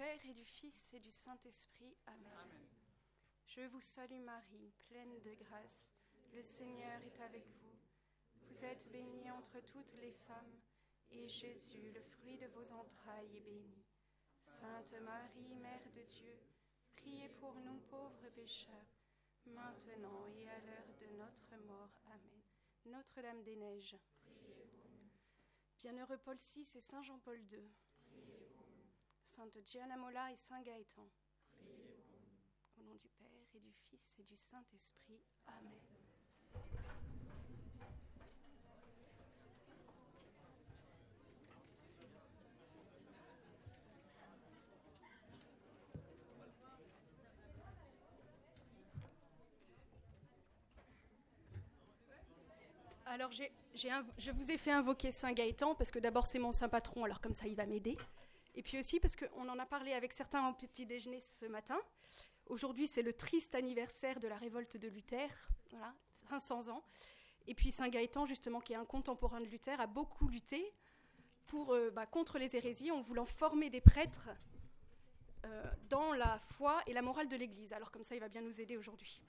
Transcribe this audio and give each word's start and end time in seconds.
Père 0.00 0.24
et 0.24 0.32
du 0.32 0.46
Fils 0.46 0.94
et 0.94 0.98
du 0.98 1.10
Saint-Esprit. 1.10 1.94
Amen. 2.06 2.48
Je 3.44 3.60
vous 3.66 3.82
salue 3.82 4.22
Marie, 4.22 4.72
pleine 4.88 5.20
de 5.20 5.34
grâce. 5.34 5.92
Le 6.32 6.42
Seigneur 6.42 7.02
est 7.04 7.20
avec 7.20 7.46
vous. 7.46 7.76
Vous 8.48 8.64
êtes 8.64 8.90
bénie 8.90 9.30
entre 9.30 9.60
toutes 9.60 9.92
les 10.00 10.12
femmes, 10.12 10.58
et 11.10 11.28
Jésus, 11.28 11.92
le 11.92 12.00
fruit 12.00 12.38
de 12.38 12.46
vos 12.46 12.72
entrailles, 12.72 13.36
est 13.36 13.42
béni. 13.42 13.84
Sainte 14.42 14.94
Marie, 15.02 15.54
Mère 15.56 15.90
de 15.94 16.02
Dieu, 16.04 16.38
priez 16.96 17.28
pour 17.38 17.56
nous 17.56 17.80
pauvres 17.90 18.30
pécheurs, 18.34 18.96
maintenant 19.44 20.26
et 20.34 20.48
à 20.48 20.60
l'heure 20.60 20.94
de 20.98 21.14
notre 21.18 21.54
mort. 21.66 22.00
Amen. 22.06 22.40
Notre-Dame 22.86 23.42
des 23.42 23.56
Neiges. 23.56 23.98
Bienheureux 25.78 26.16
Paul 26.24 26.38
VI 26.38 26.62
et 26.62 26.80
Saint 26.80 27.02
Jean-Paul 27.02 27.38
II. 27.52 27.70
Sainte 29.30 29.64
Gianna 29.64 29.96
Molla 29.96 30.32
et 30.32 30.36
Saint 30.36 30.60
Gaëtan. 30.60 31.06
Au 32.76 32.82
nom 32.82 32.96
du 32.96 33.08
Père 33.10 33.28
et 33.54 33.60
du 33.60 33.72
Fils 33.88 34.16
et 34.18 34.24
du 34.24 34.36
Saint-Esprit. 34.36 35.22
Amen. 35.46 35.72
Alors, 53.06 53.30
je 53.30 54.30
vous 54.32 54.50
ai 54.50 54.58
fait 54.58 54.72
invoquer 54.72 55.12
Saint 55.12 55.32
Gaëtan 55.32 55.76
parce 55.76 55.92
que 55.92 56.00
d'abord 56.00 56.26
c'est 56.26 56.40
mon 56.40 56.50
saint 56.50 56.68
patron, 56.68 57.04
alors 57.04 57.20
comme 57.20 57.32
ça 57.32 57.46
il 57.46 57.54
va 57.54 57.66
m'aider. 57.66 57.96
Et 58.54 58.62
puis 58.62 58.78
aussi 58.78 59.00
parce 59.00 59.16
qu'on 59.16 59.48
en 59.48 59.58
a 59.58 59.66
parlé 59.66 59.92
avec 59.92 60.12
certains 60.12 60.42
en 60.42 60.52
petit 60.52 60.86
déjeuner 60.86 61.20
ce 61.20 61.46
matin. 61.46 61.80
Aujourd'hui 62.46 62.86
c'est 62.86 63.02
le 63.02 63.12
triste 63.12 63.54
anniversaire 63.54 64.18
de 64.18 64.28
la 64.28 64.36
révolte 64.36 64.76
de 64.76 64.88
Luther, 64.88 65.28
voilà, 65.70 65.94
500 66.28 66.68
ans. 66.68 66.82
Et 67.46 67.54
puis 67.54 67.72
Saint 67.72 67.88
Gaëtan, 67.88 68.26
justement, 68.26 68.60
qui 68.60 68.74
est 68.74 68.76
un 68.76 68.84
contemporain 68.84 69.40
de 69.40 69.46
Luther, 69.46 69.80
a 69.80 69.86
beaucoup 69.86 70.28
lutté 70.28 70.72
euh, 71.54 71.90
bah, 71.90 72.06
contre 72.06 72.38
les 72.38 72.56
hérésies 72.56 72.90
en 72.90 73.00
voulant 73.00 73.24
former 73.24 73.70
des 73.70 73.80
prêtres 73.80 74.28
euh, 75.44 75.70
dans 75.88 76.12
la 76.12 76.38
foi 76.38 76.82
et 76.86 76.92
la 76.92 77.02
morale 77.02 77.28
de 77.28 77.36
l'Église. 77.36 77.72
Alors 77.72 77.90
comme 77.90 78.04
ça 78.04 78.14
il 78.14 78.20
va 78.20 78.28
bien 78.28 78.42
nous 78.42 78.60
aider 78.60 78.76
aujourd'hui. 78.76 79.20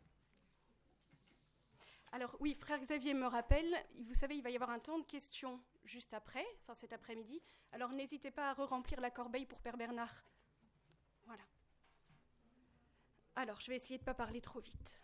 Alors 2.11 2.35
oui, 2.39 2.53
frère 2.53 2.79
Xavier 2.79 3.13
me 3.13 3.25
rappelle, 3.25 3.73
vous 4.01 4.13
savez, 4.13 4.35
il 4.35 4.43
va 4.43 4.49
y 4.49 4.55
avoir 4.55 4.69
un 4.69 4.79
temps 4.79 4.99
de 4.99 5.05
questions 5.05 5.59
juste 5.85 6.13
après, 6.13 6.45
enfin 6.61 6.73
cet 6.73 6.93
après-midi. 6.93 7.41
Alors 7.71 7.91
n'hésitez 7.91 8.31
pas 8.31 8.49
à 8.49 8.53
re-remplir 8.53 9.01
la 9.01 9.11
corbeille 9.11 9.45
pour 9.45 9.61
Père 9.61 9.77
Bernard. 9.77 10.23
Voilà. 11.25 11.43
Alors, 13.35 13.59
je 13.61 13.71
vais 13.71 13.77
essayer 13.77 13.97
de 13.97 14.03
ne 14.03 14.05
pas 14.05 14.13
parler 14.13 14.41
trop 14.41 14.59
vite. 14.59 14.99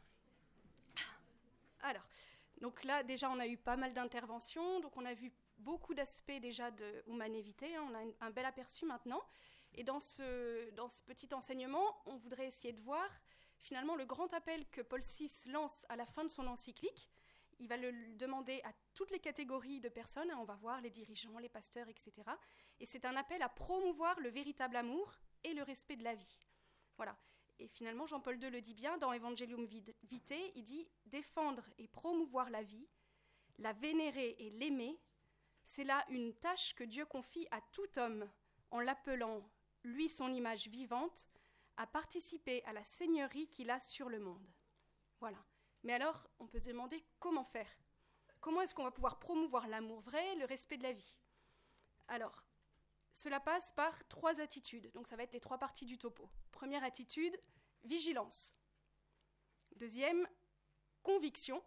Alors, 1.82 2.04
donc 2.60 2.84
là, 2.84 3.04
déjà, 3.04 3.30
on 3.30 3.40
a 3.40 3.48
eu 3.48 3.58
pas 3.58 3.78
mal 3.78 3.94
d'interventions. 3.94 4.80
Donc, 4.80 4.98
on 4.98 5.06
a 5.06 5.14
vu 5.14 5.32
beaucoup 5.60 5.94
d'aspects 5.94 6.40
déjà 6.42 6.72
de 6.72 7.04
humanévité. 7.08 7.76
Hein. 7.76 7.88
on 7.90 7.96
a 7.96 8.28
un 8.28 8.32
bel 8.32 8.46
aperçu 8.46 8.86
maintenant. 8.86 9.22
Et 9.76 9.84
dans 9.84 10.00
ce, 10.00 10.70
dans 10.72 10.90
ce 10.90 11.04
petit 11.04 11.34
enseignement, 11.34 12.02
on 12.06 12.18
voudrait 12.18 12.48
essayer 12.48 12.74
de 12.74 12.82
voir 12.82 13.08
finalement 13.60 13.96
le 13.96 14.06
grand 14.06 14.34
appel 14.34 14.68
que 14.70 14.82
Paul 14.82 15.02
VI 15.02 15.30
lance 15.52 15.86
à 15.90 15.96
la 15.96 16.06
fin 16.06 16.24
de 16.24 16.30
son 16.30 16.48
encyclique. 16.48 17.10
Il 17.60 17.68
va 17.68 17.78
le 17.78 17.92
demander 18.16 18.62
à 18.64 18.72
toutes 18.94 19.12
les 19.12 19.20
catégories 19.20 19.80
de 19.80 19.90
personnes, 19.90 20.32
on 20.38 20.44
va 20.44 20.56
voir 20.56 20.80
les 20.82 20.90
dirigeants, 20.90 21.40
les 21.40 21.50
pasteurs, 21.50 21.90
etc. 21.90 22.14
Et 22.80 22.86
c'est 22.86 23.06
un 23.06 23.16
appel 23.16 23.42
à 23.42 23.50
promouvoir 23.50 24.20
le 24.20 24.30
véritable 24.30 24.76
amour 24.76 25.12
et 25.44 25.54
le 25.54 25.64
respect 25.64 25.96
de 25.96 26.04
la 26.04 26.14
vie. 26.14 26.40
Voilà. 26.98 27.18
Et 27.60 27.68
finalement, 27.68 28.06
Jean-Paul 28.06 28.42
II 28.42 28.52
le 28.52 28.62
dit 28.62 28.76
bien 28.76 28.98
dans 28.98 29.14
Evangelium 29.14 29.66
Vitae, 30.04 30.52
il 30.56 30.64
dit 30.64 30.88
défendre 31.06 31.64
et 31.80 31.88
promouvoir 31.88 32.50
la 32.52 32.62
vie, 32.62 32.88
la 33.58 33.74
vénérer 33.74 34.36
et 34.38 34.52
l'aimer, 34.52 35.00
c'est 35.66 35.84
là 35.84 36.06
une 36.10 36.34
tâche 36.36 36.76
que 36.76 36.84
Dieu 36.84 37.06
confie 37.06 37.48
à 37.52 37.60
tout 37.74 37.98
homme 37.98 38.30
en 38.70 38.80
l'appelant, 38.80 39.50
lui 39.84 40.10
son 40.10 40.32
image 40.32 40.68
vivante, 40.68 41.28
à 41.78 41.88
participer 41.88 42.64
à 42.66 42.74
la 42.74 42.84
seigneurie 42.84 43.50
qu'il 43.50 43.70
a 43.70 43.80
sur 43.80 44.10
le 44.10 44.20
monde. 44.20 44.48
Voilà. 45.20 45.44
Mais 45.84 45.94
alors, 45.94 46.28
on 46.40 46.48
peut 46.48 46.60
se 46.60 46.70
demander 46.70 47.04
comment 47.20 47.44
faire 47.44 47.70
Comment 48.40 48.62
est-ce 48.62 48.76
qu'on 48.76 48.84
va 48.84 48.92
pouvoir 48.92 49.20
promouvoir 49.20 49.68
l'amour 49.68 50.00
vrai, 50.00 50.36
le 50.36 50.46
respect 50.46 50.78
de 50.78 50.84
la 50.84 50.94
vie? 50.94 51.16
Alors, 52.08 52.44
cela 53.14 53.40
passe 53.40 53.72
par 53.72 54.08
trois 54.08 54.40
attitudes. 54.40 54.92
Donc, 54.94 55.08
ça 55.08 55.16
va 55.16 55.24
être 55.24 55.34
les 55.34 55.40
trois 55.40 55.58
parties 55.58 55.86
du 55.86 55.98
topo. 55.98 56.30
Première 56.52 56.84
attitude, 56.84 57.36
vigilance. 57.84 58.56
Deuxième, 59.76 60.28
conviction. 61.04 61.64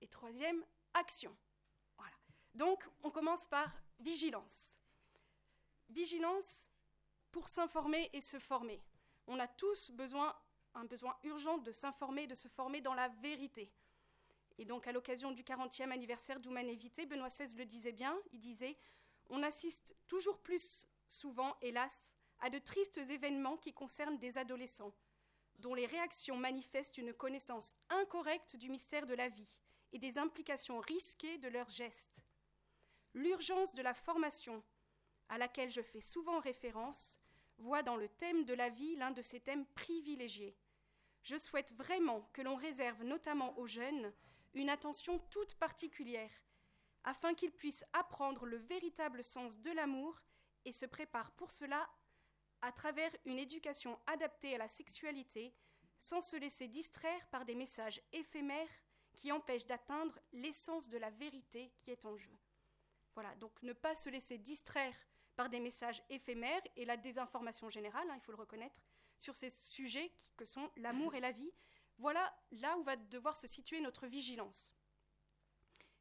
Et 0.00 0.08
troisième, 0.08 0.64
action. 0.94 1.36
Voilà. 1.96 2.16
Donc, 2.54 2.88
on 3.02 3.10
commence 3.10 3.46
par 3.46 3.70
vigilance. 4.00 4.78
Vigilance 5.90 6.70
pour 7.30 7.48
s'informer 7.48 8.10
et 8.12 8.20
se 8.20 8.38
former 8.38 8.82
on 9.26 9.38
a 9.38 9.48
tous 9.48 9.90
besoin, 9.90 10.34
un 10.74 10.84
besoin 10.84 11.16
urgent 11.24 11.58
de 11.58 11.72
s'informer, 11.72 12.26
de 12.26 12.34
se 12.34 12.48
former 12.48 12.80
dans 12.80 12.94
la 12.94 13.08
vérité. 13.08 13.70
Et 14.58 14.64
donc, 14.64 14.86
à 14.86 14.92
l'occasion 14.92 15.32
du 15.32 15.42
40e 15.42 15.90
anniversaire 15.90 16.40
d'Humanévité, 16.40 17.06
Benoît 17.06 17.28
XVI 17.28 17.54
le 17.56 17.64
disait 17.64 17.92
bien, 17.92 18.16
il 18.32 18.40
disait 18.40 18.76
On 19.30 19.42
assiste 19.42 19.96
toujours 20.06 20.38
plus 20.38 20.86
souvent, 21.06 21.56
hélas, 21.62 22.14
à 22.40 22.50
de 22.50 22.58
tristes 22.58 22.98
événements 22.98 23.56
qui 23.56 23.72
concernent 23.72 24.18
des 24.18 24.38
adolescents, 24.38 24.94
dont 25.58 25.74
les 25.74 25.86
réactions 25.86 26.36
manifestent 26.36 26.98
une 26.98 27.14
connaissance 27.14 27.74
incorrecte 27.88 28.56
du 28.56 28.68
mystère 28.68 29.06
de 29.06 29.14
la 29.14 29.28
vie 29.28 29.58
et 29.92 29.98
des 29.98 30.18
implications 30.18 30.80
risquées 30.80 31.38
de 31.38 31.48
leurs 31.48 31.70
gestes. 31.70 32.22
L'urgence 33.14 33.74
de 33.74 33.82
la 33.82 33.94
formation, 33.94 34.62
à 35.28 35.38
laquelle 35.38 35.70
je 35.70 35.82
fais 35.82 36.00
souvent 36.00 36.40
référence, 36.40 37.20
voit 37.58 37.82
dans 37.82 37.96
le 37.96 38.08
thème 38.08 38.44
de 38.44 38.54
la 38.54 38.68
vie 38.68 38.96
l'un 38.96 39.10
de 39.10 39.22
ses 39.22 39.40
thèmes 39.40 39.66
privilégiés. 39.66 40.56
Je 41.22 41.38
souhaite 41.38 41.72
vraiment 41.74 42.28
que 42.32 42.42
l'on 42.42 42.56
réserve 42.56 43.04
notamment 43.04 43.56
aux 43.58 43.66
jeunes 43.66 44.12
une 44.54 44.68
attention 44.68 45.18
toute 45.30 45.54
particulière, 45.54 46.32
afin 47.04 47.34
qu'ils 47.34 47.52
puissent 47.52 47.84
apprendre 47.92 48.44
le 48.44 48.56
véritable 48.56 49.24
sens 49.24 49.58
de 49.60 49.70
l'amour 49.70 50.20
et 50.64 50.72
se 50.72 50.86
préparent 50.86 51.32
pour 51.32 51.50
cela 51.50 51.88
à 52.60 52.72
travers 52.72 53.10
une 53.24 53.38
éducation 53.38 53.98
adaptée 54.06 54.54
à 54.54 54.58
la 54.58 54.68
sexualité, 54.68 55.54
sans 55.98 56.20
se 56.20 56.36
laisser 56.36 56.68
distraire 56.68 57.26
par 57.28 57.44
des 57.44 57.54
messages 57.54 58.00
éphémères 58.12 58.68
qui 59.14 59.32
empêchent 59.32 59.66
d'atteindre 59.66 60.18
l'essence 60.32 60.88
de 60.88 60.98
la 60.98 61.10
vérité 61.10 61.72
qui 61.80 61.90
est 61.90 62.04
en 62.04 62.16
jeu. 62.16 62.36
Voilà, 63.14 63.34
donc 63.36 63.52
ne 63.62 63.72
pas 63.72 63.94
se 63.94 64.10
laisser 64.10 64.38
distraire 64.38 64.96
par 65.36 65.48
des 65.48 65.60
messages 65.60 66.02
éphémères 66.08 66.62
et 66.76 66.84
la 66.84 66.96
désinformation 66.96 67.70
générale, 67.70 68.08
hein, 68.10 68.16
il 68.16 68.22
faut 68.22 68.32
le 68.32 68.38
reconnaître, 68.38 68.80
sur 69.22 69.36
ces 69.36 69.50
sujets 69.50 70.12
que 70.36 70.44
sont 70.44 70.70
l'amour 70.76 71.14
et 71.14 71.20
la 71.20 71.32
vie. 71.32 71.52
Voilà 71.98 72.34
là 72.52 72.76
où 72.78 72.82
va 72.82 72.96
devoir 72.96 73.36
se 73.36 73.46
situer 73.46 73.80
notre 73.80 74.06
vigilance. 74.06 74.74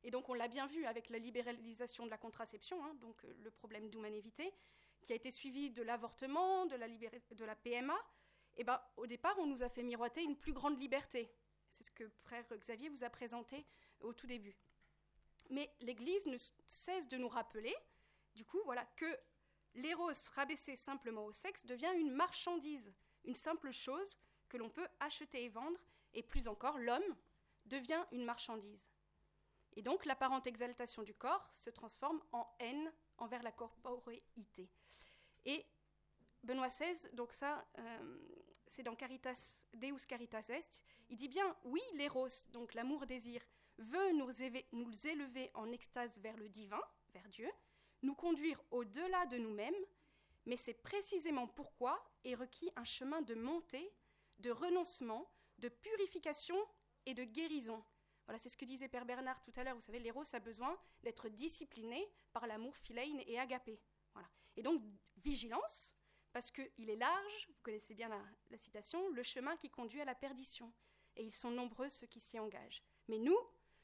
Et 0.03 0.11
donc 0.11 0.29
on 0.29 0.33
l'a 0.33 0.47
bien 0.47 0.65
vu 0.65 0.85
avec 0.85 1.09
la 1.09 1.19
libéralisation 1.19 2.05
de 2.05 2.09
la 2.09 2.17
contraception, 2.17 2.83
hein, 2.83 2.95
donc 2.95 3.23
euh, 3.23 3.33
le 3.43 3.51
problème 3.51 3.89
d'humanévité, 3.89 4.51
qui 5.03 5.13
a 5.13 5.15
été 5.15 5.29
suivi 5.29 5.69
de 5.69 5.83
l'avortement, 5.83 6.65
de 6.65 6.75
la, 6.75 6.87
de 6.87 7.45
la 7.45 7.55
PMA. 7.55 7.97
Et 8.57 8.63
ben, 8.63 8.81
au 8.97 9.05
départ, 9.05 9.37
on 9.37 9.45
nous 9.45 9.63
a 9.63 9.69
fait 9.69 9.83
miroiter 9.83 10.23
une 10.23 10.35
plus 10.35 10.53
grande 10.53 10.79
liberté. 10.79 11.31
C'est 11.69 11.83
ce 11.83 11.91
que 11.91 12.09
frère 12.09 12.45
Xavier 12.49 12.89
vous 12.89 13.03
a 13.03 13.09
présenté 13.09 13.65
au 14.01 14.13
tout 14.13 14.27
début. 14.27 14.57
Mais 15.49 15.71
l'Église 15.81 16.25
ne 16.25 16.37
cesse 16.67 17.07
de 17.07 17.17
nous 17.17 17.29
rappeler 17.29 17.75
du 18.35 18.45
coup, 18.45 18.61
voilà, 18.65 18.85
que 18.95 19.19
l'éros 19.75 20.11
rabaissé 20.35 20.75
simplement 20.75 21.25
au 21.25 21.31
sexe 21.31 21.65
devient 21.65 21.91
une 21.97 22.11
marchandise, 22.11 22.93
une 23.25 23.35
simple 23.35 23.71
chose 23.71 24.17
que 24.49 24.57
l'on 24.57 24.69
peut 24.69 24.87
acheter 24.99 25.43
et 25.43 25.49
vendre, 25.49 25.79
et 26.13 26.23
plus 26.23 26.47
encore, 26.47 26.77
l'homme 26.77 27.15
devient 27.65 28.03
une 28.11 28.25
marchandise. 28.25 28.89
Et 29.73 29.81
donc, 29.81 30.05
l'apparente 30.05 30.47
exaltation 30.47 31.03
du 31.03 31.13
corps 31.13 31.47
se 31.51 31.69
transforme 31.69 32.21
en 32.31 32.45
haine 32.59 32.91
envers 33.17 33.43
la 33.43 33.51
corporéité. 33.51 34.69
Et 35.45 35.65
Benoît 36.43 36.67
XVI, 36.67 37.09
donc 37.13 37.31
ça, 37.31 37.65
euh, 37.77 38.19
c'est 38.67 38.83
dans 38.83 38.95
Caritas, 38.95 39.65
Deus 39.73 40.05
Caritas 40.07 40.47
Est, 40.49 40.81
il 41.09 41.15
dit 41.15 41.29
bien, 41.29 41.55
oui, 41.63 41.81
l'éros, 41.93 42.27
donc 42.51 42.73
l'amour-désir, 42.73 43.41
veut 43.77 44.11
nous 44.13 44.29
nous 44.73 45.07
élever 45.07 45.51
en 45.53 45.71
extase 45.71 46.19
vers 46.19 46.37
le 46.37 46.49
divin, 46.49 46.81
vers 47.13 47.27
Dieu, 47.29 47.49
nous 48.01 48.15
conduire 48.15 48.61
au-delà 48.71 49.25
de 49.27 49.37
nous-mêmes, 49.37 49.75
mais 50.45 50.57
c'est 50.57 50.73
précisément 50.73 51.47
pourquoi 51.47 52.03
est 52.23 52.35
requis 52.35 52.71
un 52.75 52.83
chemin 52.83 53.21
de 53.21 53.35
montée, 53.35 53.93
de 54.39 54.51
renoncement, 54.51 55.31
de 55.59 55.69
purification 55.69 56.57
et 57.05 57.13
de 57.13 57.23
guérison. 57.23 57.83
Voilà, 58.25 58.39
c'est 58.39 58.49
ce 58.49 58.57
que 58.57 58.65
disait 58.65 58.87
Père 58.87 59.05
Bernard 59.05 59.41
tout 59.41 59.51
à 59.55 59.63
l'heure. 59.63 59.75
Vous 59.75 59.81
savez, 59.81 59.99
l'éros 59.99 60.23
a 60.33 60.39
besoin 60.39 60.77
d'être 61.03 61.29
discipliné 61.29 62.09
par 62.31 62.47
l'amour 62.47 62.75
philein 62.75 63.19
et 63.27 63.39
agapé. 63.39 63.79
Voilà. 64.13 64.29
Et 64.55 64.63
donc, 64.63 64.81
vigilance, 65.17 65.93
parce 66.31 66.49
qu'il 66.51 66.89
est 66.89 66.95
large, 66.95 67.47
vous 67.49 67.61
connaissez 67.61 67.93
bien 67.93 68.09
la, 68.09 68.21
la 68.49 68.57
citation, 68.57 69.09
le 69.09 69.23
chemin 69.23 69.57
qui 69.57 69.69
conduit 69.69 70.01
à 70.01 70.05
la 70.05 70.15
perdition, 70.15 70.71
et 71.15 71.23
ils 71.23 71.33
sont 71.33 71.51
nombreux 71.51 71.89
ceux 71.89 72.07
qui 72.07 72.19
s'y 72.19 72.39
engagent. 72.39 72.81
Mais 73.07 73.17
nous, 73.19 73.37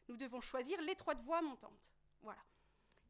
nous 0.08 0.18
devons 0.18 0.40
choisir 0.40 0.82
l'étroite 0.82 1.20
voie 1.20 1.42
montante. 1.42 1.92
Voilà. 2.22 2.42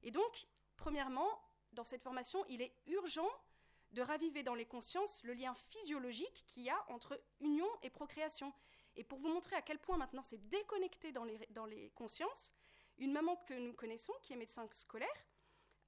Et 0.02 0.12
donc, 0.12 0.48
premièrement, 0.76 1.40
dans 1.78 1.86
cette 1.86 2.02
formation, 2.02 2.44
il 2.50 2.62
est 2.62 2.74
urgent 2.88 3.30
de 3.92 4.02
raviver 4.02 4.44
dans 4.44 4.56
les 4.56 4.66
consciences 4.66 5.24
le 5.24 5.34
lien 5.34 5.54
physiologique 5.54 6.44
qu'il 6.48 6.64
y 6.64 6.70
a 6.70 6.86
entre 6.90 7.22
union 7.40 7.70
et 7.84 7.90
procréation. 7.90 8.52
Et 8.96 9.04
pour 9.04 9.20
vous 9.20 9.30
montrer 9.30 9.56
à 9.56 9.62
quel 9.62 9.80
point 9.80 9.96
maintenant 9.96 10.24
c'est 10.24 10.50
déconnecté 10.50 11.12
dans 11.12 11.24
les, 11.24 11.38
dans 11.52 11.66
les 11.66 11.92
consciences, 11.92 12.52
une 12.98 13.14
maman 13.14 13.36
que 13.48 13.54
nous 13.54 13.74
connaissons, 13.74 14.14
qui 14.24 14.34
est 14.34 14.36
médecin 14.36 14.68
scolaire, 14.72 15.08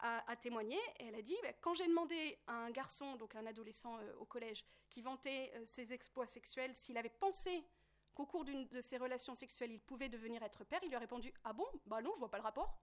a, 0.01 0.35
témoigné. 0.37 0.77
Et 0.99 1.07
elle 1.07 1.15
a 1.15 1.21
dit 1.21 1.35
bah, 1.43 1.51
quand 1.59 1.73
j'ai 1.73 1.87
demandé 1.87 2.37
à 2.47 2.53
un 2.53 2.69
garçon, 2.69 3.15
donc 3.15 3.35
un 3.35 3.45
adolescent 3.45 3.97
euh, 3.97 4.13
au 4.19 4.25
collège, 4.25 4.63
qui 4.89 5.01
vantait 5.01 5.51
euh, 5.55 5.63
ses 5.65 5.91
exploits 5.91 6.27
sexuels, 6.27 6.75
s'il 6.75 6.97
avait 6.97 7.09
pensé 7.09 7.65
qu'au 8.13 8.25
cours 8.25 8.45
d'une 8.45 8.67
de 8.67 8.79
ses 8.79 8.97
relations 8.97 9.35
sexuelles, 9.35 9.71
il 9.71 9.81
pouvait 9.81 10.07
devenir 10.07 10.41
être 10.43 10.63
père, 10.63 10.79
il 10.83 10.89
lui 10.89 10.95
a 10.95 10.99
répondu 10.99 11.33
Ah 11.43 11.51
bon? 11.51 11.65
Bah 11.85 12.01
non, 12.01 12.11
je 12.13 12.19
vois 12.19 12.31
pas 12.31 12.37
le 12.37 12.43
rapport. 12.43 12.79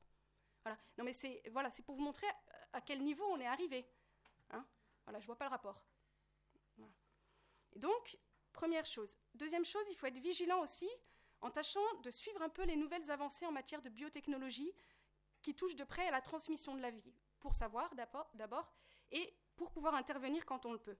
Voilà. 0.66 0.80
Non, 0.98 1.04
mais 1.04 1.12
c'est 1.12 1.40
voilà, 1.52 1.70
pour 1.84 1.94
vous 1.94 2.02
montrer 2.02 2.26
à, 2.72 2.80
quel 2.80 3.00
niveau 3.00 3.22
on 3.26 3.38
est 3.38 3.46
arrivé. 3.46 3.88
Hein 4.50 4.66
voilà, 5.04 5.20
je 5.20 5.26
vois 5.26 5.38
pas 5.38 5.44
le 5.44 5.50
rapport. 5.50 5.80
Donc, 7.76 8.18
première 8.52 8.84
chose. 8.84 9.16
Deuxième 9.36 9.64
chose, 9.64 9.86
il 9.90 9.94
faut 9.94 10.06
être 10.06 10.18
vigilant 10.18 10.60
aussi 10.60 10.90
en 11.40 11.52
tâchant 11.52 11.86
de 12.02 12.10
suivre 12.10 12.42
un 12.42 12.48
peu 12.48 12.64
les 12.64 12.74
nouvelles 12.74 13.12
avancées 13.12 13.46
en 13.46 13.52
matière 13.52 13.80
de 13.80 13.88
biotechnologie 13.88 14.72
qui 15.40 15.54
touchent 15.54 15.76
de 15.76 15.84
près 15.84 16.08
à 16.08 16.10
la 16.10 16.20
transmission 16.20 16.74
de 16.74 16.82
la 16.82 16.90
vie, 16.90 17.14
pour 17.38 17.54
savoir 17.54 17.94
d'abord, 18.34 18.74
et 19.12 19.36
pour 19.54 19.70
pouvoir 19.70 19.94
intervenir 19.94 20.44
quand 20.46 20.66
on 20.66 20.72
le 20.72 20.80
peut. 20.80 20.96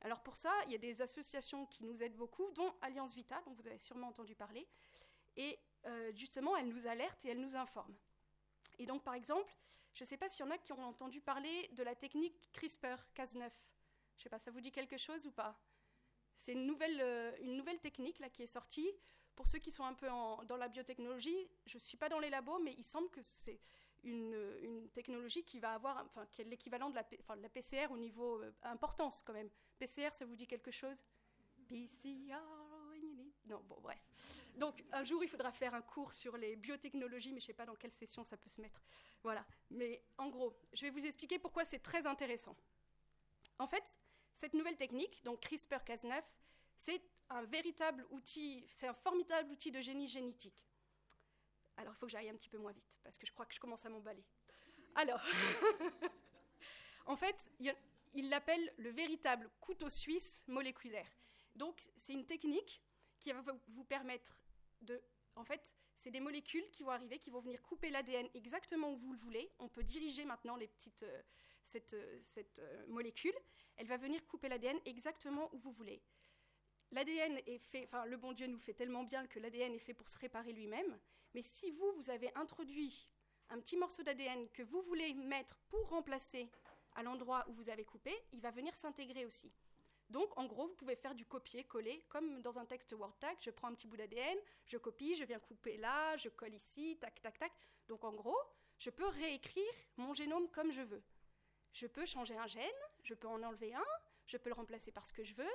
Alors 0.00 0.22
pour 0.22 0.36
ça, 0.36 0.54
il 0.64 0.72
y 0.72 0.74
a 0.74 0.78
des 0.78 1.02
associations 1.02 1.66
qui 1.66 1.84
nous 1.84 2.02
aident 2.02 2.16
beaucoup, 2.16 2.50
dont 2.52 2.72
Alliance 2.80 3.14
Vita, 3.14 3.42
dont 3.42 3.52
vous 3.52 3.66
avez 3.66 3.76
sûrement 3.76 4.08
entendu 4.08 4.34
parler. 4.34 4.66
Et 5.36 5.58
euh, 5.84 6.12
justement, 6.14 6.56
elles 6.56 6.68
nous 6.68 6.86
alertent 6.86 7.26
et 7.26 7.28
elles 7.28 7.40
nous 7.40 7.56
informent. 7.56 7.94
Et 8.78 8.86
donc, 8.86 9.02
par 9.02 9.14
exemple, 9.14 9.54
je 9.94 10.04
ne 10.04 10.06
sais 10.06 10.16
pas 10.16 10.28
s'il 10.28 10.44
y 10.44 10.48
en 10.48 10.50
a 10.50 10.58
qui 10.58 10.72
ont 10.72 10.84
entendu 10.84 11.20
parler 11.20 11.68
de 11.72 11.82
la 11.82 11.94
technique 11.94 12.50
CRISPR-Cas9. 12.54 13.38
Je 13.38 13.38
ne 13.38 14.22
sais 14.22 14.28
pas, 14.28 14.38
ça 14.38 14.50
vous 14.50 14.60
dit 14.60 14.72
quelque 14.72 14.96
chose 14.96 15.26
ou 15.26 15.30
pas? 15.30 15.58
C'est 16.34 16.52
une 16.52 16.66
nouvelle, 16.66 17.00
euh, 17.00 17.36
une 17.40 17.56
nouvelle 17.56 17.80
technique 17.80 18.18
là, 18.18 18.30
qui 18.30 18.42
est 18.42 18.46
sortie. 18.46 18.90
Pour 19.34 19.46
ceux 19.46 19.58
qui 19.58 19.70
sont 19.70 19.84
un 19.84 19.94
peu 19.94 20.06
dans 20.08 20.56
la 20.58 20.68
biotechnologie, 20.68 21.48
je 21.66 21.76
ne 21.76 21.80
suis 21.80 21.96
pas 21.96 22.08
dans 22.08 22.18
les 22.18 22.30
labos, 22.30 22.58
mais 22.58 22.74
il 22.76 22.84
semble 22.84 23.10
que 23.10 23.22
c'est 23.22 23.60
une, 24.04 24.88
technologie 24.92 25.44
qui 25.44 25.58
va 25.58 25.74
avoir, 25.74 26.04
enfin, 26.04 26.26
qui 26.26 26.42
est 26.42 26.44
l'équivalent 26.44 26.90
de, 26.90 26.94
la 26.94 27.48
PCR 27.48 27.86
au 27.90 27.96
niveau 27.96 28.42
euh, 28.42 28.52
importance 28.64 29.22
quand 29.22 29.32
même. 29.32 29.48
PCR, 29.78 30.12
ça 30.12 30.26
vous 30.26 30.36
dit 30.36 30.46
quelque 30.46 30.70
chose? 30.70 31.02
PCR, 31.66 32.36
non, 33.52 33.62
bon, 33.68 33.78
bref. 33.82 33.98
Donc, 34.56 34.82
un 34.92 35.04
jour, 35.04 35.22
il 35.22 35.28
faudra 35.28 35.52
faire 35.52 35.74
un 35.74 35.82
cours 35.82 36.14
sur 36.14 36.38
les 36.38 36.56
biotechnologies, 36.56 37.32
mais 37.32 37.40
je 37.40 37.44
ne 37.44 37.48
sais 37.48 37.52
pas 37.52 37.66
dans 37.66 37.74
quelle 37.74 37.92
session 37.92 38.24
ça 38.24 38.38
peut 38.38 38.48
se 38.48 38.62
mettre. 38.62 38.80
Voilà. 39.22 39.44
Mais 39.70 40.02
en 40.16 40.30
gros, 40.30 40.56
je 40.72 40.86
vais 40.86 40.90
vous 40.90 41.04
expliquer 41.04 41.38
pourquoi 41.38 41.66
c'est 41.66 41.80
très 41.80 42.06
intéressant. 42.06 42.56
En 43.58 43.66
fait, 43.66 43.98
cette 44.32 44.54
nouvelle 44.54 44.78
technique, 44.78 45.22
donc 45.22 45.42
CRISPR-Cas9, 45.42 46.22
c'est 46.78 47.02
un 47.28 47.42
véritable 47.42 48.06
outil, 48.10 48.64
c'est 48.68 48.86
un 48.86 48.94
formidable 48.94 49.50
outil 49.50 49.70
de 49.70 49.82
génie 49.82 50.08
génétique. 50.08 50.66
Alors, 51.76 51.92
il 51.94 51.98
faut 51.98 52.06
que 52.06 52.12
j'aille 52.12 52.30
un 52.30 52.36
petit 52.36 52.48
peu 52.48 52.58
moins 52.58 52.72
vite, 52.72 52.98
parce 53.04 53.18
que 53.18 53.26
je 53.26 53.32
crois 53.32 53.44
que 53.44 53.54
je 53.54 53.60
commence 53.60 53.84
à 53.84 53.90
m'emballer. 53.90 54.24
Alors, 54.94 55.20
en 57.06 57.16
fait, 57.16 57.50
il 58.14 58.30
l'appelle 58.30 58.72
le 58.78 58.90
véritable 58.90 59.50
couteau 59.60 59.90
suisse 59.90 60.42
moléculaire. 60.48 61.10
Donc, 61.54 61.82
c'est 61.96 62.14
une 62.14 62.24
technique 62.24 62.80
qui 63.22 63.32
va 63.32 63.42
vous 63.68 63.84
permettre 63.84 64.36
de... 64.82 65.00
En 65.36 65.44
fait, 65.44 65.74
c'est 65.96 66.10
des 66.10 66.20
molécules 66.20 66.68
qui 66.72 66.82
vont 66.82 66.90
arriver, 66.90 67.18
qui 67.18 67.30
vont 67.30 67.40
venir 67.40 67.62
couper 67.62 67.90
l'ADN 67.90 68.28
exactement 68.34 68.92
où 68.92 68.96
vous 68.96 69.12
le 69.12 69.18
voulez. 69.18 69.50
On 69.58 69.68
peut 69.68 69.82
diriger 69.82 70.24
maintenant 70.24 70.56
les 70.56 70.68
petites, 70.68 71.04
euh, 71.04 71.22
cette, 71.62 71.94
euh, 71.94 72.18
cette 72.22 72.58
euh, 72.58 72.86
molécule. 72.88 73.34
Elle 73.76 73.86
va 73.86 73.96
venir 73.96 74.26
couper 74.26 74.48
l'ADN 74.48 74.78
exactement 74.84 75.48
où 75.54 75.58
vous 75.58 75.72
voulez. 75.72 76.02
L'ADN 76.90 77.40
est 77.46 77.58
fait, 77.58 77.84
enfin 77.84 78.04
le 78.04 78.18
bon 78.18 78.32
Dieu 78.32 78.46
nous 78.46 78.58
fait 78.58 78.74
tellement 78.74 79.04
bien 79.04 79.26
que 79.26 79.38
l'ADN 79.38 79.72
est 79.72 79.78
fait 79.78 79.94
pour 79.94 80.08
se 80.08 80.18
réparer 80.18 80.52
lui-même. 80.52 80.98
Mais 81.34 81.42
si 81.42 81.70
vous, 81.70 81.90
vous 81.92 82.10
avez 82.10 82.30
introduit 82.34 83.08
un 83.48 83.58
petit 83.60 83.76
morceau 83.76 84.02
d'ADN 84.02 84.48
que 84.50 84.62
vous 84.62 84.82
voulez 84.82 85.14
mettre 85.14 85.58
pour 85.70 85.88
remplacer 85.88 86.50
à 86.94 87.02
l'endroit 87.02 87.46
où 87.48 87.52
vous 87.52 87.70
avez 87.70 87.84
coupé, 87.84 88.12
il 88.32 88.40
va 88.40 88.50
venir 88.50 88.76
s'intégrer 88.76 89.24
aussi. 89.24 89.50
Donc, 90.12 90.38
en 90.38 90.44
gros, 90.44 90.66
vous 90.66 90.74
pouvez 90.74 90.94
faire 90.94 91.14
du 91.14 91.24
copier-coller, 91.24 92.04
comme 92.10 92.42
dans 92.42 92.58
un 92.58 92.66
texte 92.66 92.92
WordTag. 92.92 93.38
Je 93.40 93.50
prends 93.50 93.68
un 93.68 93.74
petit 93.74 93.86
bout 93.86 93.96
d'ADN, 93.96 94.36
je 94.66 94.76
copie, 94.76 95.14
je 95.14 95.24
viens 95.24 95.38
couper 95.38 95.78
là, 95.78 96.16
je 96.18 96.28
colle 96.28 96.54
ici, 96.54 96.98
tac, 97.00 97.20
tac, 97.22 97.38
tac. 97.38 97.52
Donc, 97.88 98.04
en 98.04 98.12
gros, 98.12 98.38
je 98.78 98.90
peux 98.90 99.06
réécrire 99.06 99.72
mon 99.96 100.12
génome 100.12 100.50
comme 100.50 100.70
je 100.70 100.82
veux. 100.82 101.02
Je 101.72 101.86
peux 101.86 102.04
changer 102.04 102.36
un 102.36 102.46
gène, 102.46 102.80
je 103.02 103.14
peux 103.14 103.26
en 103.26 103.42
enlever 103.42 103.74
un, 103.74 103.84
je 104.26 104.36
peux 104.36 104.50
le 104.50 104.54
remplacer 104.54 104.92
par 104.92 105.06
ce 105.06 105.14
que 105.14 105.24
je 105.24 105.32
veux. 105.32 105.54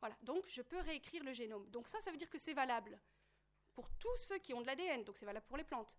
Voilà, 0.00 0.16
donc 0.22 0.46
je 0.48 0.62
peux 0.62 0.80
réécrire 0.80 1.22
le 1.22 1.34
génome. 1.34 1.68
Donc 1.68 1.86
ça, 1.86 2.00
ça 2.00 2.10
veut 2.10 2.16
dire 2.16 2.30
que 2.30 2.38
c'est 2.38 2.54
valable 2.54 2.98
pour 3.74 3.90
tous 3.98 4.16
ceux 4.16 4.38
qui 4.38 4.54
ont 4.54 4.62
de 4.62 4.66
l'ADN. 4.66 5.04
Donc 5.04 5.18
c'est 5.18 5.26
valable 5.26 5.46
pour 5.46 5.58
les 5.58 5.64
plantes, 5.64 5.98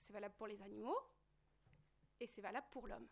c'est 0.00 0.12
valable 0.12 0.34
pour 0.34 0.48
les 0.48 0.60
animaux, 0.62 0.98
et 2.18 2.26
c'est 2.26 2.42
valable 2.42 2.66
pour 2.72 2.88
l'homme. 2.88 3.08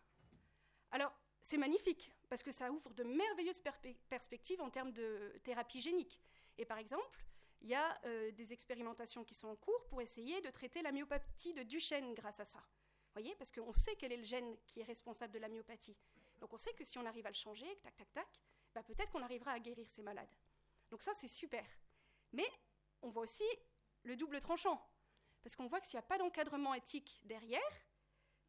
Alors, 0.91 1.13
c'est 1.49 1.57
magnifique, 1.57 2.11
parce 2.29 2.43
que 2.43 2.51
ça 2.51 2.71
ouvre 2.71 2.93
de 2.93 3.03
merveilleuses 3.03 3.61
perspectives 4.07 4.61
en 4.61 4.69
termes 4.69 4.91
de 4.91 5.33
thérapie 5.43 5.81
génique. 5.81 6.21
Et 6.59 6.65
par 6.65 6.77
exemple, 6.77 7.25
il 7.61 7.69
y 7.69 7.73
a 7.73 7.99
euh, 8.05 8.31
des 8.31 8.53
expérimentations 8.53 9.23
qui 9.23 9.33
sont 9.33 9.47
en 9.47 9.55
cours 9.55 9.83
pour 9.87 9.99
essayer 9.99 10.39
de 10.41 10.49
traiter 10.51 10.83
la 10.83 10.91
myopathie 10.91 11.55
de 11.55 11.63
Duchenne 11.63 12.13
grâce 12.13 12.39
à 12.39 12.45
ça. 12.45 12.63
voyez 13.13 13.35
Parce 13.35 13.51
qu'on 13.51 13.73
sait 13.73 13.95
quel 13.95 14.11
est 14.11 14.17
le 14.17 14.23
gène 14.23 14.57
qui 14.67 14.81
est 14.81 14.83
responsable 14.83 15.33
de 15.33 15.39
la 15.39 15.49
myopathie. 15.49 15.97
Donc 16.39 16.53
on 16.53 16.59
sait 16.59 16.73
que 16.73 16.83
si 16.83 16.99
on 16.99 17.05
arrive 17.07 17.25
à 17.25 17.29
le 17.29 17.35
changer, 17.35 17.79
tac, 17.81 17.97
tac, 17.97 18.13
tac, 18.13 18.41
bah 18.75 18.83
peut-être 18.83 19.11
qu'on 19.11 19.23
arrivera 19.23 19.53
à 19.53 19.59
guérir 19.59 19.89
ces 19.89 20.03
malades. 20.03 20.35
Donc 20.91 21.01
ça, 21.01 21.13
c'est 21.15 21.27
super. 21.27 21.65
Mais 22.31 22.47
on 23.01 23.09
voit 23.09 23.23
aussi 23.23 23.49
le 24.03 24.15
double 24.15 24.39
tranchant. 24.39 24.79
Parce 25.41 25.55
qu'on 25.55 25.65
voit 25.65 25.81
que 25.81 25.87
s'il 25.87 25.97
n'y 25.97 26.05
a 26.05 26.07
pas 26.07 26.19
d'encadrement 26.19 26.75
éthique 26.75 27.21
derrière, 27.23 27.59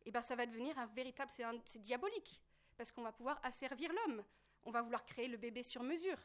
eh 0.05 0.11
ben 0.11 0.21
ça 0.21 0.37
va 0.37 0.45
devenir 0.45 0.79
un 0.79 0.87
véritable... 0.87 1.31
C'est 1.65 1.81
diabolique 1.81 2.43
parce 2.81 2.93
qu'on 2.93 3.03
va 3.03 3.13
pouvoir 3.13 3.39
asservir 3.43 3.93
l'homme. 3.93 4.25
On 4.63 4.71
va 4.71 4.81
vouloir 4.81 5.05
créer 5.05 5.29
le 5.29 5.37
bébé 5.37 5.63
sur 5.63 5.83
mesure. 5.83 6.17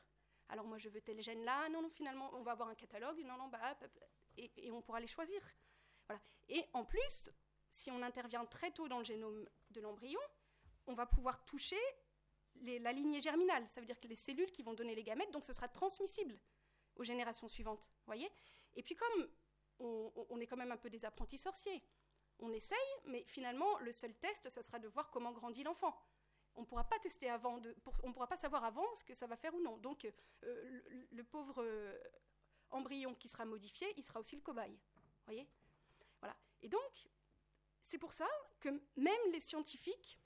Alors 0.48 0.66
moi 0.66 0.78
je 0.78 0.88
veux 0.88 1.02
tel 1.02 1.22
gène 1.22 1.44
là, 1.44 1.68
non, 1.68 1.82
non, 1.82 1.90
finalement 1.90 2.30
on 2.34 2.44
va 2.44 2.54
avoir 2.54 2.70
un 2.70 2.76
catalogue, 2.76 3.20
non, 3.26 3.36
non, 3.36 3.50
bah, 3.50 3.78
et, 4.38 4.72
on 4.72 4.82
pourra 4.82 5.02
les 5.02 5.08
choisir. 5.08 5.42
Voilà. 6.08 6.22
Et 6.48 6.64
en 6.72 6.86
plus, 6.86 7.30
si 7.70 7.92
on 7.92 8.02
intervient 8.02 8.46
très 8.46 8.72
tôt 8.72 8.88
dans 8.88 9.00
le 9.00 9.04
génome 9.04 9.46
de 9.72 9.82
l'embryon, 9.82 10.22
on 10.88 10.94
va 10.94 11.06
pouvoir 11.06 11.44
toucher 11.44 11.82
la 12.62 12.94
lignée 12.94 13.20
germinale. 13.20 13.68
Ça 13.68 13.82
veut 13.82 13.86
dire 13.86 14.00
que 14.00 14.08
les 14.08 14.16
cellules 14.16 14.54
qui 14.54 14.64
vont 14.64 14.74
donner 14.74 14.96
les 14.96 15.04
gamètes, 15.04 15.32
donc 15.32 15.44
ce 15.44 15.52
sera 15.52 15.68
transmissible 15.68 16.40
aux 16.96 17.04
générations 17.04 17.50
suivantes. 17.50 17.92
Voyez? 18.06 18.32
Et 18.76 18.82
puis 18.82 18.96
comme 18.96 19.30
on, 19.80 20.26
on, 20.30 20.40
est 20.40 20.48
quand 20.48 20.56
même 20.56 20.72
un 20.72 20.78
peu 20.78 20.90
des 20.90 21.04
apprentis 21.04 21.38
sorciers, 21.38 21.84
on 22.40 22.54
essaye, 22.54 22.78
mais 23.08 23.26
finalement 23.26 23.78
le 23.80 23.92
seul 23.92 24.16
test, 24.16 24.50
ça 24.50 24.64
sera 24.64 24.80
de 24.80 24.88
voir 24.88 25.12
comment 25.12 25.34
grandit 25.34 25.64
l'enfant 25.64 26.02
on 26.56 26.62
ne 26.62 26.66
pourra 26.66 26.84
pas 26.84 27.00
tester 27.00 27.30
avant, 27.30 27.62
pourra 28.14 28.28
pas 28.28 28.38
savoir 28.38 28.64
avant 28.64 28.94
ce 28.96 29.04
que 29.04 29.14
ça 29.14 29.28
va 29.28 29.36
faire 29.36 29.54
ou 29.54 29.62
non. 29.62 29.78
Donc, 29.78 30.06
euh, 30.44 30.82
le, 31.12 31.24
pauvre 31.24 31.62
euh, 31.64 31.98
embryon 32.72 33.14
qui 33.16 33.28
sera 33.28 33.46
modifié, 33.46 33.94
il 33.98 34.04
sera 34.04 34.20
aussi 34.20 34.36
le 34.36 34.42
cobaye. 34.42 34.78
Voyez? 35.26 35.48
Voilà. 36.20 36.36
Et 36.62 36.70
donc, 36.70 37.10
c'est 37.82 37.98
pour 37.98 38.14
ça 38.14 38.28
que 38.60 38.70
même 38.96 39.32
les 39.32 39.40
scientifiques 39.40 40.20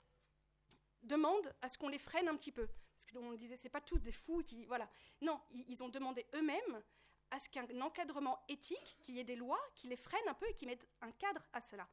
demandent 1.02 1.54
à 1.62 1.68
ce 1.68 1.78
qu'on 1.78 1.88
les 1.88 1.98
freine 1.98 2.28
un 2.28 2.36
petit 2.36 2.52
peu. 2.52 2.68
Parce 2.94 3.06
que 3.06 3.18
on 3.18 3.32
disait, 3.32 3.56
c'est 3.56 3.68
pas 3.68 3.80
tous 3.80 4.00
des 4.00 4.12
fous 4.12 4.42
qui, 4.42 4.66
voilà. 4.66 4.88
Non, 5.20 5.40
ils 5.52 5.82
ont 5.82 5.88
demandé 5.88 6.26
eux-mêmes 6.34 6.82
à 7.30 7.38
ce 7.38 7.48
qu'un 7.48 7.66
encadrement 7.80 8.42
éthique, 8.48 8.98
qu'il 9.00 9.16
y 9.16 9.20
ait 9.20 9.24
des 9.24 9.36
lois 9.36 9.60
qui 9.74 9.86
les 9.88 9.96
freinent 9.96 10.28
un 10.28 10.34
peu 10.34 10.48
et 10.48 10.54
qui 10.54 10.66
mettent 10.66 10.86
un 11.00 11.12
cadre 11.12 11.42
à 11.52 11.60
cela. 11.60 11.88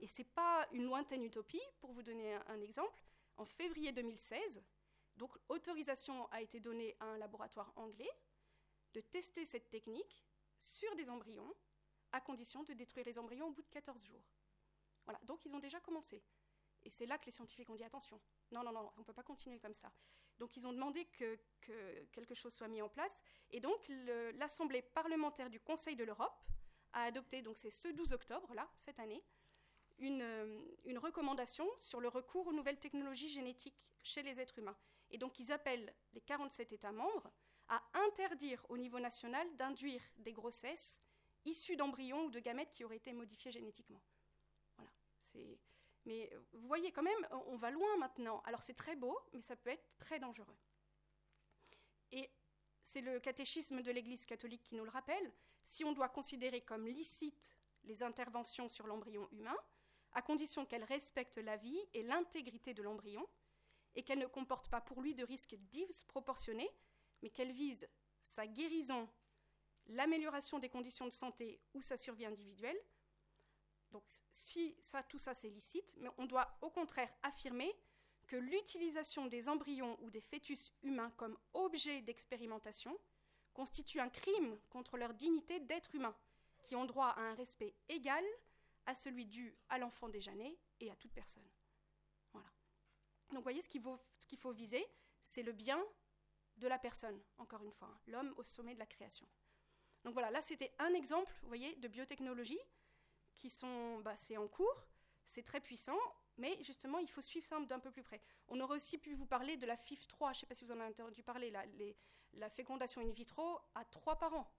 Et 0.00 0.06
c'est 0.06 0.24
pas 0.24 0.66
une 0.72 0.84
lointaine 0.84 1.22
utopie. 1.24 1.60
Pour 1.80 1.92
vous 1.92 2.02
donner 2.02 2.34
un 2.46 2.60
exemple, 2.60 2.98
en 3.38 3.44
février 3.44 3.92
2016. 3.92 4.62
Donc, 5.16 5.36
autorisation 5.48 6.26
a 6.30 6.42
été 6.42 6.60
donnée 6.60 6.96
à 7.00 7.06
un 7.06 7.18
laboratoire 7.18 7.72
anglais 7.76 8.10
de 8.94 9.00
tester 9.00 9.44
cette 9.44 9.70
technique 9.70 10.24
sur 10.58 10.94
des 10.96 11.08
embryons, 11.08 11.54
à 12.12 12.20
condition 12.20 12.62
de 12.62 12.72
détruire 12.72 13.06
les 13.06 13.18
embryons 13.18 13.46
au 13.48 13.50
bout 13.50 13.62
de 13.62 13.68
14 13.68 14.04
jours. 14.04 14.24
Voilà, 15.04 15.20
donc 15.24 15.44
ils 15.44 15.54
ont 15.54 15.58
déjà 15.58 15.80
commencé. 15.80 16.22
Et 16.82 16.90
c'est 16.90 17.06
là 17.06 17.18
que 17.18 17.26
les 17.26 17.32
scientifiques 17.32 17.68
ont 17.70 17.74
dit 17.74 17.84
attention, 17.84 18.20
non, 18.50 18.62
non, 18.62 18.72
non, 18.72 18.92
on 18.96 19.00
ne 19.00 19.04
peut 19.04 19.12
pas 19.12 19.22
continuer 19.22 19.58
comme 19.58 19.74
ça. 19.74 19.92
Donc 20.38 20.56
ils 20.56 20.66
ont 20.66 20.72
demandé 20.72 21.06
que, 21.06 21.38
quelque 22.12 22.34
chose 22.34 22.54
soit 22.54 22.68
mis 22.68 22.80
en 22.80 22.88
place. 22.88 23.22
Et 23.50 23.60
donc 23.60 23.88
l'Assemblée 24.34 24.82
parlementaire 24.82 25.50
du 25.50 25.60
Conseil 25.60 25.96
de 25.96 26.04
l'Europe 26.04 26.40
a 26.92 27.04
adopté, 27.04 27.42
donc 27.42 27.56
c'est 27.56 27.70
ce 27.70 27.88
12 27.88 28.12
octobre, 28.12 28.54
là, 28.54 28.70
cette 28.76 28.98
année, 29.00 29.22
une, 29.98 30.24
une, 30.84 30.98
recommandation 30.98 31.68
sur 31.80 32.00
le 32.00 32.08
recours 32.08 32.46
aux 32.46 32.52
nouvelles 32.52 32.78
technologies 32.78 33.28
génétiques 33.28 33.80
chez 34.02 34.22
les 34.22 34.40
êtres 34.40 34.58
humains. 34.58 34.76
Et 35.10 35.18
donc 35.18 35.38
ils 35.38 35.52
appellent 35.52 35.92
les 36.12 36.20
47 36.20 36.72
États 36.72 36.92
membres 36.92 37.30
à 37.68 37.82
interdire 37.94 38.64
au 38.68 38.78
niveau 38.78 38.98
national 38.98 39.46
d'induire 39.56 40.02
des 40.18 40.32
grossesses 40.32 41.02
issues 41.44 41.76
d'embryons 41.76 42.24
ou 42.24 42.30
de 42.30 42.40
gamètes 42.40 42.72
qui 42.72 42.84
auraient 42.84 42.96
été 42.96 43.12
modifiés 43.12 43.50
génétiquement. 43.50 44.00
Voilà. 44.76 44.90
Mais 46.06 46.30
vous 46.52 46.66
voyez 46.66 46.92
quand 46.92 47.02
même, 47.02 47.28
on 47.46 47.56
va 47.56 47.70
loin 47.70 47.96
maintenant. 47.98 48.42
Alors 48.44 48.62
c'est 48.62 48.74
très 48.74 48.96
beau, 48.96 49.18
mais 49.32 49.42
ça 49.42 49.56
peut 49.56 49.70
être 49.70 49.96
très 49.98 50.18
dangereux. 50.18 50.56
Et 52.12 52.30
c'est 52.82 53.02
le 53.02 53.20
catéchisme 53.20 53.82
de 53.82 53.90
l'Église 53.92 54.24
catholique 54.24 54.62
qui 54.62 54.74
nous 54.74 54.84
le 54.84 54.90
rappelle. 54.90 55.32
Si 55.62 55.84
on 55.84 55.92
doit 55.92 56.08
considérer 56.08 56.62
comme 56.62 56.86
licite 56.86 57.54
les 57.84 58.02
interventions 58.02 58.68
sur 58.68 58.86
l'embryon 58.86 59.28
humain, 59.32 59.56
à 60.12 60.22
condition 60.22 60.66
qu'elles 60.66 60.84
respectent 60.84 61.38
la 61.38 61.56
vie 61.56 61.80
et 61.94 62.02
l'intégrité 62.02 62.74
de 62.74 62.82
l'embryon, 62.82 63.26
et 63.94 64.02
qu'elles 64.02 64.18
ne 64.18 64.26
comportent 64.26 64.68
pas 64.68 64.80
pour 64.80 65.02
lui 65.02 65.14
de 65.14 65.24
risques 65.24 65.56
disproportionnés, 65.70 66.70
mais 67.22 67.30
qu'elles 67.30 67.52
visent 67.52 67.88
sa 68.22 68.46
guérison, 68.46 69.08
l'amélioration 69.86 70.58
des 70.58 70.68
conditions 70.68 71.06
de 71.06 71.12
santé 71.12 71.60
ou 71.74 71.80
sa 71.80 71.96
survie 71.96 72.26
individuelle. 72.26 72.78
Donc 73.90 74.04
si 74.30 74.76
tout 75.08 75.18
ça 75.18 75.34
c'est 75.34 75.48
licite, 75.48 75.94
mais 75.96 76.10
on 76.18 76.26
doit 76.26 76.58
au 76.60 76.70
contraire 76.70 77.12
affirmer 77.22 77.74
que 78.26 78.36
l'utilisation 78.36 79.26
des 79.26 79.48
embryons 79.48 79.98
ou 80.02 80.10
des 80.10 80.20
fœtus 80.20 80.72
humains 80.82 81.10
comme 81.16 81.38
objet 81.54 82.02
d'expérimentation 82.02 82.96
constitue 83.54 83.98
un 83.98 84.10
crime 84.10 84.58
contre 84.68 84.98
leur 84.98 85.14
dignité 85.14 85.58
d'être 85.58 85.94
humain, 85.94 86.14
qui 86.58 86.76
ont 86.76 86.84
droit 86.84 87.08
à 87.08 87.20
un 87.20 87.34
respect 87.34 87.74
égal 87.88 88.24
à 88.88 88.94
celui 88.94 89.26
dû 89.26 89.54
à 89.68 89.76
l'enfant 89.76 90.08
déjà 90.08 90.34
né 90.34 90.58
et 90.80 90.90
à 90.90 90.96
toute 90.96 91.12
personne. 91.12 91.46
Donc 92.32 93.40
vous 93.40 93.42
voyez, 93.42 93.60
ce 93.60 93.68
qu'il 93.68 94.38
faut, 94.38 94.52
viser, 94.52 94.82
c'est 95.22 95.42
le 95.42 95.52
bien 95.52 95.84
de 96.56 96.66
la 96.66 96.78
personne, 96.78 97.20
encore 97.36 97.62
une 97.62 97.70
fois, 97.70 97.88
hein, 97.88 98.00
l'homme 98.06 98.32
au 98.38 98.42
sommet 98.42 98.72
de 98.72 98.78
la 98.78 98.86
création. 98.86 99.28
Donc 100.04 100.14
voilà, 100.14 100.30
là 100.30 100.40
c'était 100.40 100.72
un 100.78 100.94
exemple, 100.94 101.30
vous 101.42 101.48
voyez, 101.48 101.76
de 101.76 101.88
biotechnologie 101.88 102.58
qui 103.34 103.50
sont, 103.50 103.98
bah, 103.98 104.16
c'est 104.16 104.38
en 104.38 104.48
cours, 104.48 104.88
c'est 105.22 105.42
très 105.42 105.60
puissant, 105.60 105.98
mais 106.38 106.56
justement 106.62 106.98
il 106.98 107.10
faut 107.10 107.20
suivre 107.20 107.44
ça 107.44 107.60
d'un 107.60 107.80
peu 107.80 107.90
plus 107.90 108.02
près. 108.02 108.22
On 108.48 108.58
aurait 108.58 108.76
aussi 108.76 108.96
pu 108.96 109.12
vous 109.12 109.26
parler 109.26 109.58
de 109.58 109.66
la 109.66 109.76
FIF3, 109.76 110.28
je 110.28 110.28
ne 110.28 110.34
sais 110.34 110.46
pas 110.46 110.54
si 110.54 110.64
vous 110.64 110.72
en 110.72 110.80
avez 110.80 110.88
entendu 110.88 111.22
parler, 111.22 111.50
la, 111.50 111.66
la 112.32 112.48
fécondation 112.48 113.02
in 113.02 113.10
vitro 113.10 113.60
à 113.74 113.84
trois 113.84 114.16
par 114.16 114.32
an, 114.32 114.50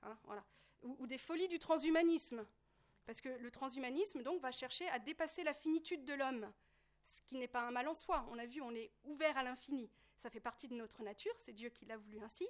hein, 0.00 0.18
voilà. 0.24 0.46
ou, 0.80 1.06
des 1.06 1.18
folies 1.18 1.48
du 1.48 1.58
transhumanisme, 1.58 2.46
parce 3.08 3.22
que 3.22 3.30
le 3.30 3.50
transhumanisme 3.50 4.20
va 4.38 4.50
chercher 4.50 4.86
à 4.90 4.98
dépasser 4.98 5.42
la 5.42 5.54
finitude 5.54 6.04
de 6.04 6.12
l'homme 6.12 6.52
ce 7.02 7.22
qui 7.22 7.38
n'est 7.38 7.48
pas 7.48 7.62
un 7.62 7.70
mal 7.70 7.88
en 7.88 7.94
soi. 7.94 8.28
On 8.30 8.38
a 8.38 8.44
vu, 8.44 8.60
on 8.60 8.74
est 8.74 8.92
ouvert 9.04 9.38
à 9.38 9.42
l'infini. 9.42 9.90
Ça 10.18 10.28
fait 10.28 10.40
partie 10.40 10.68
de 10.68 10.74
notre 10.74 11.02
nature, 11.02 11.32
c'est 11.38 11.54
Dieu 11.54 11.70
qui 11.70 11.86
l'a 11.86 11.96
voulu 11.96 12.20
ainsi. 12.20 12.46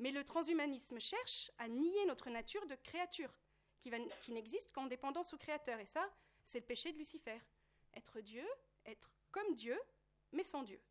Mais 0.00 0.10
le 0.10 0.22
transhumanisme 0.22 1.00
cherche 1.00 1.50
à 1.56 1.66
nier 1.66 2.04
notre 2.04 2.28
nature 2.28 2.66
de 2.66 2.74
créature, 2.74 3.32
qui, 3.78 3.90
qui 4.20 4.32
n'existe 4.32 4.70
qu'en 4.72 4.84
dépendance 4.84 5.32
au 5.32 5.38
Créateur. 5.38 5.80
Et 5.80 5.86
ça, 5.86 6.06
c'est 6.44 6.60
le 6.60 6.66
péché 6.66 6.92
de 6.92 6.98
Lucifer. 6.98 7.40
Être 7.94 8.20
Dieu, 8.20 8.46
être 8.84 9.10
comme 9.30 9.54
Dieu, 9.54 9.80
mais 10.32 10.44
sans 10.44 10.62
Dieu. 10.62 10.82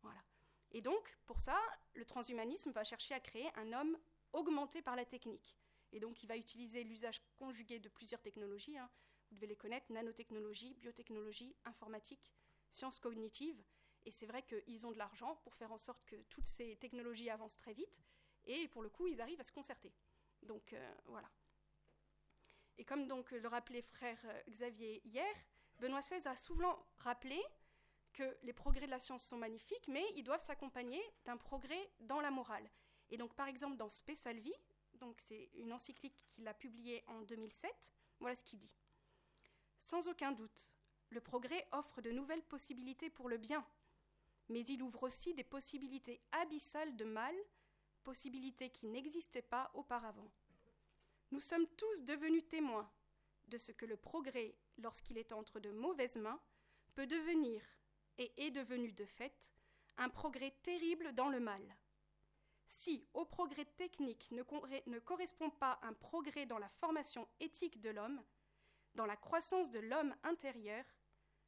Voilà. 0.00 0.24
Et 0.72 0.80
donc, 0.80 1.18
pour 1.26 1.38
ça, 1.38 1.60
le 1.92 2.06
transhumanisme 2.06 2.70
va 2.70 2.82
chercher 2.82 3.12
à 3.12 3.20
créer 3.20 3.50
un 3.56 3.74
homme 3.74 3.98
augmenté 4.32 4.80
par 4.80 4.96
la 4.96 5.04
technique. 5.04 5.57
Et 5.92 6.00
donc, 6.00 6.22
il 6.22 6.26
va 6.26 6.36
utiliser 6.36 6.84
l'usage 6.84 7.20
conjugué 7.36 7.78
de 7.78 7.88
plusieurs 7.88 8.20
technologies. 8.20 8.76
Hein 8.78 8.90
vous 9.30 9.36
devez 9.36 9.46
les 9.46 9.56
connaître, 9.56 9.92
nanotechnologie, 9.92 10.74
biotechnologie, 10.74 11.54
informatique, 11.64 12.32
sciences 12.70 12.98
cognitives. 12.98 13.62
Et 14.04 14.10
c'est 14.10 14.26
vrai 14.26 14.42
qu'ils 14.42 14.86
ont 14.86 14.92
de 14.92 14.98
l'argent 14.98 15.36
pour 15.42 15.54
faire 15.54 15.72
en 15.72 15.78
sorte 15.78 16.04
que 16.06 16.16
toutes 16.28 16.46
ces 16.46 16.76
technologies 16.76 17.30
avancent 17.30 17.56
très 17.56 17.74
vite. 17.74 18.00
Et 18.44 18.68
pour 18.68 18.82
le 18.82 18.88
coup, 18.88 19.06
ils 19.06 19.20
arrivent 19.20 19.40
à 19.40 19.44
se 19.44 19.52
concerter. 19.52 19.92
Donc 20.42 20.72
euh, 20.72 20.94
voilà. 21.06 21.30
Et 22.78 22.84
comme 22.84 23.06
donc 23.06 23.30
le 23.32 23.48
rappelait 23.48 23.82
frère 23.82 24.18
euh, 24.24 24.42
Xavier 24.48 25.02
hier, 25.04 25.34
Benoît 25.78 26.00
XVI 26.00 26.26
a 26.26 26.36
souvent 26.36 26.78
rappelé 26.98 27.40
que 28.12 28.36
les 28.42 28.52
progrès 28.52 28.86
de 28.86 28.90
la 28.90 28.98
science 28.98 29.24
sont 29.24 29.36
magnifiques, 29.36 29.88
mais 29.88 30.04
ils 30.16 30.24
doivent 30.24 30.40
s'accompagner 30.40 31.02
d'un 31.24 31.36
progrès 31.36 31.90
dans 32.00 32.20
la 32.20 32.30
morale. 32.30 32.68
Et 33.10 33.16
donc 33.16 33.34
par 33.34 33.48
exemple 33.48 33.76
dans 33.76 33.88
Spe 33.88 34.14
Salvi, 34.14 34.52
donc 35.00 35.20
c'est 35.20 35.50
une 35.54 35.72
encyclique 35.72 36.24
qu'il 36.30 36.46
a 36.48 36.54
publiée 36.54 37.04
en 37.08 37.22
2007, 37.22 37.92
voilà 38.20 38.34
ce 38.34 38.44
qu'il 38.44 38.58
dit. 38.58 38.76
Sans 39.78 40.08
aucun 40.08 40.32
doute, 40.32 40.72
le 41.10 41.20
progrès 41.20 41.66
offre 41.72 42.00
de 42.00 42.10
nouvelles 42.10 42.42
possibilités 42.42 43.10
pour 43.10 43.28
le 43.28 43.38
bien, 43.38 43.64
mais 44.48 44.64
il 44.66 44.82
ouvre 44.82 45.04
aussi 45.04 45.34
des 45.34 45.44
possibilités 45.44 46.20
abyssales 46.32 46.96
de 46.96 47.04
mal, 47.04 47.34
possibilités 48.02 48.70
qui 48.70 48.86
n'existaient 48.86 49.42
pas 49.42 49.70
auparavant. 49.74 50.30
Nous 51.30 51.40
sommes 51.40 51.66
tous 51.76 52.02
devenus 52.04 52.48
témoins 52.48 52.90
de 53.48 53.58
ce 53.58 53.72
que 53.72 53.86
le 53.86 53.96
progrès, 53.96 54.54
lorsqu'il 54.78 55.18
est 55.18 55.32
entre 55.32 55.60
de 55.60 55.70
mauvaises 55.70 56.16
mains, 56.16 56.40
peut 56.94 57.06
devenir, 57.06 57.62
et 58.18 58.32
est 58.36 58.50
devenu 58.50 58.92
de 58.92 59.04
fait, 59.04 59.50
un 59.96 60.08
progrès 60.08 60.52
terrible 60.62 61.12
dans 61.14 61.28
le 61.28 61.40
mal. 61.40 61.62
Si 62.70 63.08
au 63.14 63.24
progrès 63.24 63.64
technique 63.64 64.30
ne, 64.30 64.98
correspond 64.98 65.50
pas 65.50 65.78
un 65.82 65.94
progrès 65.94 66.44
dans 66.44 66.58
la 66.58 66.68
formation 66.68 67.26
éthique 67.40 67.80
de 67.80 67.88
l'homme, 67.88 68.22
dans 68.94 69.06
la 69.06 69.16
croissance 69.16 69.70
de 69.70 69.78
l'homme 69.78 70.14
intérieur, 70.22 70.84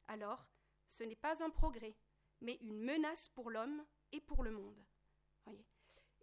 alors 0.07 0.47
ce 0.87 1.03
n'est 1.03 1.15
pas 1.15 1.43
un 1.43 1.51
progrès, 1.51 1.95
mais 2.41 2.57
une 2.61 2.81
menace 2.81 3.29
pour 3.29 3.51
l'homme 3.51 3.85
et 4.11 4.19
pour 4.19 4.43
le 4.43 4.51
monde. 4.51 4.83
Voyez 5.45 5.63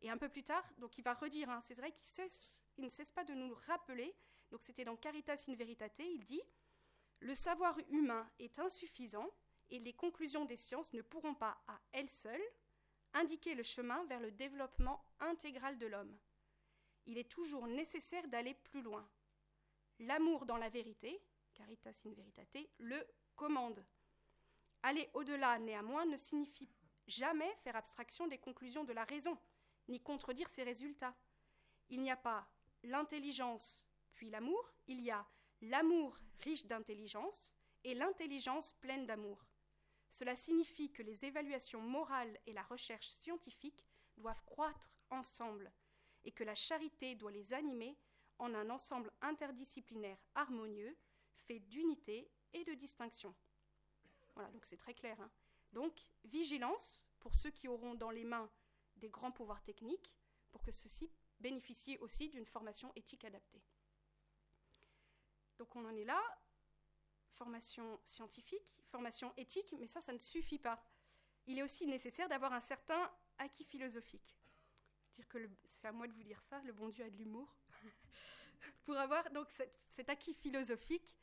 et 0.00 0.10
un 0.10 0.18
peu 0.18 0.28
plus 0.28 0.44
tard, 0.44 0.64
donc 0.78 0.96
il 0.98 1.02
va 1.02 1.14
redire, 1.14 1.50
hein, 1.50 1.60
c'est 1.60 1.74
vrai 1.74 1.90
qu'il 1.90 2.04
il 2.76 2.84
ne 2.84 2.88
cesse 2.88 3.10
pas 3.10 3.24
de 3.24 3.34
nous 3.34 3.54
rappeler, 3.66 4.14
donc 4.50 4.62
c'était 4.62 4.84
dans 4.84 4.96
Caritas 4.96 5.44
in 5.48 5.54
Veritate, 5.54 5.98
il 5.98 6.24
dit 6.24 6.42
Le 7.20 7.34
savoir 7.34 7.76
humain 7.90 8.28
est 8.38 8.58
insuffisant 8.58 9.28
et 9.70 9.78
les 9.80 9.92
conclusions 9.92 10.44
des 10.44 10.56
sciences 10.56 10.92
ne 10.92 11.02
pourront 11.02 11.34
pas, 11.34 11.58
à 11.66 11.80
elles 11.92 12.08
seules, 12.08 12.40
indiquer 13.14 13.54
le 13.54 13.62
chemin 13.62 14.04
vers 14.06 14.20
le 14.20 14.30
développement 14.30 15.04
intégral 15.20 15.78
de 15.78 15.86
l'homme. 15.86 16.16
Il 17.06 17.18
est 17.18 17.30
toujours 17.30 17.66
nécessaire 17.66 18.26
d'aller 18.28 18.54
plus 18.54 18.82
loin 18.82 19.08
l'amour 20.00 20.46
dans 20.46 20.56
la 20.56 20.68
vérité, 20.68 21.20
caritas 21.54 22.02
in 22.06 22.12
veritate, 22.12 22.68
le 22.78 23.04
commande. 23.34 23.84
Aller 24.84 25.10
au-delà, 25.14 25.58
néanmoins, 25.58 26.06
ne 26.06 26.16
signifie 26.16 26.70
jamais 27.08 27.52
faire 27.56 27.74
abstraction 27.74 28.28
des 28.28 28.38
conclusions 28.38 28.84
de 28.84 28.92
la 28.92 29.04
raison, 29.04 29.36
ni 29.88 30.00
contredire 30.00 30.48
ses 30.48 30.62
résultats. 30.62 31.16
Il 31.88 32.00
n'y 32.00 32.12
a 32.12 32.16
pas 32.16 32.48
l'intelligence 32.84 33.88
puis 34.18 34.30
l'amour, 34.30 34.74
il 34.88 35.00
y 35.00 35.12
a 35.12 35.24
l'amour 35.60 36.18
riche 36.40 36.66
d'intelligence 36.66 37.54
et 37.84 37.94
l'intelligence 37.94 38.72
pleine 38.72 39.06
d'amour. 39.06 39.46
Cela 40.08 40.34
signifie 40.34 40.90
que 40.90 41.02
les 41.02 41.24
évaluations 41.24 41.82
morales 41.82 42.38
et 42.46 42.52
la 42.52 42.62
recherche 42.62 43.08
scientifique 43.08 43.84
doivent 44.16 44.42
croître 44.44 44.90
ensemble 45.10 45.72
et 46.24 46.32
que 46.32 46.44
la 46.44 46.54
charité 46.54 47.14
doit 47.14 47.30
les 47.30 47.52
animer 47.52 47.96
en 48.38 48.54
un 48.54 48.70
ensemble 48.70 49.12
interdisciplinaire 49.20 50.18
harmonieux, 50.34 50.96
fait 51.34 51.60
d'unité 51.60 52.30
et 52.52 52.64
de 52.64 52.74
distinction. 52.74 53.34
Voilà, 54.34 54.50
donc 54.50 54.64
c'est 54.64 54.76
très 54.76 54.94
clair. 54.94 55.20
Hein. 55.20 55.30
Donc, 55.72 56.00
vigilance 56.24 57.06
pour 57.20 57.34
ceux 57.34 57.50
qui 57.50 57.68
auront 57.68 57.94
dans 57.94 58.10
les 58.10 58.24
mains 58.24 58.50
des 58.96 59.08
grands 59.08 59.32
pouvoirs 59.32 59.62
techniques, 59.62 60.12
pour 60.50 60.62
que 60.62 60.72
ceux-ci 60.72 61.10
bénéficient 61.40 61.98
aussi 61.98 62.28
d'une 62.28 62.46
formation 62.46 62.92
éthique 62.96 63.24
adaptée. 63.24 63.62
Donc 65.58 65.74
on 65.76 65.84
en 65.84 65.94
est 65.94 66.04
là, 66.04 66.20
formation 67.38 68.00
scientifique, 68.04 68.74
formation 68.84 69.32
éthique, 69.36 69.72
mais 69.78 69.86
ça, 69.86 70.00
ça 70.00 70.12
ne 70.12 70.18
suffit 70.18 70.58
pas. 70.58 70.82
Il 71.46 71.58
est 71.58 71.62
aussi 71.62 71.86
nécessaire 71.86 72.28
d'avoir 72.28 72.52
un 72.52 72.60
certain 72.60 73.10
acquis 73.38 73.64
philosophique. 73.64 74.36
Dire 75.16 75.28
que 75.28 75.38
c'est 75.66 75.86
à 75.86 75.92
moi 75.92 76.06
de 76.06 76.12
vous 76.12 76.22
dire 76.22 76.42
ça, 76.42 76.60
le 76.64 76.72
bon 76.72 76.88
Dieu 76.88 77.04
a 77.04 77.10
de 77.10 77.16
l'humour 77.16 77.56
pour 78.84 78.96
avoir 78.96 79.30
donc 79.30 79.48
cet, 79.88 80.08
acquis 80.08 80.34
philosophique, 80.34 81.14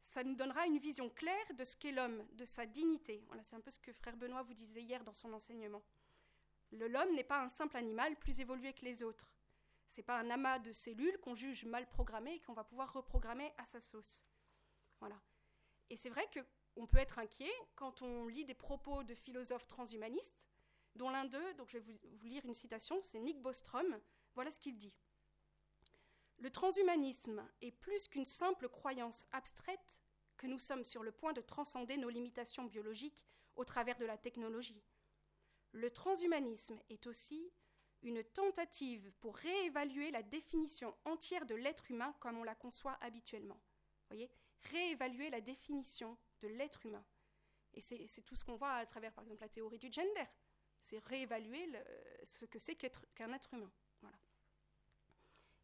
ça 0.00 0.22
nous 0.22 0.36
donnera 0.36 0.66
une 0.66 0.78
vision 0.78 1.10
claire 1.10 1.54
de 1.54 1.64
ce 1.64 1.76
qu'est 1.76 1.92
l'homme, 1.92 2.24
de 2.32 2.44
sa 2.44 2.64
dignité. 2.64 3.24
Voilà, 3.26 3.42
c'est 3.42 3.56
un 3.56 3.60
peu 3.60 3.70
ce 3.70 3.80
que 3.80 3.92
frère 3.92 4.16
Benoît 4.16 4.42
vous 4.42 4.54
disait 4.54 4.82
hier 4.82 5.02
dans 5.04 5.12
son 5.12 5.32
enseignement. 5.32 5.82
L'homme 6.72 7.14
n'est 7.14 7.24
pas 7.24 7.42
un 7.42 7.48
simple 7.48 7.76
animal 7.76 8.16
plus 8.16 8.40
évolué 8.40 8.72
que 8.72 8.84
les 8.84 9.02
autres. 9.02 9.30
C'est 9.88 10.02
pas 10.02 10.18
un 10.18 10.30
amas 10.30 10.58
de 10.58 10.72
cellules 10.72 11.18
qu'on 11.18 11.34
juge 11.34 11.64
mal 11.64 11.88
programmées 11.88 12.36
et 12.36 12.40
qu'on 12.40 12.54
va 12.54 12.64
pouvoir 12.64 12.92
reprogrammer 12.92 13.52
à 13.58 13.64
sa 13.64 13.80
sauce. 13.80 14.24
Voilà. 15.00 15.20
Et 15.90 15.96
c'est 15.96 16.10
vrai 16.10 16.28
qu'on 16.32 16.86
peut 16.86 16.98
être 16.98 17.18
inquiet 17.18 17.52
quand 17.74 18.02
on 18.02 18.26
lit 18.26 18.44
des 18.44 18.54
propos 18.54 19.04
de 19.04 19.14
philosophes 19.14 19.66
transhumanistes, 19.66 20.48
dont 20.96 21.10
l'un 21.10 21.24
d'eux, 21.24 21.54
donc 21.54 21.68
je 21.68 21.78
vais 21.78 21.84
vous, 21.84 22.26
lire 22.26 22.44
une 22.44 22.54
citation, 22.54 23.00
c'est 23.02 23.20
Nick 23.20 23.40
Bostrom. 23.40 24.00
Voilà 24.34 24.50
ce 24.50 24.58
qu'il 24.58 24.76
dit. 24.76 24.94
Le 26.38 26.50
transhumanisme 26.50 27.46
est 27.62 27.72
plus 27.72 28.08
qu'une 28.08 28.24
simple 28.24 28.68
croyance 28.68 29.26
abstraite 29.32 30.02
que 30.36 30.46
nous 30.46 30.58
sommes 30.58 30.84
sur 30.84 31.02
le 31.02 31.12
point 31.12 31.32
de 31.32 31.40
transcender 31.40 31.96
nos 31.96 32.10
limitations 32.10 32.64
biologiques 32.64 33.24
au 33.56 33.64
travers 33.64 33.96
de 33.98 34.04
la 34.04 34.18
technologie. 34.18 34.82
Le 35.72 35.90
transhumanisme 35.90 36.78
est 36.90 37.06
aussi 37.06 37.50
une 38.02 38.22
tentative 38.22 39.10
pour 39.20 39.36
réévaluer 39.36 40.10
la 40.10 40.22
définition 40.22 40.94
entière 41.04 41.46
de 41.46 41.54
l'être 41.54 41.90
humain 41.90 42.14
comme 42.20 42.38
on 42.38 42.44
la 42.44 42.54
conçoit 42.54 42.98
habituellement. 43.00 43.60
Voyez? 44.08 44.30
Réévaluer 44.62 45.30
la 45.30 45.40
définition 45.40 46.18
de 46.40 46.48
l'être 46.48 46.84
humain. 46.84 47.04
Et 47.74 47.80
c'est 47.80 48.22
tout 48.22 48.36
ce 48.36 48.44
qu'on 48.44 48.56
voit 48.56 48.72
à 48.72 48.86
travers, 48.86 49.12
par 49.12 49.24
exemple, 49.24 49.42
la 49.42 49.48
théorie 49.48 49.78
du 49.78 49.92
gender. 49.92 50.26
C'est 50.80 50.98
réévaluer 50.98 51.70
ce 52.24 52.44
que 52.44 52.58
c'est 52.58 52.74
qu'un 52.74 53.32
être 53.32 53.54
humain. 53.54 53.70
Voilà. 54.00 54.18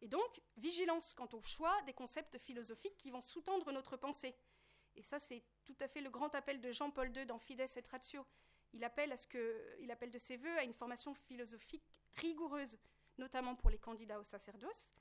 Et 0.00 0.08
donc, 0.08 0.42
vigilance 0.56 1.14
quant 1.14 1.28
au 1.32 1.40
choix 1.40 1.80
des 1.82 1.92
concepts 1.92 2.38
philosophiques 2.38 2.98
qui 2.98 3.10
vont 3.10 3.22
sous-tendre 3.22 3.72
notre 3.72 3.96
pensée. 3.96 4.34
Et 4.94 5.02
ça, 5.02 5.18
c'est 5.18 5.42
tout 5.64 5.76
à 5.80 5.88
fait 5.88 6.00
le 6.00 6.10
grand 6.10 6.34
appel 6.34 6.60
de 6.60 6.70
Jean-Paul 6.70 7.16
II 7.16 7.24
dans 7.24 7.38
Fides 7.38 7.60
et 7.60 7.84
Ratio. 7.90 8.26
Il 8.74 8.84
appelle, 8.84 9.12
à 9.12 9.16
ce 9.16 9.26
que, 9.26 9.76
il 9.80 9.90
appelle 9.90 10.10
de 10.10 10.18
ses 10.18 10.36
voeux 10.36 10.58
à 10.58 10.64
une 10.64 10.74
formation 10.74 11.14
philosophique 11.14 11.86
rigoureuse, 12.16 12.78
notamment 13.16 13.54
pour 13.54 13.70
les 13.70 13.78
candidats 13.78 14.18
au 14.18 14.24
sacerdoce, 14.24 14.92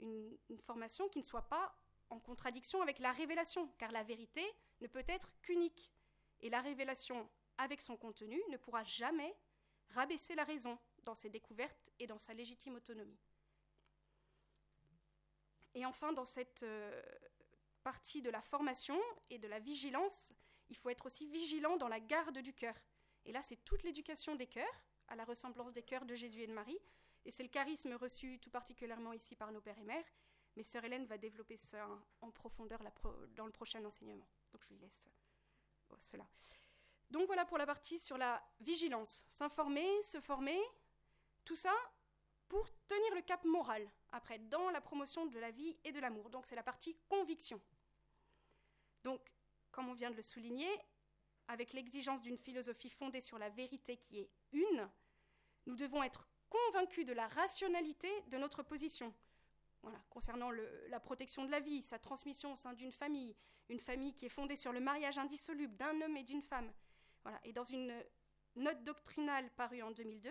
une 0.00 0.60
formation 0.60 1.08
qui 1.08 1.18
ne 1.18 1.24
soit 1.24 1.48
pas 1.48 1.74
en 2.10 2.18
contradiction 2.18 2.82
avec 2.82 2.98
la 2.98 3.12
révélation, 3.12 3.68
car 3.78 3.92
la 3.92 4.02
vérité 4.02 4.44
ne 4.80 4.86
peut 4.86 5.04
être 5.08 5.32
qu'unique. 5.42 5.92
Et 6.40 6.50
la 6.50 6.60
révélation, 6.60 7.28
avec 7.58 7.80
son 7.80 7.96
contenu, 7.96 8.40
ne 8.50 8.56
pourra 8.56 8.84
jamais 8.84 9.34
rabaisser 9.90 10.34
la 10.34 10.44
raison 10.44 10.78
dans 11.04 11.14
ses 11.14 11.30
découvertes 11.30 11.90
et 11.98 12.06
dans 12.06 12.18
sa 12.18 12.34
légitime 12.34 12.74
autonomie. 12.74 13.18
Et 15.74 15.84
enfin, 15.84 16.12
dans 16.12 16.24
cette 16.24 16.62
euh, 16.62 17.02
partie 17.82 18.22
de 18.22 18.30
la 18.30 18.40
formation 18.40 19.00
et 19.30 19.38
de 19.38 19.46
la 19.46 19.58
vigilance, 19.58 20.32
il 20.68 20.76
faut 20.76 20.88
être 20.88 21.06
aussi 21.06 21.26
vigilant 21.26 21.76
dans 21.76 21.88
la 21.88 22.00
garde 22.00 22.38
du 22.38 22.52
cœur. 22.52 22.74
Et 23.24 23.32
là, 23.32 23.42
c'est 23.42 23.62
toute 23.64 23.82
l'éducation 23.82 24.36
des 24.36 24.46
cœurs, 24.46 24.82
à 25.08 25.16
la 25.16 25.24
ressemblance 25.24 25.72
des 25.72 25.82
cœurs 25.82 26.04
de 26.04 26.14
Jésus 26.14 26.42
et 26.42 26.46
de 26.46 26.52
Marie. 26.52 26.78
Et 27.24 27.30
c'est 27.30 27.42
le 27.42 27.48
charisme 27.48 27.92
reçu 27.94 28.38
tout 28.38 28.50
particulièrement 28.50 29.12
ici 29.12 29.36
par 29.36 29.52
nos 29.52 29.60
pères 29.60 29.78
et 29.78 29.84
mères. 29.84 30.04
Mais 30.56 30.62
sœur 30.62 30.84
Hélène 30.84 31.06
va 31.06 31.18
développer 31.18 31.56
ça 31.58 31.86
en 32.20 32.30
profondeur 32.30 32.80
dans 33.34 33.46
le 33.46 33.52
prochain 33.52 33.84
enseignement. 33.84 34.26
Donc 34.52 34.62
je 34.62 34.70
lui 34.70 34.78
laisse 34.78 35.06
euh, 35.92 35.96
cela. 35.98 36.26
Donc 37.10 37.26
voilà 37.26 37.44
pour 37.44 37.58
la 37.58 37.66
partie 37.66 37.98
sur 37.98 38.18
la 38.18 38.42
vigilance. 38.60 39.24
S'informer, 39.28 40.02
se 40.02 40.20
former, 40.20 40.58
tout 41.44 41.56
ça 41.56 41.74
pour 42.48 42.68
tenir 42.86 43.14
le 43.14 43.22
cap 43.22 43.44
moral, 43.44 43.88
après, 44.12 44.38
dans 44.38 44.70
la 44.70 44.80
promotion 44.80 45.26
de 45.26 45.38
la 45.38 45.50
vie 45.50 45.76
et 45.84 45.92
de 45.92 46.00
l'amour. 46.00 46.30
Donc 46.30 46.46
c'est 46.46 46.54
la 46.54 46.62
partie 46.62 46.96
conviction. 47.08 47.60
Donc, 49.02 49.20
comme 49.70 49.88
on 49.88 49.92
vient 49.92 50.10
de 50.10 50.16
le 50.16 50.22
souligner, 50.22 50.68
avec 51.48 51.72
l'exigence 51.72 52.22
d'une 52.22 52.36
philosophie 52.36 52.90
fondée 52.90 53.20
sur 53.20 53.38
la 53.38 53.50
vérité 53.50 53.96
qui 53.96 54.18
est 54.18 54.30
une, 54.52 54.88
nous 55.66 55.76
devons 55.76 56.02
être 56.02 56.26
convaincus 56.48 57.04
de 57.04 57.12
la 57.12 57.26
rationalité 57.28 58.08
de 58.28 58.38
notre 58.38 58.62
position. 58.62 59.12
Concernant 60.10 60.50
la 60.50 61.00
protection 61.00 61.44
de 61.44 61.50
la 61.50 61.60
vie, 61.60 61.82
sa 61.82 61.98
transmission 61.98 62.52
au 62.52 62.56
sein 62.56 62.72
d'une 62.72 62.90
famille, 62.90 63.36
une 63.68 63.80
famille 63.80 64.14
qui 64.14 64.26
est 64.26 64.30
fondée 64.30 64.56
sur 64.56 64.72
le 64.72 64.80
mariage 64.80 65.18
indissoluble 65.18 65.76
d'un 65.76 66.00
homme 66.00 66.16
et 66.16 66.24
d'une 66.24 66.42
femme. 66.42 66.72
Et 67.44 67.52
dans 67.52 67.64
une 67.64 67.92
note 68.56 68.82
doctrinale 68.82 69.50
parue 69.56 69.82
en 69.82 69.90
2002, 69.90 70.30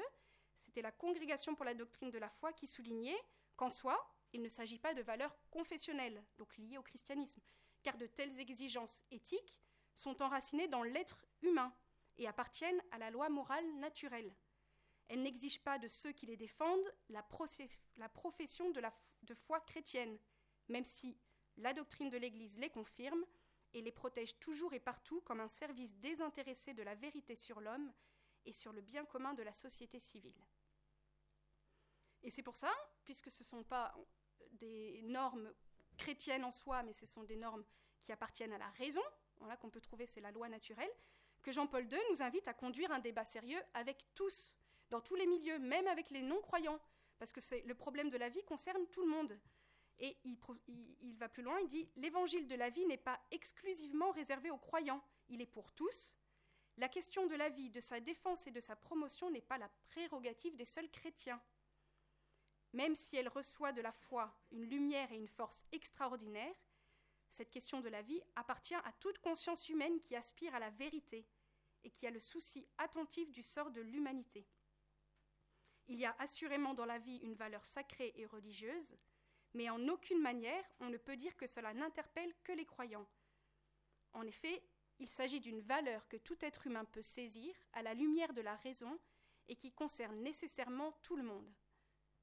c'était 0.56 0.82
la 0.82 0.92
Congrégation 0.92 1.56
pour 1.56 1.66
la 1.66 1.74
doctrine 1.74 2.10
de 2.10 2.18
la 2.18 2.30
foi 2.30 2.54
qui 2.54 2.68
soulignait 2.68 3.18
qu'en 3.56 3.70
soi, 3.70 3.98
il 4.34 4.42
ne 4.42 4.50
s'agit 4.50 4.80
pas 4.80 4.94
de 4.94 5.02
valeurs 5.02 5.38
confessionnelles, 5.50 6.24
donc 6.38 6.58
liées 6.58 6.78
au 6.78 6.84
christianisme, 6.84 7.42
car 7.84 7.98
de 7.98 8.08
telles 8.08 8.40
exigences 8.40 9.04
éthiques 9.12 9.60
sont 9.94 10.22
enracinées 10.22 10.68
dans 10.68 10.84
l'être 10.84 11.26
humain 11.42 11.74
et 12.18 12.28
appartiennent 12.28 12.82
à 12.92 12.98
la 12.98 13.12
loi 13.12 13.30
morale 13.30 13.66
naturelle. 13.76 14.36
Elles 15.08 15.22
n'exigent 15.22 15.62
pas 15.62 15.78
de 15.78 15.88
ceux 15.88 16.12
qui 16.12 16.26
les 16.26 16.38
défendent 16.38 16.94
la, 17.10 17.22
profession 17.22 18.72
de, 18.72 19.34
foi 19.34 19.60
chrétienne, 19.62 20.18
même 20.68 20.86
si 20.86 21.18
la 21.58 21.74
doctrine 21.74 22.10
de 22.10 22.18
l'Église 22.18 22.58
les 22.58 22.70
confirme 22.70 23.24
et 23.74 23.82
les 23.82 23.92
protège 23.92 24.40
toujours 24.40 24.74
et 24.74 24.80
partout 24.80 25.22
comme 25.22 25.42
un 25.42 25.48
service 25.48 25.96
désintéressé 25.98 26.74
de 26.74 26.84
la 26.84 26.96
vérité 26.96 27.36
sur 27.36 27.62
l'homme 27.62 27.92
et 28.46 28.54
sur 28.54 28.74
le 28.74 28.82
bien 28.82 29.06
commun 29.06 29.34
de 29.34 29.44
la 29.44 29.54
société 29.54 30.00
civile. 30.00 30.46
Et 32.24 32.32
c'est 32.32 32.44
pour 32.44 32.56
ça, 32.56 32.72
puisque 33.04 33.32
ce 33.32 33.44
ne 33.44 33.48
sont 33.48 33.64
pas 33.64 33.96
des 34.54 35.02
normes 35.04 35.54
chrétiennes 35.98 36.44
en 36.44 36.52
soi, 36.52 36.82
mais 36.84 36.94
ce 36.94 37.06
sont 37.06 37.24
des 37.24 37.36
normes 37.36 37.64
qui 38.04 38.12
appartiennent 38.12 38.54
à 38.54 38.58
la 38.58 38.70
raison, 38.72 39.02
qu'on 39.60 39.70
peut 39.70 39.82
trouver, 39.82 40.08
c'est 40.08 40.22
la 40.22 40.32
loi 40.32 40.50
naturelle, 40.50 40.90
que 41.42 41.52
Jean-Paul 41.52 41.92
II 41.92 42.00
nous 42.10 42.22
invite 42.22 42.48
à 42.48 42.54
conduire 42.54 42.92
un 42.92 43.00
débat 43.00 43.24
sérieux 43.24 43.62
avec 43.74 44.06
tous, 44.16 44.56
dans 44.90 45.02
tous 45.02 45.16
les 45.16 45.26
milieux, 45.26 45.60
même 45.60 45.88
avec 45.88 46.10
les 46.10 46.22
non-croyants, 46.22 46.80
parce 47.18 47.32
que 47.32 47.42
c'est 47.42 47.62
le 47.62 47.76
problème 47.76 48.10
de 48.10 48.18
la 48.18 48.30
vie 48.30 48.44
concerne 48.44 48.86
tout 48.88 49.02
le 49.02 49.10
monde. 49.10 49.40
Et 50.00 50.18
il, 50.26 50.38
il 51.02 51.18
va 51.18 51.30
plus 51.30 51.44
loin, 51.44 51.58
il 51.62 51.68
dit 51.68 51.90
L'évangile 51.96 52.48
de 52.48 52.56
la 52.56 52.70
vie 52.70 52.86
n'est 52.86 52.98
pas 52.98 53.20
exclusivement 53.32 54.12
réservé 54.12 54.52
aux 54.52 54.58
croyants, 54.58 55.04
il 55.30 55.42
est 55.42 55.46
pour 55.46 55.72
tous. 55.74 56.18
La 56.78 56.90
question 56.90 57.26
de 57.26 57.36
la 57.36 57.48
vie, 57.48 57.70
de 57.70 57.80
sa 57.80 58.02
défense 58.02 58.48
et 58.48 58.52
de 58.52 58.60
sa 58.60 58.76
promotion 58.76 59.32
n'est 59.32 59.42
pas 59.42 59.58
la 59.58 59.70
prérogative 59.86 60.58
des 60.58 60.66
seuls 60.66 60.92
chrétiens. 60.92 61.42
Même 62.74 62.96
si 62.96 63.16
elle 63.16 63.30
reçoit 63.30 63.72
de 63.72 63.82
la 63.82 63.94
foi 63.94 64.36
une 64.52 64.66
lumière 64.66 65.10
et 65.14 65.18
une 65.18 65.30
force 65.30 65.66
extraordinaires, 65.72 66.56
cette 67.30 67.50
question 67.50 67.80
de 67.80 67.88
la 67.88 68.02
vie 68.02 68.22
appartient 68.36 68.76
à 68.76 68.92
toute 69.00 69.20
conscience 69.20 69.70
humaine 69.70 70.00
qui 70.02 70.16
aspire 70.16 70.54
à 70.54 70.60
la 70.60 70.70
vérité 70.72 71.26
et 71.86 71.90
qui 71.90 72.06
a 72.06 72.12
le 72.12 72.20
souci 72.20 72.68
attentif 72.78 73.32
du 73.32 73.44
sort 73.44 73.72
de 73.72 73.82
l'humanité. 73.82 74.46
Il 75.88 76.00
y 76.00 76.06
a 76.06 76.16
assurément 76.20 76.74
dans 76.74 76.86
la 76.86 76.98
vie 76.98 77.18
une 77.18 77.36
valeur 77.36 77.64
sacrée 77.64 78.14
et 78.16 78.26
religieuse, 78.26 78.96
mais 79.54 79.70
en 79.70 79.88
aucune 79.88 80.22
manière 80.22 80.64
on 80.80 80.90
ne 80.90 80.98
peut 80.98 81.18
dire 81.18 81.36
que 81.36 81.48
cela 81.48 81.74
n'interpelle 81.74 82.34
que 82.44 82.52
les 82.52 82.66
croyants. 82.66 83.08
En 84.14 84.26
effet, 84.26 84.64
il 85.00 85.08
s'agit 85.08 85.42
d'une 85.42 85.60
valeur 85.60 86.08
que 86.08 86.18
tout 86.18 86.38
être 86.42 86.68
humain 86.68 86.86
peut 86.86 87.02
saisir 87.02 87.54
à 87.74 87.82
la 87.82 87.94
lumière 87.94 88.34
de 88.34 88.42
la 88.42 88.56
raison 88.56 88.98
et 89.48 89.56
qui 89.56 89.72
concerne 89.72 90.22
nécessairement 90.22 90.94
tout 91.04 91.16
le 91.16 91.24
monde. 91.24 91.52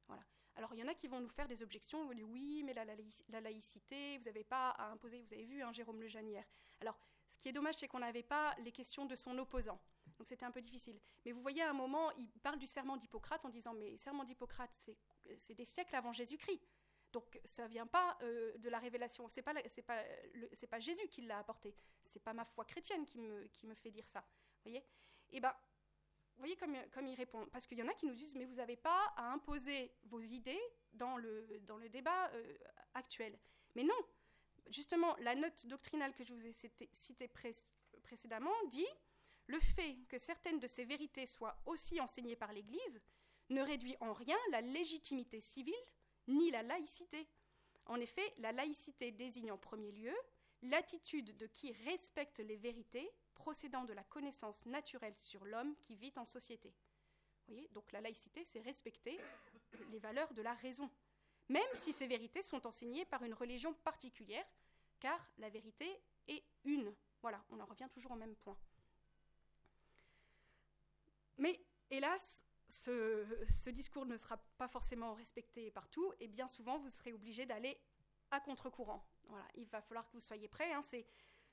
Voilà. 0.07 0.25
Alors 0.57 0.75
il 0.75 0.81
y 0.81 0.83
en 0.83 0.89
a 0.89 0.95
qui 0.95 1.07
vont 1.07 1.21
nous 1.21 1.29
faire 1.29 1.49
des 1.49 1.63
objections, 1.63 2.05
vont 2.05 2.15
dire 2.15 2.29
oui, 2.29 2.63
mais 2.65 2.75
la, 2.75 3.41
laïcité, 3.41 4.19
vous 4.19 4.25
n'avez 4.25 4.45
pas 4.45 4.71
à 4.71 4.91
imposer, 4.91 5.21
vous 5.21 5.33
avez 5.33 5.45
vu, 5.45 5.63
hein, 5.63 5.73
Jérôme 5.73 6.01
Le 6.01 6.09
Janière. 6.09 6.47
Alors 6.81 6.99
ce 7.29 7.39
qui 7.39 7.49
est 7.49 7.53
dommage, 7.53 7.77
c'est 7.77 7.89
qu'on 7.89 8.01
n'avait 8.01 8.23
pas 8.23 8.55
les 8.59 8.73
questions 8.73 9.07
de 9.07 9.15
son 9.15 9.37
opposant. 9.39 9.81
Donc 10.23 10.29
c'était 10.29 10.47
un 10.47 10.53
peu 10.53 10.61
difficile. 10.61 11.01
Mais 11.25 11.33
vous 11.33 11.41
voyez, 11.41 11.63
à 11.63 11.71
un 11.71 11.73
moment, 11.73 12.13
il 12.13 12.29
parle 12.45 12.57
du 12.57 12.69
serment 12.69 12.97
d'Hippocrate 12.97 13.45
en 13.45 13.49
disant 13.49 13.75
mais 13.75 13.97
serment 13.97 14.23
d'Hippocrate, 14.23 14.71
c'est 15.37 15.55
des 15.55 15.65
siècles 15.65 15.97
avant 15.97 16.13
Jésus-Christ. 16.13 16.63
Donc 17.13 17.41
ça 17.45 17.67
vient 17.67 17.89
pas 17.89 18.17
euh, 18.23 18.57
de 18.59 18.69
la 18.69 18.79
révélation. 18.79 19.29
C'est 19.29 19.43
pas 19.43 19.53
pas 19.85 20.05
pas 20.71 20.79
Jésus 20.79 21.09
qui 21.09 21.23
l'a 21.23 21.41
apporté. 21.41 21.75
C'est 22.05 22.23
pas 22.23 22.35
ma 22.35 22.45
foi 22.45 22.65
chrétienne 22.65 23.05
qui 23.05 23.19
me 23.19 23.49
qui 23.49 23.67
me 23.67 23.75
fait 23.75 23.91
dire 23.91 24.09
ça. 24.09 24.21
Vous 24.21 24.71
voyez? 24.71 24.79
Et 24.79 25.39
eh 25.39 25.41
ben 25.41 25.53
vous 26.37 26.39
voyez 26.39 26.57
comme, 26.57 26.77
comme 26.93 27.09
il 27.09 27.17
répond 27.17 27.45
Parce 27.47 27.67
qu'il 27.67 27.79
y 27.79 27.83
en 27.83 27.89
a 27.89 27.95
qui 27.95 28.07
nous 28.07 28.15
disent 28.15 28.37
mais 28.37 28.45
vous 28.45 28.55
n'avez 28.55 28.77
pas 28.77 29.13
à 29.17 29.33
imposer 29.33 29.93
vos 30.05 30.21
idées 30.21 30.63
dans 30.93 31.17
le 31.17 31.59
dans 31.63 31.79
le 31.79 31.89
débat 31.89 32.29
euh, 32.29 32.59
actuel. 32.95 33.37
Mais 33.75 33.83
non. 33.83 33.99
Justement, 34.71 35.17
la 35.19 35.35
note 35.35 35.67
doctrinale 35.67 36.15
que 36.15 36.23
je 36.23 36.33
vous 36.33 36.47
ai 36.47 36.53
citée 36.53 37.29
précédemment 38.05 38.55
dit 38.71 38.87
le 39.53 39.61
fait 39.61 39.99
que 40.09 40.17
certaines 40.17 40.61
de 40.61 40.67
ces 40.67 40.87
vérités 40.87 41.27
soient 41.27 41.59
aussi 41.67 42.01
enseignées 42.01 42.37
par 42.37 42.55
l'Église 42.55 43.03
ne 43.51 43.61
réduit 43.61 43.97
en 44.01 44.15
rien 44.15 44.39
la 44.51 44.63
légitimité 44.63 45.41
civile 45.41 45.75
ni 46.27 46.51
la 46.51 46.63
laïcité. 46.63 47.29
En 47.85 47.97
effet, 47.97 48.33
la 48.39 48.53
laïcité 48.53 49.13
désigne 49.13 49.53
en 49.53 49.59
premier 49.59 49.93
lieu 49.93 50.15
l'attitude 50.63 51.37
de 51.37 51.47
qui 51.47 51.71
respecte 51.85 52.39
les 52.39 52.57
vérités 52.57 53.11
procédant 53.35 53.85
de 53.85 53.93
la 53.93 54.05
connaissance 54.05 54.65
naturelle 54.65 55.19
sur 55.19 55.45
l'homme 55.45 55.77
qui 55.77 55.97
vit 55.97 56.15
en 56.17 56.25
société. 56.25 56.75
voyez 57.47 57.69
Donc 57.73 57.93
la 57.93 58.01
laïcité, 58.01 58.45
c'est 58.45 58.61
respecter 58.61 59.21
les 59.91 59.99
valeurs 59.99 60.33
de 60.33 60.41
la 60.41 60.55
raison, 60.55 60.89
même 61.51 61.75
si 61.75 61.93
ces 61.93 62.07
vérités 62.07 62.43
sont 62.43 62.67
enseignées 62.67 63.05
par 63.05 63.23
une 63.23 63.35
religion 63.35 63.75
particulière, 63.75 64.47
car 64.99 65.21
la 65.37 65.51
vérité 65.51 66.01
est 66.27 66.43
une. 66.65 66.95
Voilà, 67.21 67.45
on 67.51 67.61
en 67.61 67.67
revient 67.67 67.89
toujours 67.93 68.13
au 68.13 68.17
même 68.17 68.37
point. 68.37 68.57
Mais 71.43 71.61
hélas, 71.91 72.45
ce, 72.69 73.69
discours 73.71 74.07
ne 74.07 74.17
sera 74.17 74.37
pas 74.57 74.69
forcément 74.69 75.13
respecté 75.15 75.73
partout, 75.73 76.13
et 76.21 76.29
bien 76.29 76.47
souvent, 76.47 76.79
vous 76.79 76.89
serez 76.89 77.13
obligé 77.13 77.47
d'aller 77.47 77.77
à 78.31 78.39
contre-courant. 78.39 79.05
Il 79.57 79.67
va 79.67 79.83
falloir 79.83 80.07
que 80.07 80.13
vous 80.13 80.21
soyez 80.21 80.47
prêts. 80.47 80.73
Hein, 80.73 80.83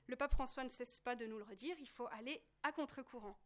le 0.06 0.14
pape 0.14 0.30
François 0.30 0.62
ne 0.62 0.68
cesse 0.68 1.00
pas 1.00 1.16
de 1.16 1.26
nous 1.26 1.38
le 1.38 1.44
redire, 1.44 1.76
il 1.80 1.88
faut 1.88 2.06
aller 2.12 2.40
à 2.62 2.70
contre-courant. 2.70 3.36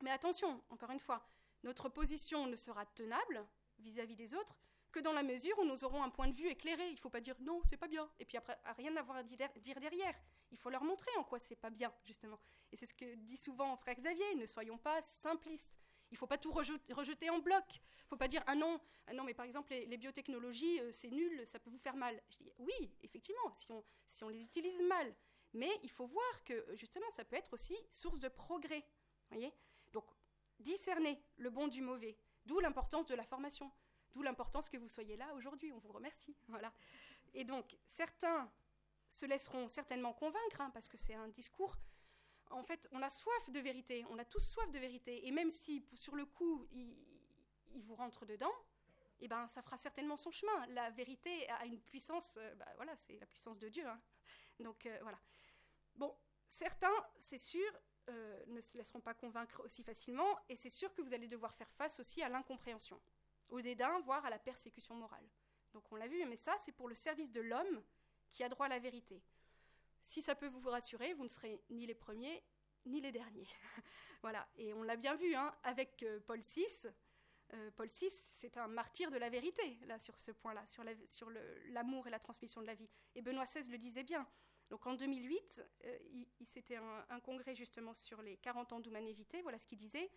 Mais 0.00 0.10
attention, 0.10 0.64
encore 0.70 0.90
une 0.90 0.98
fois, 0.98 1.22
notre 1.64 1.90
position 1.90 2.46
ne 2.46 2.56
sera 2.56 2.86
tenable 2.86 3.46
vis-à-vis 3.78 4.16
des 4.16 4.34
autres 4.34 4.58
que 4.92 5.00
dans 5.00 5.12
la 5.12 5.22
mesure 5.22 5.58
où 5.58 5.64
nous 5.64 5.84
aurons 5.84 6.02
un 6.02 6.10
point 6.10 6.28
de 6.28 6.34
vue 6.34 6.48
éclairé. 6.48 6.86
Il 6.88 6.94
ne 6.94 7.00
faut 7.00 7.10
pas 7.10 7.20
dire 7.20 7.34
non, 7.40 7.60
c'est 7.64 7.76
pas 7.76 7.88
bien, 7.88 8.08
et 8.20 8.24
puis 8.24 8.36
après, 8.36 8.56
rien 8.76 8.94
avoir 8.96 9.18
à 9.18 9.22
dire 9.22 9.80
derrière. 9.80 10.14
Il 10.50 10.58
faut 10.58 10.70
leur 10.70 10.84
montrer 10.84 11.10
en 11.16 11.24
quoi 11.24 11.38
c'est 11.38 11.56
pas 11.56 11.70
bien, 11.70 11.92
justement. 12.04 12.38
Et 12.70 12.76
c'est 12.76 12.86
ce 12.86 12.94
que 12.94 13.14
dit 13.16 13.36
souvent 13.36 13.76
frère 13.76 13.96
Xavier, 13.96 14.34
ne 14.36 14.46
soyons 14.46 14.78
pas 14.78 15.00
simplistes. 15.02 15.76
Il 16.10 16.14
ne 16.14 16.18
faut 16.18 16.26
pas 16.26 16.38
tout 16.38 16.52
rejeter 16.52 17.30
en 17.30 17.38
bloc. 17.38 17.64
Il 17.70 18.04
ne 18.04 18.08
faut 18.10 18.16
pas 18.16 18.28
dire 18.28 18.44
ah 18.46 18.54
non, 18.54 18.78
ah 19.06 19.14
non, 19.14 19.24
mais 19.24 19.32
par 19.32 19.46
exemple 19.46 19.72
les, 19.72 19.96
biotechnologies, 19.96 20.80
euh, 20.80 20.92
c'est 20.92 21.10
nul, 21.10 21.46
ça 21.46 21.58
peut 21.58 21.70
vous 21.70 21.78
faire 21.78 21.96
mal. 21.96 22.22
Je 22.28 22.36
dis 22.36 22.52
oui, 22.58 22.94
effectivement, 23.02 23.54
si 23.54 23.72
on, 23.72 23.82
si 24.06 24.22
on 24.22 24.28
les 24.28 24.42
utilise 24.42 24.82
mal. 24.82 25.14
Mais 25.54 25.70
il 25.82 25.90
faut 25.90 26.06
voir 26.06 26.44
que 26.44 26.66
justement, 26.74 27.10
ça 27.10 27.24
peut 27.24 27.36
être 27.36 27.52
aussi 27.54 27.76
source 27.88 28.20
de 28.20 28.28
progrès. 28.28 28.84
Voyez? 29.30 29.54
Donc, 29.92 30.04
discerner 30.58 31.22
le 31.36 31.50
bon 31.50 31.68
du 31.68 31.80
mauvais. 31.80 32.18
D'où 32.44 32.58
l'importance 32.60 33.06
de 33.06 33.14
la 33.14 33.24
formation. 33.24 33.70
D'où 34.14 34.22
l'importance 34.22 34.68
que 34.68 34.76
vous 34.76 34.88
soyez 34.88 35.16
là 35.16 35.34
aujourd'hui. 35.34 35.72
On 35.72 35.78
vous 35.78 35.92
remercie. 35.92 36.36
Voilà. 36.48 36.72
Et 37.34 37.44
donc, 37.44 37.76
certains 37.86 38.50
se 39.08 39.26
laisseront 39.26 39.68
certainement 39.68 40.12
convaincre, 40.12 40.60
hein, 40.60 40.70
parce 40.70 40.88
que 40.88 40.96
c'est 40.96 41.14
un 41.14 41.28
discours. 41.28 41.76
En 42.50 42.62
fait, 42.62 42.88
on 42.92 43.02
a 43.02 43.10
soif 43.10 43.50
de 43.50 43.60
vérité. 43.60 44.04
On 44.10 44.18
a 44.18 44.24
tous 44.24 44.40
soif 44.40 44.70
de 44.70 44.78
vérité. 44.78 45.26
Et 45.26 45.30
même 45.30 45.50
si, 45.50 45.86
sur 45.94 46.14
le 46.14 46.26
coup, 46.26 46.66
il, 46.72 46.94
vous 47.74 47.94
rentre 47.94 48.26
dedans, 48.26 48.52
eh 49.20 49.28
ben, 49.28 49.48
ça 49.48 49.62
fera 49.62 49.78
certainement 49.78 50.16
son 50.16 50.30
chemin. 50.30 50.66
La 50.68 50.90
vérité 50.90 51.48
a 51.48 51.64
une 51.64 51.80
puissance, 51.80 52.36
euh, 52.38 52.54
bah, 52.56 52.68
voilà, 52.76 52.94
c'est 52.96 53.18
la 53.18 53.26
puissance 53.26 53.58
de 53.58 53.68
Dieu. 53.68 53.86
Hein. 53.86 54.00
Donc 54.60 54.86
euh, 54.86 54.98
voilà. 55.02 55.18
Bon, 55.94 56.14
certains, 56.48 56.92
c'est 57.18 57.38
sûr, 57.38 57.70
euh, 58.08 58.44
ne 58.46 58.60
se 58.60 58.76
laisseront 58.76 59.00
pas 59.00 59.14
convaincre 59.14 59.62
aussi 59.64 59.82
facilement, 59.82 60.38
et 60.48 60.56
c'est 60.56 60.70
sûr 60.70 60.92
que 60.94 61.02
vous 61.02 61.12
allez 61.12 61.28
devoir 61.28 61.54
faire 61.54 61.70
face 61.70 62.00
aussi 62.00 62.22
à 62.22 62.28
l'incompréhension, 62.28 63.00
au 63.52 63.60
dédain, 63.60 64.00
voire 64.00 64.24
à 64.24 64.30
la 64.30 64.38
persécution 64.38 64.94
morale. 64.94 65.24
Donc 65.72 65.84
on 65.92 65.96
l'a 65.96 66.08
vu, 66.08 66.24
mais 66.26 66.36
ça, 66.36 66.56
c'est 66.58 66.72
pour 66.72 66.88
le 66.88 66.94
service 66.94 67.30
de 67.30 67.40
l'homme 67.40 67.82
qui 68.32 68.42
a 68.42 68.48
droit 68.48 68.66
à 68.66 68.68
la 68.68 68.78
vérité. 68.78 69.22
Si 70.00 70.20
ça 70.20 70.34
peut 70.34 70.48
vous 70.48 70.68
rassurer, 70.68 71.12
vous 71.14 71.24
ne 71.24 71.28
serez 71.28 71.62
ni 71.70 71.86
les 71.86 71.94
premiers 71.94 72.42
ni 72.86 73.00
les 73.00 73.12
derniers. 73.12 73.46
voilà, 74.22 74.48
et 74.56 74.72
on 74.74 74.82
l'a 74.82 74.96
bien 74.96 75.14
vu 75.14 75.34
hein, 75.34 75.54
avec 75.62 76.02
euh, 76.02 76.18
Paul 76.26 76.40
VI. 76.40 76.66
Euh, 77.54 77.70
Paul 77.76 77.86
VI, 77.86 78.10
c'est 78.10 78.56
un 78.56 78.66
martyr 78.66 79.10
de 79.10 79.18
la 79.18 79.28
vérité, 79.28 79.78
là, 79.86 79.98
sur 79.98 80.18
ce 80.18 80.32
point-là, 80.32 80.64
sur 80.66 81.30
l'amour 81.66 82.06
et 82.08 82.10
la 82.10 82.18
transmission 82.18 82.60
de 82.60 82.66
la 82.66 82.74
vie. 82.74 82.88
Et 83.14 83.22
Benoît 83.22 83.44
XVI 83.44 83.70
le 83.70 83.78
disait 83.78 84.02
bien. 84.02 84.26
Donc 84.70 84.86
en 84.86 84.94
2008, 84.94 85.62
euh, 85.84 85.98
c'était 86.46 86.76
un, 86.76 87.20
congrès 87.20 87.54
justement 87.54 87.92
sur 87.92 88.22
les 88.22 88.38
40 88.38 88.72
ans 88.72 88.80
d'humanité. 88.80 89.42
Voilà 89.42 89.58
ce 89.58 89.66
qu'il 89.66 89.76
disait. 89.78 90.10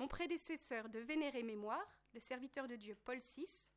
Mon 0.00 0.08
prédécesseur 0.08 0.88
de 0.88 0.98
vénérée 0.98 1.42
mémoire, 1.42 1.86
le 2.14 2.20
serviteur 2.20 2.66
de 2.66 2.74
Dieu 2.74 2.96
Paul 3.04 3.18
VI, 3.18 3.68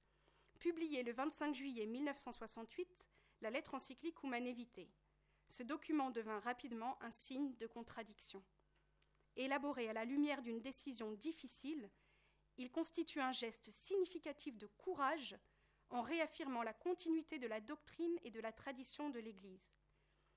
publiait 0.57 1.03
le 1.03 1.11
25 1.11 1.53
juillet 1.53 1.85
1968 1.85 3.09
la 3.41 3.49
lettre 3.49 3.73
encyclique 3.73 4.23
Humanevité. 4.23 4.89
Ce 5.49 5.63
document 5.63 6.11
devint 6.11 6.39
rapidement 6.39 6.97
un 7.03 7.11
signe 7.11 7.53
de 7.57 7.67
contradiction. 7.67 8.41
Élaboré 9.35 9.89
à 9.89 9.91
la 9.91 10.05
lumière 10.05 10.41
d'une 10.41 10.61
décision 10.61 11.11
difficile, 11.11 11.91
il 12.55 12.71
constitue 12.71 13.19
un 13.19 13.33
geste 13.33 13.69
significatif 13.69 14.57
de 14.57 14.67
courage 14.67 15.35
en 15.89 16.01
réaffirmant 16.01 16.63
la 16.63 16.73
continuité 16.73 17.37
de 17.37 17.47
la 17.47 17.59
doctrine 17.59 18.17
et 18.23 18.31
de 18.31 18.39
la 18.39 18.53
tradition 18.53 19.09
de 19.09 19.19
l'Église. 19.19 19.69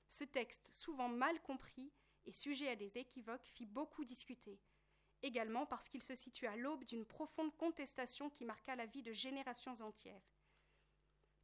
Ce 0.09 0.25
texte, 0.25 0.75
souvent 0.75 1.09
mal 1.09 1.41
compris 1.43 1.93
et 2.25 2.33
sujet 2.33 2.71
à 2.71 2.75
des 2.75 2.99
équivoques, 2.99 3.47
fit 3.47 3.67
beaucoup 3.67 4.05
discuter, 4.05 4.59
également 5.27 5.67
parce 5.67 5.89
qu'il 5.89 6.03
se 6.03 6.15
situe 6.15 6.47
à 6.47 6.57
l'aube 6.57 6.85
d'une 6.85 7.05
profonde 7.05 7.55
contestation 7.57 8.31
qui 8.31 8.45
marqua 8.45 8.77
la 8.77 8.87
vie 8.87 9.03
de 9.03 9.13
générations 9.13 9.81
entières. 9.81 10.33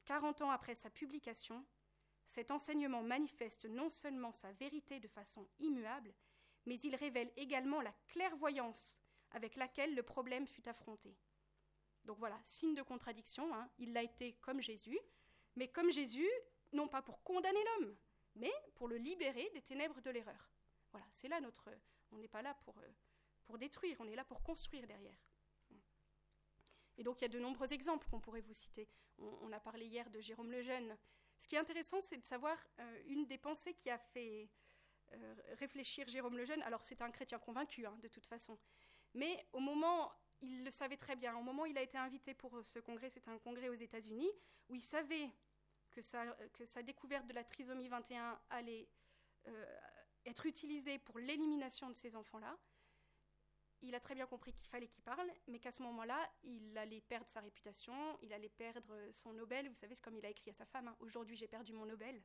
Quarante 0.05 0.43
ans 0.43 0.51
après 0.51 0.75
sa 0.75 0.91
publication, 0.91 1.65
cet 2.27 2.51
enseignement 2.51 3.03
manifeste 3.03 3.67
non 3.67 3.91
seulement 3.91 4.33
sa 4.33 4.53
vérité 4.53 5.01
de 5.01 5.09
façon 5.09 5.49
immuable, 5.59 6.15
mais 6.67 6.79
il 6.81 6.97
révèle 6.97 7.33
également 7.37 7.81
la 7.81 7.93
clairvoyance 8.07 9.03
avec 9.33 9.57
laquelle 9.57 9.95
le 9.95 10.03
problème 10.03 10.47
fut 10.47 10.69
affronté. 10.69 11.17
Donc 12.05 12.19
voilà, 12.19 12.41
signe 12.45 12.75
de 12.75 12.83
contradiction, 12.83 13.55
hein. 13.55 13.69
il 13.79 13.93
l'a 13.93 14.03
été 14.03 14.35
comme 14.41 14.61
Jésus, 14.61 14.99
mais 15.57 15.69
comme 15.69 15.91
Jésus, 15.91 16.29
non 16.73 16.89
pas 16.89 17.03
pour 17.03 17.23
condamner 17.23 17.63
l'homme, 17.65 17.97
mais 18.35 18.53
pour 18.75 18.89
le 18.89 18.97
libérer 18.97 19.51
des 19.51 19.63
ténèbres 19.63 20.01
de 20.01 20.11
l'erreur. 20.11 20.51
Voilà, 20.91 21.07
c'est 21.11 21.29
là 21.29 21.41
notre... 21.41 21.69
On 22.11 22.19
n'est 22.19 22.29
pas 22.29 22.43
là 22.43 22.55
pour, 22.65 22.77
euh, 22.79 22.89
pour 23.45 23.59
détruire, 23.59 23.97
on 24.01 24.09
est 24.09 24.17
là 24.17 24.25
pour 24.25 24.43
construire 24.43 24.87
derrière. 24.87 25.19
Et 26.99 27.03
donc 27.03 27.21
il 27.21 27.23
y 27.23 27.25
a 27.25 27.29
de 27.29 27.39
nombreux 27.39 27.73
exemples 27.73 28.07
qu'on 28.09 28.21
pourrait 28.21 28.43
vous 28.43 28.53
citer. 28.53 28.89
On, 29.19 29.53
a 29.53 29.61
parlé 29.61 29.87
hier 29.87 30.09
de 30.11 30.21
Jérôme 30.21 30.51
le 30.51 30.63
Jeune. 30.63 30.97
Ce 31.39 31.49
qui 31.49 31.57
est 31.57 31.59
intéressant, 31.59 32.01
c'est 32.01 32.19
de 32.19 32.25
savoir 32.25 32.57
euh, 32.79 33.03
une 33.07 33.27
des 33.27 33.39
pensées 33.39 33.75
qui 33.75 33.91
a 33.91 33.99
fait 33.99 34.49
euh, 35.13 35.35
réfléchir 35.59 36.07
Jérôme 36.09 36.37
le 36.37 36.45
Jeune. 36.45 36.63
Alors 36.63 36.85
c'est 36.85 37.03
un 37.03 37.11
chrétien 37.11 37.39
convaincu, 37.39 37.87
hein, 37.87 37.97
de 38.03 38.09
toute 38.09 38.27
façon. 38.27 38.59
Mais 39.15 39.47
au 39.53 39.61
moment, 39.61 40.13
il 40.41 40.65
le 40.65 40.71
savait 40.71 40.97
très 40.97 41.17
bien, 41.17 41.37
au 41.37 41.43
moment 41.43 41.63
où 41.63 41.67
il 41.67 41.79
a 41.79 41.83
été 41.83 41.97
invité 41.99 42.35
pour 42.35 42.65
ce 42.65 42.79
congrès, 42.79 43.11
c'était 43.11 43.31
un 43.31 43.39
congrès 43.39 43.69
aux 43.69 43.75
États-Unis, 43.75 44.31
où 44.69 44.75
il 44.75 44.83
savait 44.83 45.31
que 45.91 46.01
sa, 46.01 46.83
découverte 46.83 47.27
de 47.27 47.33
la 47.33 47.45
trisomie 47.45 47.89
21 47.89 48.41
allait 48.51 48.89
euh, 49.47 49.79
être 50.25 50.47
utilisée 50.47 50.99
pour 50.99 51.19
l'élimination 51.19 51.91
de 51.91 51.95
ces 51.95 52.17
enfants-là, 52.17 52.57
il 53.83 53.95
a 53.95 54.01
très 54.01 54.15
bien 54.15 54.27
compris 54.27 54.53
qu'il 54.53 54.67
fallait 54.67 54.87
qu'il 54.87 55.03
parle, 55.03 55.29
mais 55.49 55.59
qu'à 55.59 55.73
ce 55.73 55.83
moment-là, 55.83 56.31
il 56.45 56.77
allait 56.79 57.01
perdre 57.01 57.29
sa 57.29 57.41
réputation, 57.41 57.95
il 58.23 58.33
allait 58.33 58.49
perdre 58.49 58.95
son 59.13 59.33
Nobel. 59.33 59.69
Vous 59.69 59.75
savez, 59.75 59.95
c'est 59.95 60.03
comme 60.03 60.17
il 60.17 60.25
a 60.25 60.31
écrit 60.31 60.51
à 60.51 60.55
sa 60.55 60.67
femme 60.67 60.89
hein, 60.89 60.97
Aujourd'hui, 61.01 61.37
j'ai 61.37 61.49
perdu 61.49 61.73
mon 61.73 61.87
Nobel. 61.87 62.23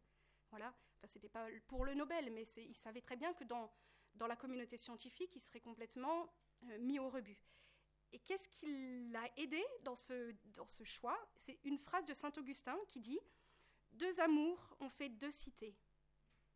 Voilà. 0.51 0.73
Enfin, 0.97 1.07
c'était 1.07 1.29
pas 1.29 1.47
pour 1.67 1.85
le 1.85 1.93
Nobel, 1.93 2.31
mais 2.31 2.43
il 2.43 2.75
savait 2.75 3.01
très 3.01 3.15
bien 3.15 3.33
que 3.33 3.43
dans, 3.43 3.71
dans 4.15 4.27
la 4.27 4.35
communauté 4.35 4.77
scientifique, 4.77 5.35
il 5.35 5.41
serait 5.41 5.59
complètement 5.59 6.31
euh, 6.63 6.77
mis 6.79 6.99
au 6.99 7.09
rebut. 7.09 7.39
Et 8.13 8.19
qu'est-ce 8.19 8.47
qui 8.47 9.09
l'a 9.09 9.29
aidé 9.35 9.63
dans 9.83 9.95
ce, 9.95 10.33
dans 10.53 10.67
ce 10.67 10.83
choix? 10.83 11.17
C'est 11.37 11.59
une 11.63 11.77
phrase 11.77 12.05
de 12.05 12.13
saint 12.13 12.31
Augustin 12.37 12.77
qui 12.87 12.99
dit 12.99 13.19
Deux 13.91 14.21
amours 14.21 14.75
ont 14.79 14.89
fait 14.89 15.09
deux 15.09 15.31
cités. 15.31 15.75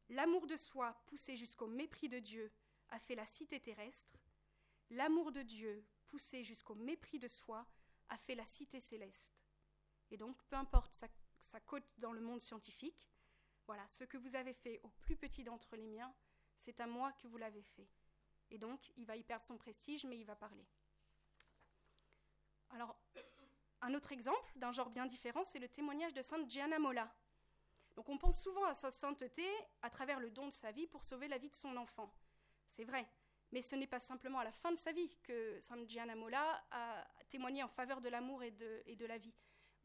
L'amour 0.10 0.48
de 0.48 0.56
soi, 0.56 0.96
poussé 1.08 1.36
jusqu'au 1.36 1.68
mépris 1.68 2.10
de 2.10 2.20
Dieu, 2.20 2.52
a 2.90 3.00
fait 3.00 3.16
la 3.16 3.26
cité 3.26 3.60
terrestre. 3.60 4.14
L'amour 4.92 5.32
de 5.32 5.42
Dieu, 5.42 5.86
poussé 6.10 6.44
jusqu'au 6.44 6.76
mépris 6.76 7.18
de 7.18 7.30
soi, 7.30 7.66
a 8.10 8.18
fait 8.18 8.36
la 8.36 8.46
cité 8.46 8.82
céleste. 8.82 9.34
Et 10.12 10.18
donc, 10.18 10.38
peu 10.44 10.58
importe 10.58 10.94
sa, 11.40 11.60
cote 11.62 11.94
dans 11.98 12.12
le 12.12 12.20
monde 12.20 12.42
scientifique, 12.42 13.10
voilà, 13.68 13.88
ce 13.88 14.04
que 14.04 14.18
vous 14.18 14.36
avez 14.36 14.54
fait 14.54 14.82
au 14.84 14.90
plus 14.90 15.16
petit 15.16 15.46
d'entre 15.46 15.78
les 15.78 15.86
miens, 15.86 16.14
c'est 16.58 16.82
à 16.82 16.88
moi 16.88 17.14
que 17.14 17.28
vous 17.28 17.38
l'avez 17.38 17.64
fait. 17.64 17.88
Et 18.50 18.58
donc, 18.58 18.92
il 18.98 19.06
va 19.06 19.16
y 19.16 19.24
perdre 19.24 19.46
son 19.46 19.58
prestige, 19.58 20.06
mais 20.06 20.18
il 20.18 20.26
va 20.26 20.36
parler. 20.36 20.68
Alors, 22.72 22.98
un 23.82 23.94
autre 23.94 24.12
exemple 24.12 24.52
d'un 24.58 24.74
genre 24.74 24.90
bien 24.90 25.06
différent, 25.06 25.46
c'est 25.46 25.60
le 25.60 25.70
témoignage 25.70 26.14
de 26.14 26.22
Sainte 26.22 26.50
Gianna 26.50 26.80
Molla. 26.80 27.10
Donc 27.96 28.10
on 28.10 28.18
pense 28.18 28.42
souvent 28.42 28.64
à 28.66 28.74
sa 28.74 28.92
sainteté 28.92 29.46
à 29.82 29.90
travers 29.90 30.20
le 30.20 30.32
don 30.32 30.48
de 30.48 30.54
sa 30.54 30.72
vie 30.72 30.88
pour 30.88 31.04
sauver 31.04 31.28
la 31.28 31.38
vie 31.38 31.50
de 31.50 31.56
son 31.56 31.76
enfant. 31.78 32.14
C'est 32.68 32.86
vrai, 32.86 33.08
mais 33.52 33.62
ce 33.62 33.76
n'est 33.76 33.88
pas 33.88 34.00
simplement 34.00 34.40
à 34.40 34.44
la 34.44 34.52
fin 34.52 34.72
de 34.72 34.78
sa 34.78 34.92
vie 34.92 35.18
que 35.24 35.60
Sainte 35.60 35.88
Gianna 35.90 36.16
Molla 36.16 36.64
a 36.72 37.06
témoigné 37.28 37.64
en 37.64 37.68
faveur 37.68 38.02
de 38.02 38.10
l'amour 38.10 38.44
et 38.44 38.52
de, 38.52 38.82
et 38.86 38.96
de, 38.96 39.06
la 39.06 39.18
vie. 39.18 39.34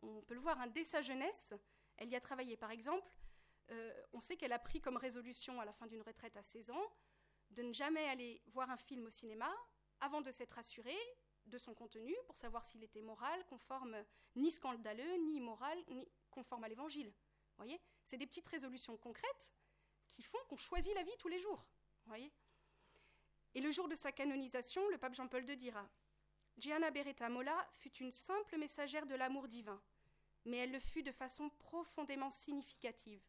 On 0.02 0.22
peut 0.22 0.35
le 0.35 0.40
voir, 0.40 0.61
hein, 0.61 0.68
dès 0.68 0.85
sa 0.85 1.02
jeunesse, 1.02 1.55
elle 1.96 2.09
y 2.09 2.16
a 2.16 2.20
travaillé. 2.20 2.57
Par 2.57 2.70
exemple, 2.70 3.11
euh, 3.70 3.92
on 4.12 4.20
sait 4.20 4.37
qu'elle 4.37 4.52
a 4.52 4.59
pris 4.59 4.81
comme 4.81 4.96
résolution 4.96 5.61
à 5.61 5.64
la 5.64 5.72
fin 5.72 5.87
d'une 5.87 6.02
retraite 6.02 6.37
à 6.37 6.42
16 6.42 6.70
ans 6.70 6.92
de 7.50 7.62
ne 7.62 7.72
jamais 7.72 8.05
aller 8.09 8.42
voir 8.46 8.70
un 8.70 8.76
film 8.76 9.05
au 9.07 9.11
cinéma 9.11 9.52
avant 10.00 10.20
de 10.20 10.31
s'être 10.31 10.59
assurée 10.59 10.98
de 11.46 11.59
son 11.59 11.74
contenu 11.74 12.14
pour 12.26 12.37
savoir 12.37 12.64
s'il 12.64 12.83
était 12.83 13.02
moral, 13.02 13.44
conforme, 13.46 13.96
ni 14.35 14.50
scandaleux, 14.50 15.16
ni 15.24 15.37
immoral, 15.37 15.79
ni 15.88 16.09
conforme 16.31 16.64
à 16.64 16.68
l'évangile. 16.68 17.12
voyez? 17.57 17.81
C'est 18.05 18.18
des 18.18 18.26
petites 18.26 18.46
résolutions 18.48 18.96
concrètes 18.96 19.52
qui 20.09 20.22
font 20.22 20.38
qu'on 20.48 20.57
choisit 20.57 20.94
la 20.94 21.02
vie 21.02 21.16
tous 21.18 21.29
les 21.29 21.38
jours. 21.38 21.64
voyez? 22.07 22.33
Et 23.56 23.62
le 23.62 23.70
jour 23.70 23.88
de 23.88 23.94
sa 23.94 24.12
canonisation, 24.12 24.86
le 24.90 24.98
pape 24.98 25.14
Jean-Paul 25.14 25.48
II 25.48 25.56
dira 25.56 25.88
Gianna 26.58 26.90
Beretta 26.90 27.30
Molla 27.30 27.66
fut 27.72 27.94
une 27.94 28.12
simple 28.12 28.58
messagère 28.58 29.06
de 29.06 29.14
l'amour 29.14 29.48
divin, 29.48 29.80
mais 30.44 30.58
elle 30.58 30.72
le 30.72 30.78
fut 30.78 31.02
de 31.02 31.10
façon 31.10 31.48
profondément 31.48 32.28
significative. 32.28 33.22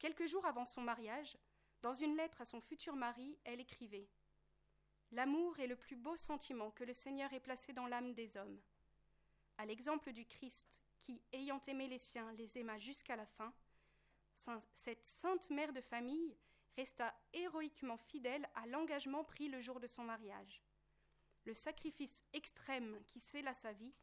Quelques 0.00 0.26
jours 0.26 0.44
avant 0.44 0.64
son 0.64 0.80
mariage, 0.80 1.38
dans 1.82 1.92
une 1.92 2.16
lettre 2.16 2.40
à 2.40 2.44
son 2.44 2.60
futur 2.60 2.96
mari, 2.96 3.38
elle 3.44 3.60
écrivait 3.60 4.08
L'amour 5.12 5.56
est 5.60 5.68
le 5.68 5.76
plus 5.76 5.94
beau 5.94 6.16
sentiment 6.16 6.72
que 6.72 6.82
le 6.82 6.92
Seigneur 6.92 7.32
ait 7.32 7.38
placé 7.38 7.72
dans 7.72 7.86
l'âme 7.86 8.14
des 8.14 8.36
hommes. 8.36 8.60
À 9.56 9.66
l'exemple 9.66 10.10
du 10.10 10.26
Christ, 10.26 10.82
qui, 10.98 11.22
ayant 11.32 11.60
aimé 11.68 11.86
les 11.86 11.98
siens, 11.98 12.32
les 12.32 12.58
aima 12.58 12.76
jusqu'à 12.80 13.14
la 13.14 13.26
fin, 13.26 13.54
cette 14.34 15.04
sainte 15.04 15.48
mère 15.50 15.72
de 15.72 15.80
famille 15.80 16.36
resta 16.76 17.14
héroïquement 17.32 17.96
fidèle 17.96 18.48
à 18.54 18.66
l'engagement 18.66 19.24
pris 19.24 19.48
le 19.48 19.60
jour 19.60 19.80
de 19.80 19.86
son 19.86 20.04
mariage. 20.04 20.62
Le 21.44 21.54
sacrifice 21.54 22.22
extrême 22.32 23.02
qui 23.06 23.20
scella 23.20 23.54
sa 23.54 23.72
vie 23.72 23.94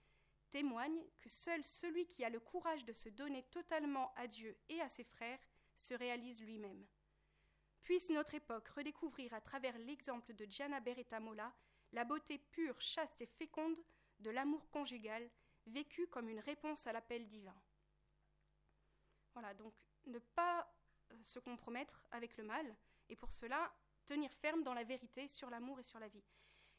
témoigne 0.50 1.02
que 1.20 1.30
seul 1.30 1.64
celui 1.64 2.06
qui 2.06 2.24
a 2.24 2.30
le 2.30 2.40
courage 2.40 2.86
de 2.86 2.94
se 2.94 3.10
donner 3.10 3.44
totalement 3.44 4.14
à 4.16 4.28
Dieu 4.28 4.58
et 4.68 4.82
à 4.82 4.90
ses 4.90 5.04
frères 5.04 5.40
se 5.76 5.94
réalise 5.94 6.42
lui-même. 6.42 6.86
Puisse 7.82 8.10
notre 8.10 8.36
époque 8.36 8.68
redécouvrir 8.70 9.34
à 9.34 9.42
travers 9.42 9.78
l'exemple 9.80 10.34
de 10.34 10.46
Gianna 10.46 10.80
Beretta 10.80 11.20
Molla 11.20 11.54
la 11.94 12.04
beauté 12.04 12.38
pure, 12.38 12.80
chaste 12.82 13.22
et 13.22 13.26
féconde 13.26 13.80
de 14.20 14.30
l'amour 14.30 14.70
conjugal, 14.70 15.30
vécu 15.66 16.08
comme 16.08 16.30
une 16.30 16.40
réponse 16.40 16.86
à 16.88 16.94
l'appel 16.94 17.26
divin. 17.26 17.56
Voilà, 19.34 19.54
donc 19.54 19.74
ne 20.06 20.20
pas 20.20 20.72
se 21.24 21.40
compromettre 21.40 22.04
avec 22.12 22.38
le 22.38 22.44
mal, 22.44 22.76
et 23.10 23.16
pour 23.16 23.32
cela, 23.32 23.72
tenir 24.06 24.32
ferme 24.32 24.64
dans 24.64 24.74
la 24.74 24.84
vérité 24.84 25.28
sur 25.28 25.50
l'amour 25.50 25.80
et 25.80 25.84
sur 25.84 26.00
la 26.00 26.08
vie. 26.08 26.24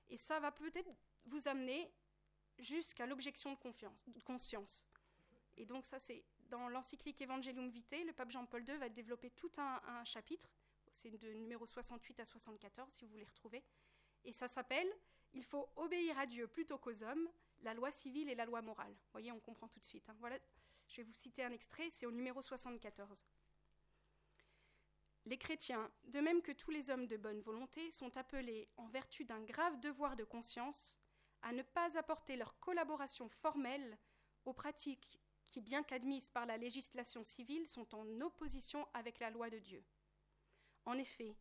Et 0.09 0.17
ça 0.17 0.41
va 0.41 0.51
peut-être 0.51 0.91
vous 1.25 1.49
amener 1.49 1.93
jusqu'à 2.59 3.07
l'objection 3.07 3.53
de, 3.53 4.21
conscience. 4.23 4.87
Et 5.57 5.65
donc 5.65 5.85
ça, 5.85 5.99
c'est 5.99 6.25
dans 6.49 6.69
l'encyclique 6.69 7.23
Evangelium 7.23 7.71
Vitae, 7.71 8.05
le 8.05 8.13
pape 8.13 8.31
Jean-Paul 8.31 8.69
II 8.69 8.77
va 8.77 8.89
développer 8.89 9.31
tout 9.31 9.53
un, 9.59 9.81
un 9.87 10.05
chapitre, 10.05 10.51
c'est 10.91 11.17
de 11.19 11.33
numéro 11.33 11.65
68 11.67 12.21
à 12.21 12.25
74 12.25 12.93
si 12.93 13.05
vous 13.05 13.13
voulez 13.13 13.25
retrouver, 13.25 13.63
et 14.25 14.33
ça 14.33 14.49
s'appelle 14.49 14.89
Il 15.33 15.45
faut 15.45 15.69
obéir 15.77 16.19
à 16.19 16.27
Dieu 16.27 16.49
plutôt 16.49 16.79
qu'aux 16.79 17.05
hommes, 17.05 17.29
la 17.63 17.75
loi 17.75 17.91
civile 17.91 18.29
et 18.29 18.35
la 18.35 18.45
loi 18.45 18.63
morale. 18.63 18.93
Vous 18.93 19.13
voyez, 19.13 19.33
on 19.33 19.41
comprend 19.41 19.69
tout 19.69 19.79
de 19.79 19.85
suite. 19.85 20.09
Hein. 20.09 20.17
Voilà, 20.19 20.39
je 20.89 20.97
vais 20.97 21.03
vous 21.05 21.13
citer 21.13 21.45
un 21.45 21.53
extrait, 21.53 21.89
c'est 21.91 22.07
au 22.07 22.13
numéro 22.13 22.43
74. 22.43 23.25
Les 25.27 25.39
chrétiens, 25.39 25.91
de 26.05 26.21
même 26.21 26.43
que 26.43 26.53
tous 26.53 26.71
les 26.71 26.91
hommes 26.91 27.07
de 27.07 27.17
bonne 27.17 27.41
volonté, 27.41 27.91
sont 27.91 28.17
appelés, 28.17 28.69
en 28.77 28.87
vertu 28.89 29.25
d'un 29.25 29.43
grave 29.43 29.79
devoir 29.81 30.17
de 30.17 30.25
conscience, 30.25 30.99
à 31.43 31.53
ne 31.53 31.63
pas 31.63 31.99
apporter 31.99 32.37
leur 32.37 32.59
collaboration 32.59 33.29
formelle 33.29 33.99
aux 34.45 34.53
pratiques 34.53 35.21
qui, 35.51 35.61
bien 35.61 35.83
qu'admises 35.83 36.31
par 36.31 36.47
la 36.47 36.57
législation 36.57 37.25
civile, 37.25 37.67
sont 37.67 37.95
en 37.95 38.21
opposition 38.21 38.87
avec 38.95 39.19
la 39.19 39.31
loi 39.31 39.51
de 39.51 39.59
Dieu. 39.59 39.85
En 40.85 40.97
effet, 40.97 41.37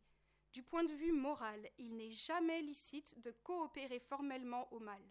du 0.52 0.64
point 0.64 0.84
de 0.84 0.94
vue 0.94 1.12
moral, 1.12 1.70
il 1.78 1.96
n'est 1.96 2.12
jamais 2.12 2.62
licite 2.62 3.20
de 3.20 3.32
coopérer 3.32 4.00
formellement 4.00 4.72
au 4.74 4.80
mal. 4.80 5.02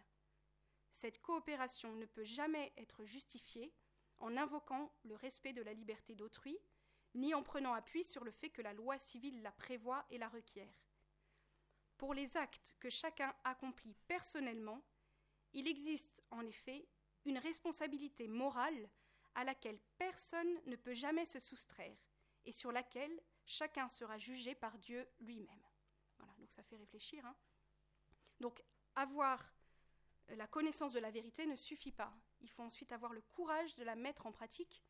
Cette 0.91 1.21
coopération 1.21 1.95
ne 1.95 2.07
peut 2.07 2.25
jamais 2.25 2.73
être 2.77 3.05
justifiée 3.05 3.73
en 4.19 4.37
invoquant 4.37 4.93
le 5.05 5.15
respect 5.15 5.53
de 5.53 5.63
la 5.63 5.73
liberté 5.73 6.15
d'autrui, 6.15 6.59
ni 7.15 7.35
en 7.35 7.43
prenant 7.43 7.75
appui 7.75 8.05
sur 8.05 8.25
le 8.25 8.31
fait 8.31 8.51
que 8.51 8.63
la 8.63 8.73
loi 8.73 8.99
civile 8.99 9.43
la 9.43 9.53
prévoit 9.53 10.05
et 10.11 10.19
la 10.19 10.29
requiert. 10.29 10.73
Pour 11.97 12.15
les 12.15 12.37
actes 12.37 12.77
que 12.79 12.91
chacun 12.91 13.35
accomplit 13.45 13.95
personnellement, 14.07 14.85
il 15.53 15.67
existe 15.67 16.23
en 16.31 16.47
effet 16.47 16.87
une 17.25 17.39
responsabilité 17.39 18.29
morale 18.29 18.89
à 19.35 19.45
laquelle 19.45 19.79
personne 19.99 20.61
ne 20.67 20.77
peut 20.77 20.95
jamais 20.95 21.27
se 21.27 21.39
soustraire 21.39 21.97
et 22.45 22.53
sur 22.53 22.73
laquelle 22.73 23.21
chacun 23.45 23.89
sera 23.89 24.19
jugé 24.19 24.55
par 24.55 24.79
Dieu 24.79 25.09
lui-même. 25.21 25.63
Voilà, 26.19 26.35
donc 26.39 26.53
ça 26.53 26.63
fait 26.63 26.77
réfléchir. 26.77 27.25
Hein. 27.27 27.37
Donc 28.41 28.63
avoir 28.95 29.53
la 30.29 30.47
connaissance 30.47 30.93
de 30.93 31.01
la 31.01 31.11
vérité 31.11 31.47
ne 31.47 31.57
suffit 31.57 31.93
pas. 31.93 32.13
Il 32.41 32.51
faut 32.51 32.63
ensuite 32.63 32.93
avoir 32.93 33.13
le 33.13 33.23
courage 33.23 33.75
de 33.77 33.85
la 33.85 33.97
mettre 33.97 34.27
en 34.27 34.33
pratique. 34.33 34.83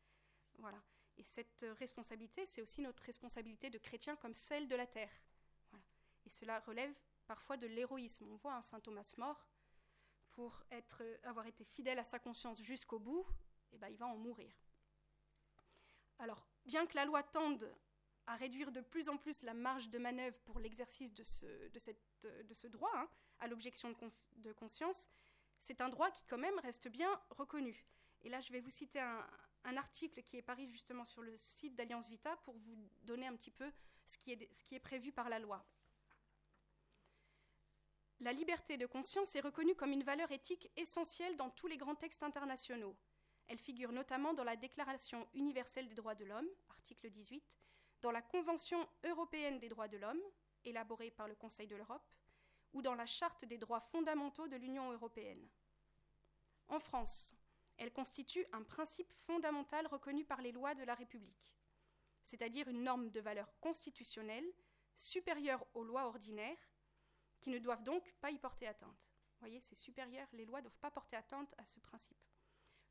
Voilà. 0.57 0.81
Et 1.19 1.23
cette 1.23 1.65
responsabilité, 1.77 2.45
c'est 2.45 2.61
aussi 2.61 2.81
notre 2.81 3.03
responsabilité 3.03 3.69
de 3.69 3.77
chrétien 3.77 4.15
comme 4.15 4.33
celle 4.33 4.69
de 4.69 4.75
la 4.75 4.87
terre. 4.87 5.11
Et 6.25 6.29
cela 6.29 6.59
relève 6.61 6.95
parfois 7.27 7.57
de 7.57 7.67
l'héroïsme. 7.67 8.25
On 8.31 8.37
voit 8.37 8.55
un 8.55 8.61
saint 8.61 8.79
Thomas 8.79 9.13
mort 9.17 9.45
pour 10.31 10.63
être, 10.71 11.03
avoir 11.23 11.45
été 11.45 11.65
fidèle 11.65 11.99
à 11.99 12.05
sa 12.05 12.19
conscience 12.19 12.61
jusqu'au 12.61 12.99
bout, 12.99 13.27
eh 13.73 13.77
ben, 13.77 13.89
il 13.89 13.97
va 13.97 14.07
en 14.07 14.15
mourir. 14.15 14.53
Alors, 16.19 16.47
bien 16.65 16.85
que 16.85 16.95
la 16.95 17.03
loi 17.03 17.21
tende 17.21 17.69
à 18.27 18.35
réduire 18.35 18.71
de 18.71 18.79
plus 18.79 19.09
en 19.09 19.17
plus 19.17 19.41
la 19.43 19.53
marge 19.53 19.89
de 19.89 19.97
manœuvre 19.97 20.39
pour 20.41 20.59
l'exercice 20.59 21.13
de 21.13 21.23
ce, 21.23 22.67
droit 22.67 22.91
hein, 22.95 23.09
à 23.39 23.47
l'objection 23.47 23.93
de, 24.37 24.53
conscience, 24.53 25.09
c'est 25.57 25.81
un 25.81 25.89
droit 25.89 26.11
qui 26.11 26.23
quand 26.27 26.37
même 26.37 26.57
reste 26.59 26.87
bien 26.87 27.19
reconnu. 27.31 27.85
Et 28.21 28.29
là, 28.29 28.39
je 28.39 28.53
vais 28.53 28.61
vous 28.61 28.69
citer 28.69 28.99
un, 28.99 29.27
un 29.65 29.77
article 29.77 30.23
qui 30.23 30.37
est 30.37 30.41
paru 30.41 30.67
justement 30.67 31.05
sur 31.05 31.21
le 31.21 31.37
site 31.37 31.75
d'Alliance 31.75 32.07
Vita 32.07 32.35
pour 32.37 32.57
vous 32.57 32.77
donner 33.03 33.27
un 33.27 33.35
petit 33.35 33.51
peu 33.51 33.71
ce 34.05 34.17
qui 34.17 34.31
est, 34.31 34.53
ce 34.53 34.63
qui 34.63 34.79
prévu 34.79 35.11
par 35.11 35.29
la 35.29 35.39
loi. 35.39 35.65
La 38.21 38.33
liberté 38.33 38.77
de 38.77 38.85
conscience 38.85 39.35
est 39.35 39.41
reconnue 39.41 39.75
comme 39.75 39.93
une 39.93 40.03
valeur 40.03 40.29
éthique 40.31 40.69
essentielle 40.75 41.37
dans 41.37 41.49
tous 41.49 41.67
les 41.67 41.77
grands 41.77 41.95
textes 41.95 42.23
internationaux. 42.23 42.95
Elle 43.47 43.59
figure 43.59 43.93
notamment 43.93 44.33
dans 44.33 44.43
la 44.43 44.57
Déclaration 44.57 45.27
universelle 45.33 45.87
des 45.87 45.95
droits 45.95 46.15
de 46.15 46.25
l'homme, 46.25 46.47
article 46.69 47.09
18, 47.09 47.57
dans 48.01 48.11
la 48.11 48.21
Convention 48.21 48.87
européenne 49.05 49.59
des 49.59 49.69
droits 49.69 49.87
de 49.87 49.97
l'homme, 49.97 50.21
élaborée 50.65 51.11
par 51.11 51.27
le 51.27 51.35
Conseil 51.35 51.67
de 51.67 51.77
l'Europe, 51.77 52.13
ou 52.73 52.81
dans 52.81 52.93
la 52.93 53.05
Charte 53.05 53.45
des 53.45 53.57
droits 53.57 53.79
fondamentaux 53.79 54.47
de 54.47 54.57
l'Union 54.57 54.91
européenne. 54.91 55.47
En 56.67 56.79
France, 56.79 57.33
elle 57.79 57.93
constitue 57.93 58.45
un 58.51 58.63
principe 58.63 59.11
fondamental 59.11 59.87
reconnu 59.87 60.25
par 60.25 60.41
les 60.41 60.51
lois 60.51 60.75
de 60.75 60.83
la 60.83 60.95
République, 60.95 61.55
c'est-à-dire 62.23 62.67
une 62.67 62.83
norme 62.83 63.09
de 63.09 63.21
valeur 63.21 63.51
constitutionnelle 63.59 64.45
supérieure 64.95 65.65
aux 65.73 65.83
lois 65.83 66.05
ordinaires, 66.05 66.69
qui 67.39 67.49
ne 67.49 67.59
doivent 67.59 67.83
donc 67.83 68.13
pas 68.19 68.31
y 68.31 68.37
porter 68.37 68.67
atteinte. 68.67 69.09
Vous 69.33 69.39
voyez, 69.39 69.61
c'est 69.61 69.75
supérieur, 69.75 70.27
les 70.33 70.45
lois 70.45 70.59
ne 70.59 70.63
doivent 70.63 70.79
pas 70.79 70.91
porter 70.91 71.15
atteinte 71.15 71.55
à 71.57 71.63
ce 71.63 71.79
principe. 71.79 72.21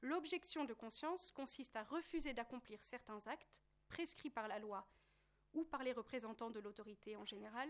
L'objection 0.00 0.64
de 0.64 0.72
conscience 0.72 1.30
consiste 1.30 1.76
à 1.76 1.82
refuser 1.82 2.32
d'accomplir 2.32 2.82
certains 2.82 3.26
actes 3.26 3.60
prescrits 3.88 4.30
par 4.30 4.48
la 4.48 4.58
loi 4.58 4.88
ou 5.52 5.64
par 5.64 5.82
les 5.82 5.92
représentants 5.92 6.50
de 6.50 6.60
l'autorité 6.60 7.16
en 7.16 7.26
général, 7.26 7.68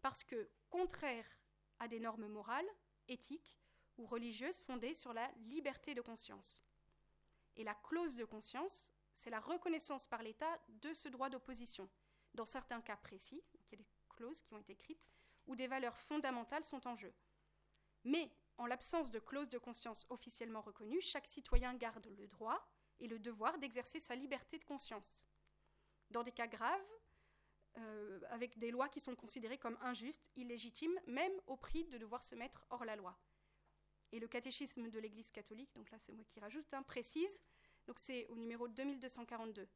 parce 0.00 0.22
que 0.22 0.48
contraires 0.70 1.38
à 1.80 1.88
des 1.88 1.98
normes 1.98 2.28
morales, 2.28 2.68
éthiques 3.08 3.56
ou 4.02 4.06
religieuses 4.06 4.58
fondées 4.58 4.94
sur 4.94 5.12
la 5.12 5.30
liberté 5.46 5.94
de 5.94 6.00
conscience. 6.00 6.60
Et 7.56 7.62
la 7.62 7.74
clause 7.74 8.16
de 8.16 8.24
conscience, 8.24 8.92
c'est 9.14 9.30
la 9.30 9.40
reconnaissance 9.40 10.08
par 10.08 10.22
l'État 10.22 10.58
de 10.68 10.92
ce 10.92 11.08
droit 11.08 11.30
d'opposition, 11.30 11.88
dans 12.34 12.44
certains 12.44 12.80
cas 12.80 12.96
précis, 12.96 13.42
il 13.54 13.60
y 13.70 13.74
a 13.74 13.76
des 13.76 13.86
clauses 14.08 14.40
qui 14.40 14.54
ont 14.54 14.58
été 14.58 14.72
écrites, 14.72 15.08
où 15.46 15.54
des 15.54 15.66
valeurs 15.66 15.96
fondamentales 15.96 16.64
sont 16.64 16.86
en 16.88 16.96
jeu. 16.96 17.12
Mais, 18.04 18.30
en 18.58 18.66
l'absence 18.66 19.10
de 19.10 19.18
clause 19.18 19.48
de 19.48 19.58
conscience 19.58 20.06
officiellement 20.08 20.62
reconnue, 20.62 21.00
chaque 21.00 21.26
citoyen 21.26 21.74
garde 21.74 22.06
le 22.18 22.26
droit 22.26 22.66
et 23.00 23.06
le 23.06 23.18
devoir 23.18 23.58
d'exercer 23.58 24.00
sa 24.00 24.14
liberté 24.14 24.58
de 24.58 24.64
conscience. 24.64 25.24
Dans 26.10 26.22
des 26.22 26.32
cas 26.32 26.46
graves, 26.46 26.92
euh, 27.78 28.20
avec 28.30 28.58
des 28.58 28.70
lois 28.70 28.88
qui 28.88 29.00
sont 29.00 29.14
considérées 29.14 29.58
comme 29.58 29.78
injustes, 29.80 30.30
illégitimes, 30.36 30.98
même 31.06 31.32
au 31.46 31.56
prix 31.56 31.84
de 31.84 31.98
devoir 31.98 32.22
se 32.22 32.34
mettre 32.34 32.64
hors 32.70 32.84
la 32.84 32.96
loi. 32.96 33.18
Et 34.12 34.20
le 34.20 34.28
catéchisme 34.28 34.88
de 34.90 34.98
l'Église 34.98 35.30
catholique, 35.30 35.74
donc 35.74 35.90
là 35.90 35.98
c'est 35.98 36.12
moi 36.12 36.24
qui 36.28 36.38
rajoute, 36.40 36.72
hein, 36.72 36.82
précise, 36.82 37.40
donc 37.86 37.98
c'est 37.98 38.26
au 38.26 38.36
numéro 38.36 38.68
2242. 38.68 39.66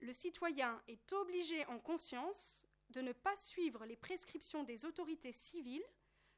Le 0.00 0.12
citoyen 0.12 0.82
est 0.88 1.12
obligé 1.12 1.64
en 1.66 1.78
conscience 1.78 2.66
de 2.90 3.00
ne 3.00 3.12
pas 3.12 3.36
suivre 3.36 3.84
les 3.84 3.96
prescriptions 3.96 4.64
des 4.64 4.84
autorités 4.84 5.32
civiles 5.32 5.84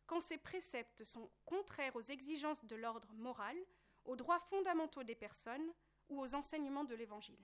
quand 0.07 0.21
ces 0.21 0.39
préceptes 0.39 1.05
sont 1.05 1.31
contraires 1.45 1.95
aux 1.95 2.03
exigences 2.03 2.65
de 2.65 2.77
l'ordre 2.77 3.13
moral, 3.15 3.57
aux 4.05 4.17
droits 4.17 4.41
fondamentaux 4.41 5.05
des 5.05 5.15
personnes 5.15 5.73
ou 6.09 6.21
aux 6.21 6.35
enseignements 6.35 6.85
de 6.85 6.95
l'Évangile. 6.95 7.39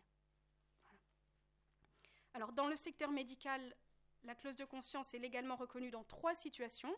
Alors, 2.35 2.53
dans 2.53 2.67
le 2.67 2.77
secteur 2.77 3.13
médical, 3.13 3.75
la 4.25 4.35
clause 4.35 4.57
de 4.57 4.65
conscience 4.65 5.15
est 5.15 5.19
légalement 5.19 5.57
reconnue 5.57 5.91
dans 5.91 6.05
trois 6.05 6.35
situations. 6.35 6.95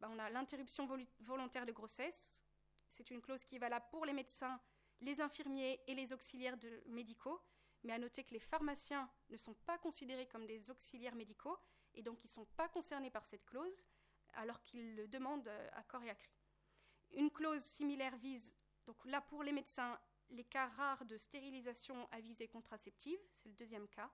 Ben, 0.00 0.08
on 0.12 0.18
a 0.18 0.30
l'interruption 0.30 0.88
volontaire 1.20 1.66
de 1.66 1.72
grossesse. 1.72 2.42
C'est 2.88 3.10
une 3.10 3.20
clause 3.20 3.44
qui 3.44 3.56
est 3.56 3.58
valable 3.58 3.86
pour 3.90 4.04
les 4.04 4.12
médecins, 4.12 4.60
les 5.00 5.20
infirmiers 5.20 5.80
et 5.86 5.94
les 5.94 6.12
auxiliaires 6.12 6.56
médicaux. 6.86 7.40
Mais 7.82 7.92
à 7.92 7.98
noter 7.98 8.24
que 8.24 8.34
les 8.34 8.40
pharmaciens 8.40 9.10
ne 9.30 9.36
sont 9.36 9.54
pas 9.54 9.78
considérés 9.78 10.26
comme 10.26 10.46
des 10.46 10.70
auxiliaires 10.70 11.14
médicaux 11.14 11.58
et 11.94 12.02
donc 12.02 12.22
ils 12.22 12.26
ne 12.26 12.32
sont 12.32 12.44
pas 12.44 12.68
concernés 12.68 13.10
par 13.10 13.24
cette 13.24 13.44
clause 13.46 13.84
alors 14.34 14.62
qu'ils 14.62 14.96
le 14.96 15.08
demandent 15.08 15.48
euh, 15.48 15.68
à 15.72 15.82
corps 15.82 16.02
et 16.02 16.10
à 16.10 16.14
cri. 16.14 16.30
Une 17.12 17.30
clause 17.30 17.62
similaire 17.62 18.16
vise, 18.16 18.54
donc 18.86 18.96
là 19.04 19.20
pour 19.20 19.42
les 19.42 19.52
médecins, 19.52 19.98
les 20.28 20.44
cas 20.44 20.68
rares 20.68 21.04
de 21.04 21.16
stérilisation 21.16 22.08
à 22.12 22.20
visée 22.20 22.46
contraceptive, 22.46 23.18
c'est 23.32 23.48
le 23.48 23.54
deuxième 23.54 23.88
cas, 23.88 24.10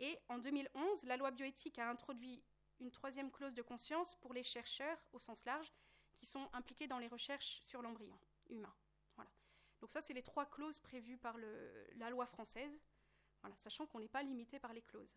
et 0.00 0.18
en 0.28 0.38
2011, 0.38 1.04
la 1.04 1.16
loi 1.16 1.30
bioéthique 1.30 1.78
a 1.78 1.88
introduit 1.88 2.42
une 2.80 2.90
troisième 2.90 3.30
clause 3.30 3.54
de 3.54 3.62
conscience 3.62 4.14
pour 4.16 4.32
les 4.32 4.42
chercheurs 4.42 4.98
au 5.12 5.18
sens 5.18 5.44
large 5.44 5.72
qui 6.16 6.26
sont 6.26 6.48
impliqués 6.52 6.86
dans 6.86 6.98
les 6.98 7.08
recherches 7.08 7.60
sur 7.62 7.82
l'embryon 7.82 8.18
humain. 8.48 8.74
Voilà. 9.16 9.30
Donc 9.80 9.92
ça, 9.92 10.00
c'est 10.00 10.14
les 10.14 10.22
trois 10.22 10.46
clauses 10.46 10.78
prévues 10.78 11.18
par 11.18 11.36
la 11.96 12.10
loi 12.10 12.26
française, 12.26 12.80
sachant 13.56 13.86
qu'on 13.86 14.00
n'est 14.00 14.08
pas 14.08 14.22
limité 14.22 14.58
par 14.58 14.72
les 14.72 14.82
clauses. 14.82 15.16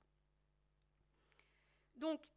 Donc, 1.95 2.30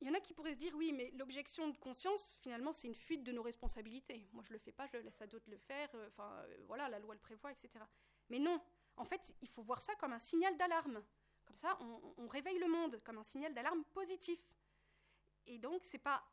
il 0.00 0.08
y 0.08 0.10
en 0.10 0.14
a 0.14 0.20
qui 0.20 0.34
pourraient 0.34 0.54
se 0.54 0.58
dire, 0.58 0.74
oui, 0.74 0.92
mais 0.92 1.12
l'objection 1.12 1.68
de 1.68 1.76
conscience, 1.78 2.38
finalement, 2.42 2.72
c'est 2.72 2.88
une 2.88 2.94
fuite 2.94 3.22
de 3.22 3.30
nos 3.30 3.42
responsabilités. 3.42 4.26
Moi, 4.32 4.42
je 4.42 4.50
ne 4.50 4.54
le 4.54 4.58
fais 4.58 4.72
pas, 4.72 4.86
je 4.88 4.96
le 4.96 5.02
laisse 5.04 5.20
à 5.22 5.28
d'autres 5.28 5.48
le 5.48 5.58
faire, 5.58 5.88
euh, 5.94 6.08
euh, 6.18 6.56
voilà, 6.66 6.88
la 6.88 6.98
loi 6.98 7.14
le 7.14 7.20
prévoit, 7.20 7.52
etc. 7.52 7.84
Mais 8.28 8.40
non, 8.40 8.60
en 8.96 9.04
fait, 9.04 9.34
il 9.42 9.48
faut 9.48 9.62
voir 9.62 9.80
ça 9.80 9.94
comme 9.94 10.12
un 10.12 10.18
signal 10.18 10.56
d'alarme. 10.56 11.04
Comme 11.44 11.56
ça, 11.56 11.78
on, 11.80 12.26
réveille 12.28 12.58
le 12.58 12.68
monde 12.68 13.00
comme 13.04 13.18
un 13.18 13.22
signal 13.22 13.54
d'alarme 13.54 13.84
positif. 13.92 14.56
Et 15.46 15.58
donc, 15.58 15.84
c'est 15.84 15.98
pas 15.98 16.24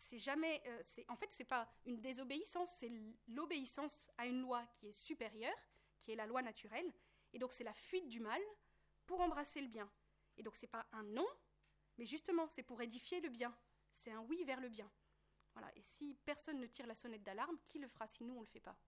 c'est 0.00 0.18
jamais, 0.18 0.62
euh, 0.66 0.82
en 1.08 1.16
fait, 1.16 1.30
c'est 1.30 1.44
pas 1.44 1.70
une 1.84 2.00
désobéissance, 2.00 2.72
c'est 2.72 2.90
l'obéissance 3.28 4.10
à 4.16 4.24
une 4.24 4.40
loi 4.40 4.66
qui 4.76 4.88
est 4.88 4.92
supérieure, 4.92 5.54
qui 6.00 6.12
est 6.12 6.16
la 6.16 6.24
loi 6.24 6.40
naturelle, 6.40 6.90
et 7.34 7.38
donc 7.38 7.52
c'est 7.52 7.64
la 7.64 7.74
fuite 7.74 8.08
du 8.08 8.18
mal 8.18 8.40
pour 9.06 9.20
embrasser 9.20 9.60
le 9.60 9.68
bien. 9.68 9.90
Et 10.38 10.42
donc 10.42 10.56
c'est 10.56 10.66
pas 10.66 10.86
un 10.92 11.02
non, 11.02 11.26
mais 11.98 12.06
justement 12.06 12.48
c'est 12.48 12.62
pour 12.62 12.80
édifier 12.80 13.20
le 13.20 13.28
bien. 13.28 13.54
C'est 13.92 14.10
un 14.10 14.20
oui 14.20 14.42
vers 14.44 14.60
le 14.60 14.70
bien. 14.70 14.90
Voilà. 15.52 15.70
Et 15.76 15.82
si 15.82 16.16
personne 16.24 16.60
ne 16.60 16.66
tire 16.66 16.86
la 16.86 16.94
sonnette 16.94 17.22
d'alarme, 17.22 17.58
qui 17.64 17.78
le 17.78 17.88
fera 17.88 18.06
si 18.06 18.24
nous 18.24 18.34
on 18.34 18.40
le 18.40 18.46
fait 18.46 18.60
pas? 18.60 18.78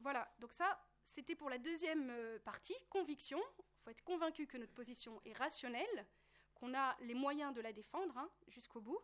Voilà. 0.00 0.28
Donc 0.38 0.52
ça, 0.52 0.82
c'était 1.04 1.36
pour 1.36 1.50
la 1.50 1.58
deuxième 1.58 2.10
euh, 2.10 2.38
partie, 2.40 2.74
conviction. 2.88 3.40
Il 3.58 3.82
faut 3.84 3.90
être 3.90 4.02
convaincu 4.02 4.46
que 4.46 4.56
notre 4.56 4.72
position 4.72 5.20
est 5.24 5.34
rationnelle, 5.34 6.06
qu'on 6.60 6.74
a 6.74 6.96
les 7.00 7.14
moyens 7.14 7.54
de 7.54 7.62
la 7.62 7.72
défendre 7.72 8.16
hein, 8.18 8.30
jusqu'au 8.48 8.80
bout. 8.80 9.00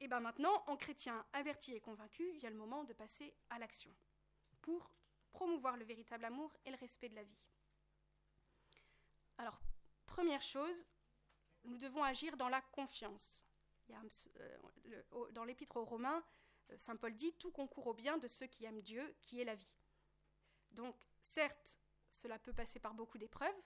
Et 0.00 0.08
bien 0.08 0.20
maintenant, 0.20 0.64
en 0.66 0.76
chrétien 0.76 1.24
averti 1.34 1.74
et 1.74 1.80
convaincu, 1.80 2.28
il 2.34 2.40
y 2.40 2.46
a 2.46 2.50
le 2.50 2.56
moment 2.56 2.84
de 2.84 2.94
passer 2.94 3.34
à 3.50 3.58
l'action 3.58 3.94
pour 4.62 4.90
promouvoir 5.32 5.76
le 5.76 5.84
véritable 5.84 6.24
amour 6.24 6.52
et 6.64 6.70
le 6.70 6.76
respect 6.76 7.10
de 7.10 7.14
la 7.14 7.22
vie. 7.22 7.38
Alors, 9.36 9.60
première 10.06 10.42
chose, 10.42 10.86
nous 11.64 11.76
devons 11.78 12.02
agir 12.02 12.36
dans 12.36 12.48
la 12.48 12.60
confiance. 12.60 13.44
Euh, 13.90 15.28
dans 15.32 15.44
l'épître 15.44 15.76
aux 15.76 15.84
Romains, 15.84 16.24
euh, 16.70 16.78
Saint 16.78 16.96
Paul 16.96 17.14
dit 17.14 17.34
Tout 17.34 17.50
concourt 17.50 17.88
au 17.88 17.94
bien 17.94 18.16
de 18.16 18.26
ceux 18.26 18.46
qui 18.46 18.64
aiment 18.64 18.80
Dieu, 18.80 19.14
qui 19.20 19.40
est 19.40 19.44
la 19.44 19.54
vie. 19.54 19.74
Donc, 20.70 20.96
certes, 21.20 21.78
cela 22.08 22.38
peut 22.38 22.54
passer 22.54 22.80
par 22.80 22.94
beaucoup 22.94 23.18
d'épreuves, 23.18 23.62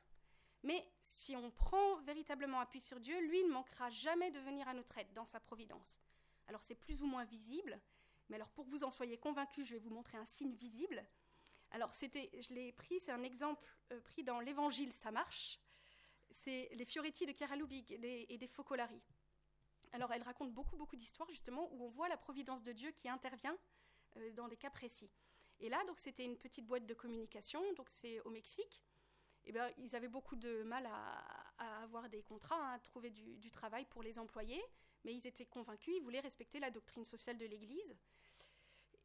mais 0.62 0.84
si 1.02 1.36
on 1.36 1.50
prend 1.50 1.96
véritablement 2.02 2.60
appui 2.60 2.80
sur 2.80 2.98
Dieu, 3.00 3.18
lui 3.20 3.42
ne 3.44 3.52
manquera 3.52 3.90
jamais 3.90 4.30
de 4.30 4.40
venir 4.40 4.66
à 4.68 4.74
notre 4.74 4.98
aide 4.98 5.12
dans 5.14 5.26
sa 5.26 5.40
providence. 5.40 6.00
Alors 6.48 6.62
c'est 6.62 6.74
plus 6.74 7.02
ou 7.02 7.06
moins 7.06 7.24
visible, 7.24 7.80
mais 8.28 8.36
alors 8.36 8.50
pour 8.50 8.64
que 8.64 8.70
vous 8.70 8.84
en 8.84 8.90
soyez 8.90 9.18
convaincus, 9.18 9.66
je 9.66 9.74
vais 9.74 9.78
vous 9.78 9.90
montrer 9.90 10.18
un 10.18 10.24
signe 10.24 10.54
visible. 10.54 11.04
Alors 11.70 11.92
c'était, 11.92 12.30
je 12.40 12.54
l'ai 12.54 12.72
pris, 12.72 12.98
c'est 12.98 13.12
un 13.12 13.22
exemple 13.22 13.68
euh, 13.92 14.00
pris 14.00 14.24
dans 14.24 14.40
l'Évangile, 14.40 14.92
ça 14.92 15.10
marche. 15.10 15.60
C'est 16.30 16.68
les 16.72 16.84
Fioretti 16.84 17.24
de 17.26 17.96
des, 17.98 18.26
et 18.28 18.38
des 18.38 18.46
Focolari. 18.46 19.00
Alors 19.92 20.12
elle 20.12 20.22
raconte 20.22 20.52
beaucoup 20.52 20.76
beaucoup 20.76 20.96
d'histoires 20.96 21.30
justement 21.30 21.72
où 21.72 21.84
on 21.84 21.88
voit 21.88 22.08
la 22.08 22.16
providence 22.16 22.62
de 22.62 22.72
Dieu 22.72 22.90
qui 22.90 23.08
intervient 23.08 23.56
euh, 24.16 24.32
dans 24.32 24.48
des 24.48 24.56
cas 24.56 24.70
précis. 24.70 25.10
Et 25.60 25.68
là 25.68 25.82
donc 25.84 25.98
c'était 25.98 26.24
une 26.24 26.36
petite 26.36 26.66
boîte 26.66 26.86
de 26.86 26.94
communication, 26.94 27.62
donc 27.74 27.88
c'est 27.88 28.20
au 28.20 28.30
Mexique. 28.30 28.82
Eh 29.48 29.52
bien, 29.52 29.66
ils 29.78 29.96
avaient 29.96 30.08
beaucoup 30.08 30.36
de 30.36 30.62
mal 30.62 30.86
à, 30.86 31.82
avoir 31.82 32.10
des 32.10 32.22
contrats, 32.22 32.54
hein, 32.54 32.74
à 32.74 32.78
trouver 32.78 33.08
du, 33.10 33.50
travail 33.50 33.86
pour 33.86 34.02
les 34.02 34.18
employés, 34.18 34.62
mais 35.04 35.14
ils 35.14 35.26
étaient 35.26 35.46
convaincus, 35.46 35.94
ils 35.96 36.02
voulaient 36.02 36.20
respecter 36.20 36.60
la 36.60 36.70
doctrine 36.70 37.04
sociale 37.04 37.38
de 37.38 37.46
l'Église. 37.46 37.96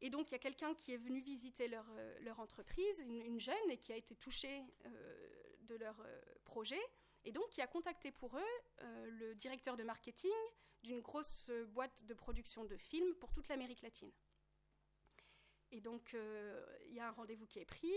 Et 0.02 0.10
donc, 0.10 0.30
il 0.30 0.32
y 0.32 0.34
a 0.34 0.38
quelqu'un 0.38 0.74
qui 0.74 0.92
est 0.92 0.98
venu 0.98 1.18
visiter 1.18 1.66
leur, 1.66 1.86
euh, 1.96 2.30
entreprise, 2.36 3.00
une, 3.08 3.40
jeune, 3.40 3.70
et 3.70 3.78
qui 3.78 3.90
a 3.90 3.96
été 3.96 4.14
touchée 4.16 4.62
euh, 4.84 5.56
de 5.62 5.76
leur 5.76 5.98
euh, 6.00 6.20
projet, 6.44 6.80
et 7.24 7.32
donc 7.32 7.48
qui 7.48 7.62
a 7.62 7.66
contacté 7.66 8.12
pour 8.12 8.36
eux 8.36 8.82
le 8.82 9.34
directeur 9.34 9.78
de 9.78 9.82
marketing 9.82 10.30
d'une 10.82 11.00
grosse 11.00 11.50
boîte 11.68 12.04
de 12.04 12.12
production 12.12 12.66
de 12.66 12.76
films 12.76 13.14
pour 13.14 13.32
toute 13.32 13.48
l'Amérique 13.48 13.80
latine. 13.80 14.12
Et 15.74 15.80
donc, 15.80 16.16
il 16.86 16.94
y 16.94 17.00
a 17.00 17.08
un 17.08 17.10
rendez-vous 17.10 17.46
qui 17.46 17.58
est 17.58 17.64
pris, 17.64 17.92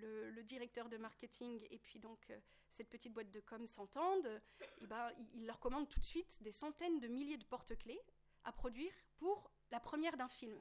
le, 0.00 0.30
le, 0.30 0.42
directeur 0.42 0.88
de 0.88 0.96
marketing 0.96 1.60
et 1.70 1.78
puis 1.78 1.98
donc 1.98 2.32
cette 2.70 2.88
petite 2.88 3.12
boîte 3.12 3.30
de 3.30 3.40
com 3.40 3.66
s'entendent, 3.66 4.40
ben, 4.80 5.12
il 5.34 5.44
leur 5.46 5.60
commande 5.60 5.90
tout 5.90 6.00
de 6.00 6.04
suite 6.06 6.42
des 6.42 6.52
centaines 6.52 7.00
de 7.00 7.06
milliers 7.06 7.36
de 7.36 7.44
porte-clés 7.44 8.00
à 8.44 8.52
produire 8.52 8.92
pour 9.18 9.50
la 9.70 9.78
première 9.78 10.16
d'un 10.16 10.28
film. 10.28 10.58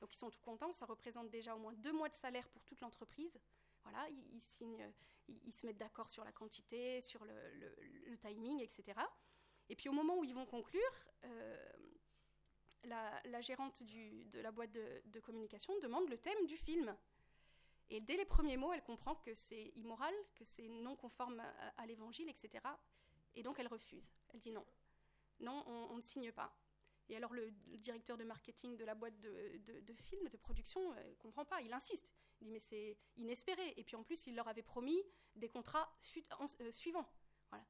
Donc 0.00 0.12
ils 0.12 0.18
sont 0.18 0.30
tout 0.30 0.40
contents, 0.40 0.72
ça 0.72 0.84
représente 0.84 1.30
déjà 1.30 1.54
au 1.54 1.60
moins 1.60 1.74
deux 1.74 1.92
mois 1.92 2.08
de 2.08 2.14
salaire 2.14 2.48
pour 2.48 2.64
toute 2.64 2.80
l'entreprise. 2.80 3.38
Voilà, 3.84 4.08
ils, 4.32 4.40
signent, 4.40 4.92
ils, 5.28 5.52
se 5.52 5.64
mettent 5.64 5.78
d'accord 5.78 6.10
sur 6.10 6.24
la 6.24 6.32
quantité, 6.32 7.00
sur 7.00 7.24
le, 7.24 8.16
timing, 8.18 8.60
etc. 8.60 8.82
Et 9.68 9.76
puis 9.76 9.88
au 9.88 9.92
moment 9.92 10.18
où 10.18 10.24
ils 10.24 10.34
vont 10.34 10.44
conclure, 10.44 10.82
euh, 11.24 11.72
la, 12.84 13.40
gérante 13.40 13.82
de 13.82 14.40
la 14.40 14.50
boîte 14.50 14.72
de, 14.72 15.20
communication 15.20 15.78
demande 15.80 16.08
le 16.08 16.18
thème 16.18 16.46
du 16.46 16.56
film. 16.56 16.96
Et 17.88 18.00
dès 18.00 18.16
les 18.16 18.24
premiers 18.24 18.56
mots, 18.56 18.72
elle 18.72 18.82
comprend 18.82 19.16
que 19.16 19.34
c'est 19.34 19.72
immoral, 19.74 20.14
que 20.36 20.44
c'est 20.44 20.68
non 20.68 20.96
conforme 20.96 21.42
à, 21.76 21.86
l'évangile, 21.86 22.28
etc. 22.28 22.64
Et 23.34 23.42
donc 23.42 23.58
elle 23.58 23.68
refuse. 23.68 24.12
Elle 24.32 24.40
dit 24.40 24.52
non. 24.52 24.64
Non, 25.40 25.64
on 25.66 25.96
ne 25.96 26.02
signe 26.02 26.30
pas. 26.32 26.54
Et 27.10 27.16
alors 27.16 27.32
le, 27.32 27.50
directeur 27.78 28.16
de 28.16 28.22
marketing 28.22 28.76
de 28.76 28.84
la 28.84 28.94
boîte 28.94 29.18
de, 29.18 29.80
de, 29.80 29.94
films, 29.94 30.28
de 30.28 30.36
production, 30.36 30.92
ne 30.92 30.98
euh, 30.98 31.14
comprend 31.18 31.44
pas, 31.44 31.60
il 31.60 31.72
insiste. 31.72 32.12
Il 32.40 32.44
dit 32.44 32.52
mais 32.52 32.60
c'est 32.60 32.96
inespéré. 33.16 33.74
Et 33.76 33.82
puis 33.82 33.96
en 33.96 34.04
plus, 34.04 34.28
il 34.28 34.36
leur 34.36 34.46
avait 34.46 34.62
promis 34.62 35.02
des 35.34 35.48
contrats 35.48 35.92
euh, 36.60 36.70
suivants. 36.70 37.10
Voilà. 37.50 37.64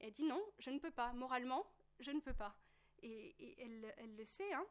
Et 0.00 0.06
elle 0.06 0.12
dit 0.12 0.24
non, 0.24 0.42
je 0.58 0.70
ne 0.70 0.78
peux 0.78 0.90
pas. 0.90 1.12
Moralement, 1.12 1.66
je 2.00 2.10
ne 2.10 2.20
peux 2.20 2.32
pas. 2.32 2.56
Et, 3.02 3.56
elle, 3.58 4.16
le 4.16 4.24
sait. 4.24 4.52
Hein. 4.52 4.66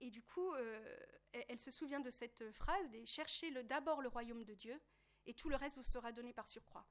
Et 0.00 0.10
du 0.10 0.22
coup, 0.22 0.52
euh, 0.52 0.96
elle, 1.48 1.60
se 1.60 1.70
souvient 1.70 2.00
de 2.00 2.10
cette 2.10 2.50
phrase 2.52 2.86
cherchez 3.04 3.50
d'abord 3.64 4.02
le 4.02 4.08
royaume 4.08 4.44
de 4.44 4.54
Dieu 4.54 4.80
et 5.26 5.34
tout 5.34 5.48
le 5.48 5.56
reste 5.56 5.76
vous 5.76 5.82
sera 5.82 6.12
donné 6.12 6.32
par 6.32 6.48
surcroît. 6.48 6.86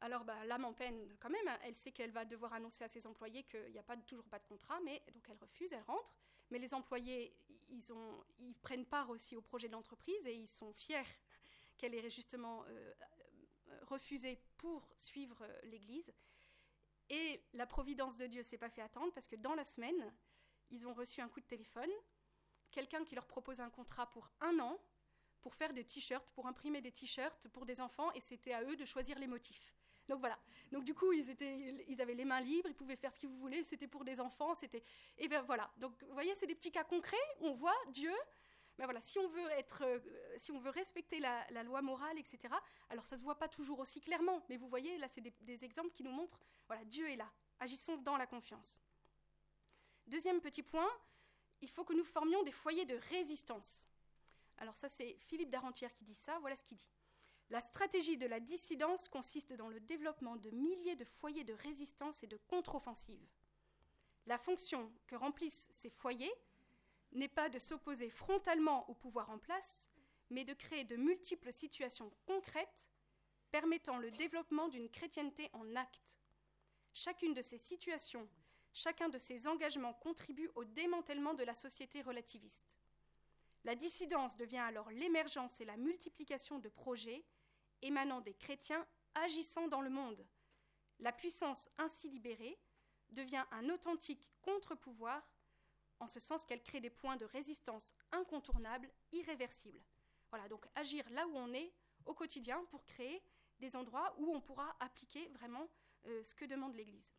Alors 0.00 0.24
bah, 0.24 0.44
l'âme 0.46 0.64
en 0.64 0.72
peine 0.72 1.16
quand 1.20 1.30
même, 1.30 1.56
elle 1.62 1.76
sait 1.76 1.92
qu'elle 1.92 2.10
va 2.10 2.24
devoir 2.24 2.52
annoncer 2.54 2.82
à 2.82 2.88
ses 2.88 3.06
employés 3.06 3.44
qu'il 3.44 3.70
n'y 3.70 3.78
a 3.78 3.84
pas, 3.84 3.96
toujours 3.96 4.26
pas 4.26 4.40
de 4.40 4.46
contrat, 4.46 4.80
mais 4.80 5.00
donc 5.14 5.24
elle 5.28 5.36
refuse, 5.36 5.72
elle 5.72 5.82
rentre. 5.82 6.12
Mais 6.50 6.58
les 6.58 6.74
employés, 6.74 7.34
ils, 7.70 8.54
prennent 8.62 8.84
part 8.84 9.10
aussi 9.10 9.36
au 9.36 9.40
projet 9.40 9.68
de 9.68 9.72
l'entreprise 9.72 10.26
et 10.26 10.34
ils 10.34 10.48
sont 10.48 10.72
fiers 10.72 11.02
qu'elle 11.78 11.94
ait 11.94 12.10
justement 12.10 12.64
euh, 12.64 12.92
euh, 13.68 13.78
refusé 13.84 14.38
pour 14.58 14.92
suivre 14.96 15.46
l'Église. 15.64 16.12
Et 17.12 17.44
la 17.52 17.66
providence 17.66 18.16
de 18.16 18.26
Dieu 18.26 18.42
s'est 18.42 18.56
pas 18.56 18.70
fait 18.70 18.80
attendre 18.80 19.12
parce 19.12 19.28
que 19.28 19.36
dans 19.36 19.54
la 19.54 19.64
semaine, 19.64 20.12
ils 20.70 20.86
ont 20.86 20.94
reçu 20.94 21.20
un 21.20 21.28
coup 21.28 21.40
de 21.40 21.46
téléphone, 21.46 21.90
quelqu'un 22.70 23.04
qui 23.04 23.14
leur 23.14 23.26
propose 23.26 23.60
un 23.60 23.68
contrat 23.68 24.08
pour 24.08 24.30
un 24.40 24.58
an 24.60 24.80
pour 25.42 25.54
faire 25.54 25.74
des 25.74 25.84
t-shirts, 25.84 26.30
pour 26.30 26.46
imprimer 26.46 26.80
des 26.80 26.90
t-shirts 26.90 27.48
pour 27.48 27.66
des 27.66 27.82
enfants, 27.82 28.10
et 28.12 28.20
c'était 28.22 28.54
à 28.54 28.62
eux 28.62 28.76
de 28.76 28.84
choisir 28.86 29.18
les 29.18 29.26
motifs. 29.26 29.74
Donc 30.08 30.20
voilà. 30.20 30.38
Donc 30.70 30.84
du 30.84 30.94
coup, 30.94 31.12
ils, 31.12 31.28
étaient, 31.28 31.84
ils 31.86 32.00
avaient 32.00 32.14
les 32.14 32.24
mains 32.24 32.40
libres, 32.40 32.68
ils 32.70 32.74
pouvaient 32.74 32.96
faire 32.96 33.12
ce 33.12 33.18
qu'ils 33.18 33.28
voulaient, 33.28 33.62
c'était 33.62 33.88
pour 33.88 34.04
des 34.04 34.18
enfants, 34.20 34.54
c'était... 34.54 34.82
Et 35.18 35.28
bien 35.28 35.42
voilà. 35.42 35.70
Donc 35.76 35.92
vous 36.04 36.14
voyez, 36.14 36.34
c'est 36.34 36.46
des 36.46 36.54
petits 36.54 36.72
cas 36.72 36.84
concrets, 36.84 37.16
on 37.40 37.52
voit 37.52 37.76
Dieu... 37.90 38.12
Mais 38.78 38.84
voilà, 38.84 39.00
si 39.00 39.18
on 39.18 39.28
veut 39.28 39.50
être, 39.50 39.82
euh, 39.84 40.00
si 40.36 40.50
on 40.50 40.58
veut 40.58 40.70
respecter 40.70 41.20
la, 41.20 41.62
loi 41.62 41.82
morale, 41.82 42.18
etc. 42.18 42.54
Alors 42.90 43.06
ça 43.06 43.16
se 43.16 43.22
voit 43.22 43.38
pas 43.38 43.48
toujours 43.48 43.78
aussi 43.78 44.00
clairement, 44.00 44.44
mais 44.48 44.56
vous 44.56 44.68
voyez 44.68 44.96
là, 44.98 45.08
c'est 45.08 45.20
des, 45.20 45.34
des, 45.42 45.64
exemples 45.64 45.90
qui 45.90 46.02
nous 46.02 46.12
montrent, 46.12 46.40
voilà, 46.66 46.84
Dieu 46.84 47.08
est 47.10 47.16
là. 47.16 47.30
Agissons 47.60 47.96
dans 47.98 48.16
la 48.16 48.26
confiance. 48.26 48.80
Deuxième 50.06 50.40
petit 50.40 50.62
point, 50.62 50.88
il 51.60 51.70
faut 51.70 51.84
que 51.84 51.92
nous 51.92 52.04
formions 52.04 52.42
des 52.42 52.50
foyers 52.52 52.86
de 52.86 52.98
résistance. 53.10 53.88
Alors 54.58 54.76
ça, 54.76 54.88
c'est 54.88 55.16
Philippe 55.18 55.50
Darentière 55.50 55.92
qui 55.94 56.04
dit 56.04 56.14
ça. 56.14 56.38
Voilà 56.40 56.56
ce 56.56 56.64
qu'il 56.64 56.76
dit. 56.76 56.90
La 57.50 57.60
stratégie 57.60 58.16
de 58.16 58.26
la 58.26 58.40
dissidence 58.40 59.08
consiste 59.08 59.52
dans 59.52 59.68
le 59.68 59.80
développement 59.80 60.36
de 60.36 60.50
milliers 60.50 60.96
de 60.96 61.04
foyers 61.04 61.44
de 61.44 61.52
résistance 61.52 62.22
et 62.22 62.26
de 62.26 62.38
contre-offensive. 62.48 63.26
La 64.26 64.38
fonction 64.38 64.90
que 65.06 65.16
remplissent 65.16 65.68
ces 65.72 65.90
foyers 65.90 66.32
n'est 67.12 67.28
pas 67.28 67.48
de 67.48 67.58
s'opposer 67.58 68.10
frontalement 68.10 68.88
au 68.88 68.94
pouvoir 68.94 69.30
en 69.30 69.38
place, 69.38 69.90
mais 70.30 70.44
de 70.44 70.54
créer 70.54 70.84
de 70.84 70.96
multiples 70.96 71.52
situations 71.52 72.12
concrètes 72.26 72.90
permettant 73.50 73.98
le 73.98 74.10
développement 74.10 74.68
d'une 74.68 74.88
chrétienté 74.88 75.50
en 75.52 75.76
acte. 75.76 76.18
Chacune 76.94 77.34
de 77.34 77.42
ces 77.42 77.58
situations, 77.58 78.28
chacun 78.72 79.08
de 79.08 79.18
ces 79.18 79.46
engagements 79.46 79.94
contribue 79.94 80.50
au 80.54 80.64
démantèlement 80.64 81.34
de 81.34 81.44
la 81.44 81.54
société 81.54 82.02
relativiste. 82.02 82.76
La 83.64 83.74
dissidence 83.74 84.36
devient 84.36 84.58
alors 84.58 84.90
l'émergence 84.90 85.60
et 85.60 85.64
la 85.64 85.76
multiplication 85.76 86.58
de 86.58 86.68
projets 86.68 87.24
émanant 87.82 88.20
des 88.20 88.34
chrétiens 88.34 88.86
agissant 89.14 89.68
dans 89.68 89.82
le 89.82 89.90
monde. 89.90 90.26
La 90.98 91.12
puissance 91.12 91.70
ainsi 91.78 92.08
libérée 92.08 92.58
devient 93.10 93.44
un 93.52 93.68
authentique 93.68 94.30
contre-pouvoir, 94.40 95.22
en 96.02 96.08
ce 96.08 96.18
sens 96.18 96.44
qu'elle 96.44 96.62
crée 96.62 96.80
des 96.80 96.90
points 96.90 97.16
de 97.16 97.24
résistance 97.24 97.94
incontournables, 98.10 98.90
irréversibles. 99.12 99.80
Voilà, 100.30 100.48
donc 100.48 100.66
agir 100.74 101.08
là 101.10 101.26
où 101.28 101.36
on 101.36 101.54
est 101.54 101.72
au 102.06 102.14
quotidien 102.14 102.64
pour 102.70 102.84
créer 102.84 103.22
des 103.60 103.76
endroits 103.76 104.12
où 104.18 104.34
on 104.34 104.40
pourra 104.40 104.74
appliquer 104.80 105.28
vraiment 105.28 105.68
euh, 106.06 106.22
ce 106.24 106.34
que 106.34 106.44
demande 106.44 106.74
l'Église. 106.74 107.14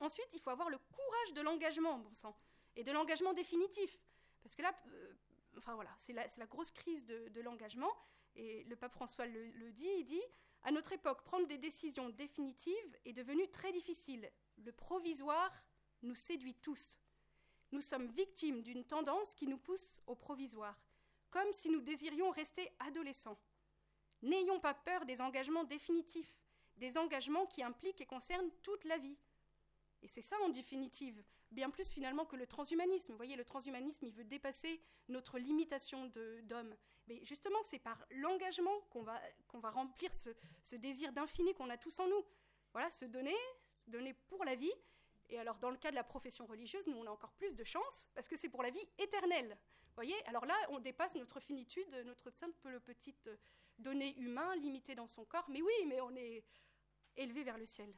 Ensuite, 0.00 0.28
il 0.32 0.40
faut 0.40 0.48
avoir 0.48 0.70
le 0.70 0.78
courage 0.78 1.34
de 1.34 1.42
l'engagement, 1.42 1.98
bon 1.98 2.14
sang, 2.14 2.34
et 2.74 2.82
de 2.82 2.90
l'engagement 2.90 3.34
définitif. 3.34 4.02
Parce 4.42 4.54
que 4.54 4.62
là, 4.62 4.74
euh, 4.86 5.12
enfin 5.58 5.74
voilà, 5.74 5.94
c'est 5.98 6.14
la, 6.14 6.46
grosse 6.46 6.70
crise 6.70 7.04
de, 7.04 7.28
de 7.28 7.40
l'engagement. 7.42 7.92
Et 8.34 8.64
le 8.64 8.76
pape 8.76 8.92
François 8.92 9.26
le, 9.26 9.72
dit, 9.72 9.88
il 9.98 10.04
dit, 10.04 10.22
à 10.62 10.72
notre 10.72 10.92
époque, 10.92 11.22
prendre 11.24 11.46
des 11.46 11.58
décisions 11.58 12.08
définitives 12.08 12.98
est 13.04 13.12
devenu 13.12 13.50
très 13.50 13.72
difficile. 13.72 14.30
Le 14.56 14.72
provisoire 14.72 15.52
nous 16.02 16.14
séduit 16.14 16.54
tous. 16.54 16.98
Nous 17.72 17.80
sommes 17.80 18.06
victimes 18.08 18.62
d'une 18.62 18.84
tendance 18.84 19.34
qui 19.34 19.46
nous 19.46 19.58
pousse 19.58 20.02
au 20.06 20.14
provisoire, 20.14 20.78
comme 21.30 21.52
si 21.52 21.70
nous 21.70 21.80
désirions 21.80 22.30
rester 22.30 22.70
adolescents. 22.80 23.38
N'ayons 24.22 24.60
pas 24.60 24.74
peur 24.74 25.06
des 25.06 25.20
engagements 25.20 25.64
définitifs, 25.64 26.40
des 26.76 26.98
engagements 26.98 27.46
qui 27.46 27.62
impliquent 27.62 28.00
et 28.00 28.06
concernent 28.06 28.50
toute 28.62 28.84
la 28.84 28.98
vie. 28.98 29.16
Et 30.02 30.08
c'est 30.08 30.22
ça 30.22 30.36
en 30.40 30.48
définitive, 30.48 31.22
bien 31.50 31.70
plus 31.70 31.90
finalement 31.90 32.24
que 32.24 32.36
le 32.36 32.46
transhumanisme. 32.46 33.12
Vous 33.12 33.16
voyez, 33.16 33.36
le 33.36 33.44
transhumanisme, 33.44 34.06
il 34.06 34.12
veut 34.12 34.24
dépasser 34.24 34.80
notre 35.08 35.38
limitation 35.38 36.10
d'homme. 36.44 36.74
Mais 37.06 37.20
justement, 37.24 37.58
c'est 37.62 37.78
par 37.78 38.02
l'engagement 38.10 38.80
qu'on 38.90 39.02
va, 39.02 39.20
va 39.54 39.70
remplir 39.70 40.12
ce, 40.12 40.30
ce 40.62 40.76
désir 40.76 41.12
d'infini 41.12 41.54
qu'on 41.54 41.68
a 41.68 41.76
tous 41.76 41.98
en 42.00 42.08
nous. 42.08 42.24
Voilà, 42.72 42.88
se 42.90 43.04
donner, 43.04 43.36
se 43.64 43.90
donner 43.90 44.14
pour 44.28 44.44
la 44.44 44.54
vie. 44.54 44.72
Et 45.30 45.38
alors, 45.38 45.56
dans 45.58 45.70
le 45.70 45.76
cas 45.76 45.90
de 45.90 45.96
la 45.96 46.04
profession 46.04 46.44
religieuse, 46.44 46.86
nous, 46.88 46.96
on 46.96 47.06
a 47.06 47.10
encore 47.10 47.32
plus 47.32 47.54
de 47.54 47.64
chance, 47.64 48.08
parce 48.14 48.28
que 48.28 48.36
c'est 48.36 48.48
pour 48.48 48.62
la 48.62 48.70
vie 48.70 48.86
éternelle. 48.98 49.56
Voyez 49.94 50.14
Alors 50.26 50.44
là, 50.44 50.54
on 50.70 50.80
dépasse 50.80 51.14
notre 51.14 51.40
finitude, 51.40 51.94
notre 52.04 52.30
simple 52.30 52.80
petite 52.80 53.30
donnée 53.78 54.16
humain 54.18 54.54
limitée 54.56 54.94
dans 54.94 55.06
son 55.06 55.24
corps. 55.24 55.48
Mais 55.48 55.62
oui, 55.62 55.86
mais 55.86 56.00
on 56.00 56.14
est 56.16 56.44
élevé 57.16 57.44
vers 57.44 57.58
le 57.58 57.66
ciel. 57.66 57.94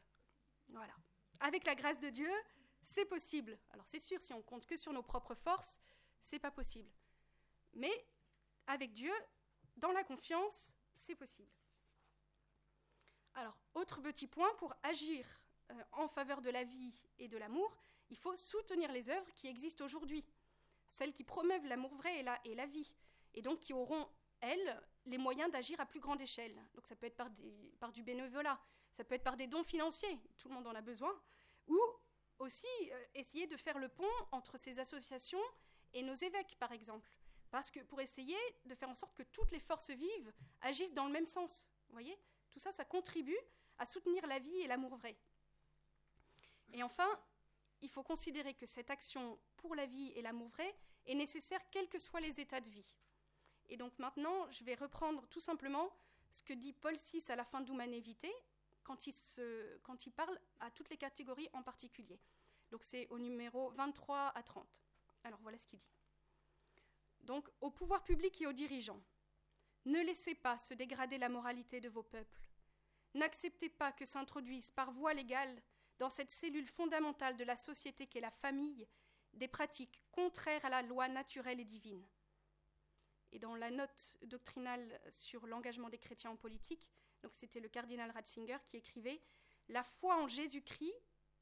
Voilà. 0.69 0.95
Avec 1.41 1.65
la 1.65 1.75
grâce 1.75 1.99
de 1.99 2.11
Dieu, 2.11 2.31
c'est 2.83 3.07
possible. 3.07 3.59
Alors 3.71 3.87
c'est 3.87 3.99
sûr, 3.99 4.21
si 4.21 4.33
on 4.33 4.43
compte 4.43 4.67
que 4.67 4.77
sur 4.77 4.93
nos 4.93 5.03
propres 5.03 5.35
forces, 5.35 5.79
c'est 6.23 6.39
pas 6.39 6.51
possible. 6.51 6.91
Mais 7.75 8.07
avec 8.67 8.93
Dieu, 8.93 9.13
dans 9.77 9.93
la 9.93 10.05
confiance, 10.05 10.75
c'est 10.95 11.17
possible. 11.17 11.51
Alors, 13.35 13.57
autre 13.75 14.01
petit 14.03 14.27
point, 14.27 14.53
pour 14.59 14.75
agir 14.83 15.27
euh, 15.71 15.83
en 15.93 16.09
faveur 16.09 16.41
de 16.41 16.51
la 16.51 16.65
vie 16.65 16.93
et 17.19 17.29
de 17.29 17.39
l'amour, 17.39 17.77
il 18.11 18.17
faut 18.17 18.37
soutenir 18.37 18.93
les 18.93 19.09
œuvres 19.11 19.33
qui 19.35 19.49
existent 19.49 19.85
aujourd'hui, 19.85 20.25
celles 20.87 21.13
qui 21.13 21.25
promeuvent 21.25 21.67
l'amour 21.67 21.95
vrai 21.95 22.21
et 22.45 22.55
la, 22.55 22.67
vie, 22.67 22.93
et 23.35 23.43
donc 23.43 23.61
qui 23.61 23.73
auront, 23.73 24.09
elles, 24.41 24.83
les 25.07 25.19
moyens 25.19 25.51
d'agir 25.51 25.81
à 25.81 25.87
plus 25.87 26.01
grande 26.01 26.21
échelle. 26.21 26.55
Donc 26.75 26.87
ça 26.87 26.95
peut 26.95 27.07
être 27.07 27.17
par 27.81 27.93
du 27.93 28.03
bénévolat, 28.03 28.61
ça 28.91 29.05
peut 29.05 29.15
être 29.15 29.25
par 29.25 29.37
des 29.37 29.47
dons 29.47 29.65
financiers, 29.65 30.19
tout 30.39 30.49
le 30.49 30.55
monde 30.55 30.67
en 30.67 30.75
a 30.75 30.83
besoin, 30.83 31.13
ou 31.69 31.81
aussi 32.39 32.67
euh, 32.91 33.05
essayer 33.15 33.47
de 33.47 33.57
faire 33.57 33.79
le 33.79 33.89
pont 33.89 34.05
entre 34.33 34.59
ces 34.59 34.79
associations 34.79 35.43
et 35.95 36.03
nos 36.03 36.15
évêques, 36.15 36.57
par 36.59 36.73
exemple. 36.73 37.11
Parce 37.51 37.71
que 37.71 37.81
pour 37.81 38.01
essayer 38.01 38.39
de 38.65 38.75
faire 38.75 38.89
en 38.89 38.95
sorte 38.95 39.15
que 39.15 39.23
toutes 39.25 39.51
les 39.51 39.61
forces 39.61 39.91
vives 39.91 40.33
agissent 40.63 40.95
dans 40.95 41.07
le 41.07 41.13
même 41.13 41.27
sens. 41.27 41.67
Vous 41.89 41.93
voyez? 41.93 42.19
Tout 42.51 42.59
ça, 42.59 42.73
ça 42.73 42.85
contribue 42.85 43.39
à 43.79 43.87
soutenir 43.87 44.27
la 44.27 44.39
vie 44.39 44.57
et 44.57 44.67
l'amour 44.67 44.97
vrai. 44.97 45.17
Et 46.73 46.83
enfin, 46.83 47.09
il 47.81 47.89
faut 47.89 48.03
considérer 48.03 48.55
que 48.55 48.67
cette 48.67 48.91
action 48.91 49.39
pour 49.57 49.75
la 49.75 49.87
vie 49.87 50.13
et 50.15 50.23
l'amour 50.23 50.49
vrai 50.49 50.75
est 51.07 51.15
nécessaire 51.15 51.61
quels 51.71 51.89
que 51.89 51.99
soient 51.99 52.21
les 52.21 52.41
états 52.41 52.61
de 52.61 52.71
vie. 52.71 52.87
Et 53.69 53.77
donc 53.77 53.99
maintenant, 53.99 54.51
je 54.51 54.65
vais 54.65 54.75
reprendre 54.75 55.27
tout 55.29 55.41
simplement 55.41 55.91
ce 56.31 56.43
que 56.43 56.53
dit 56.53 56.73
Paul 56.73 56.97
VI 56.97 57.23
à 57.31 57.37
la 57.37 57.45
fin 57.45 57.61
d'Humanévité, 57.61 58.33
quand 58.85 59.07
il, 59.07 59.15
quand 59.83 60.07
il 60.07 60.13
parle 60.13 60.39
à 60.61 60.71
toutes 60.71 60.91
les 60.91 60.97
catégories 60.97 61.49
en 61.53 61.63
particulier. 61.63 62.19
Donc 62.71 62.85
c'est 62.85 63.07
au 63.09 63.19
numéro 63.19 63.71
23 63.71 64.33
à 64.35 64.43
30. 64.43 64.83
Alors 65.25 65.39
voilà 65.41 65.59
ce 65.59 65.67
qu'il 65.67 65.79
dit. 65.79 65.93
Donc 67.21 67.49
au 67.61 67.71
pouvoir 67.71 68.03
public 68.03 68.41
et 68.41 68.47
aux 68.47 68.53
dirigeants, 68.53 69.01
ne 69.85 70.01
laissez 70.01 70.35
pas 70.35 70.59
se 70.59 70.75
dégrader 70.75 71.19
la 71.19 71.29
moralité 71.29 71.81
de 71.81 71.89
vos 71.89 72.03
peuples. 72.03 72.41
N'acceptez 73.15 73.69
pas 73.69 73.93
que 73.93 74.05
s'introduisent 74.05 74.71
par 74.71 74.91
voie 74.91 75.13
légale 75.13 75.63
dans 76.03 76.11
cette 76.11 76.33
cellule 76.33 76.67
fondamentale 76.67 77.37
de 77.37 77.45
la 77.45 77.57
société 77.57 78.09
qu'est 78.09 78.19
la 78.19 78.33
famille 78.33 78.89
des 79.35 79.47
pratiques 79.47 80.03
contraires 80.11 80.65
à 80.65 80.69
la 80.69 80.83
loi 80.83 81.07
naturelle 81.07 81.61
et 81.61 81.65
divine. 81.65 82.05
Et 83.31 83.39
dans 83.39 83.55
la 83.55 83.71
note 83.71 84.17
doctrinale 84.23 85.01
sur 85.11 85.47
l'engagement 85.47 85.89
des 85.89 85.99
chrétiens 85.99 86.33
en 86.33 86.37
politique, 86.37 86.91
donc 87.23 87.37
c'était 87.37 87.61
le 87.61 87.69
cardinal 87.69 88.11
Ratzinger 88.11 88.59
qui 88.67 88.79
écrivait 88.79 89.23
La 89.69 89.85
foi 89.85 90.21
en 90.21 90.27
Jésus-Christ, 90.27 90.93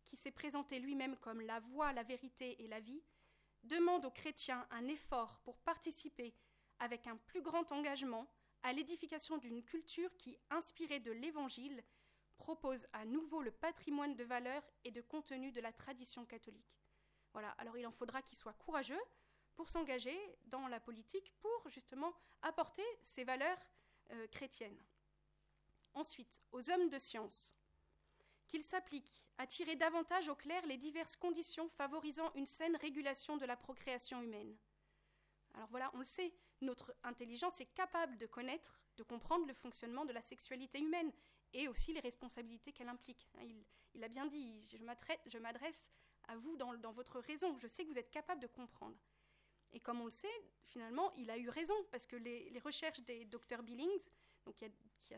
qui 0.04 0.16
s'est 0.16 0.30
présenté 0.30 0.78
lui-même 0.78 1.16
comme 1.16 1.40
la 1.40 1.58
voie, 1.58 1.94
la 1.94 2.02
vérité 2.02 2.62
et 2.62 2.68
la 2.68 2.80
vie, 2.80 3.02
demande 3.62 4.04
aux 4.04 4.10
chrétiens 4.10 4.68
un 4.70 4.86
effort 4.88 5.40
pour 5.42 5.56
participer 5.60 6.34
avec 6.80 7.06
un 7.06 7.16
plus 7.16 7.40
grand 7.40 7.72
engagement 7.72 8.30
à 8.62 8.74
l'édification 8.74 9.38
d'une 9.38 9.64
culture 9.64 10.14
qui, 10.18 10.38
inspirée 10.50 11.00
de 11.00 11.12
l'Évangile, 11.12 11.82
propose 12.40 12.86
à 12.94 13.04
nouveau 13.04 13.42
le 13.42 13.50
patrimoine 13.50 14.16
de 14.16 14.24
valeurs 14.24 14.64
et 14.84 14.90
de 14.90 15.02
contenu 15.02 15.52
de 15.52 15.60
la 15.60 15.72
tradition 15.72 16.24
catholique. 16.24 16.80
Voilà, 17.34 17.50
alors 17.58 17.76
il 17.76 17.86
en 17.86 17.92
faudra 17.92 18.22
qu'il 18.22 18.36
soit 18.36 18.54
courageux 18.54 19.00
pour 19.54 19.68
s'engager 19.68 20.18
dans 20.46 20.66
la 20.66 20.80
politique, 20.80 21.32
pour 21.42 21.68
justement 21.68 22.14
apporter 22.40 22.82
ces 23.02 23.24
valeurs 23.24 23.58
euh, 24.12 24.26
chrétiennes. 24.28 24.82
Ensuite, 25.92 26.40
aux 26.50 26.70
hommes 26.70 26.88
de 26.88 26.98
science, 26.98 27.54
qu'ils 28.48 28.64
s'appliquent 28.64 29.28
à 29.36 29.46
tirer 29.46 29.76
davantage 29.76 30.30
au 30.30 30.34
clair 30.34 30.64
les 30.66 30.78
diverses 30.78 31.16
conditions 31.16 31.68
favorisant 31.68 32.32
une 32.34 32.46
saine 32.46 32.76
régulation 32.76 33.36
de 33.36 33.44
la 33.44 33.56
procréation 33.56 34.22
humaine. 34.22 34.56
Alors 35.54 35.68
voilà, 35.68 35.90
on 35.92 35.98
le 35.98 36.04
sait, 36.04 36.32
notre 36.62 36.94
intelligence 37.04 37.60
est 37.60 37.74
capable 37.74 38.16
de 38.16 38.26
connaître, 38.26 38.80
de 38.96 39.02
comprendre 39.02 39.46
le 39.46 39.52
fonctionnement 39.52 40.06
de 40.06 40.12
la 40.12 40.22
sexualité 40.22 40.78
humaine 40.78 41.12
et 41.52 41.68
aussi 41.68 41.92
les 41.92 42.00
responsabilités 42.00 42.72
qu'elle 42.72 42.88
implique. 42.88 43.28
Hein, 43.38 43.44
il, 43.94 44.04
a 44.04 44.08
bien 44.08 44.26
dit, 44.26 44.62
je 44.64 45.38
m'adresse 45.38 45.90
à 46.28 46.36
vous 46.36 46.56
dans, 46.56 46.92
votre 46.92 47.20
raison, 47.20 47.56
je 47.58 47.66
sais 47.66 47.84
que 47.84 47.90
vous 47.90 47.98
êtes 47.98 48.10
capable 48.10 48.40
de 48.40 48.46
comprendre. 48.46 48.96
Et 49.72 49.80
comme 49.80 50.00
on 50.00 50.06
le 50.06 50.10
sait, 50.10 50.28
finalement, 50.64 51.12
il 51.16 51.30
a 51.30 51.38
eu 51.38 51.48
raison, 51.48 51.74
parce 51.90 52.06
que 52.06 52.16
les, 52.16 52.58
recherches 52.64 53.00
des 53.00 53.24
docteurs 53.24 53.62
Billings, 53.62 54.08
donc 54.44 54.56
qui, 54.56 55.14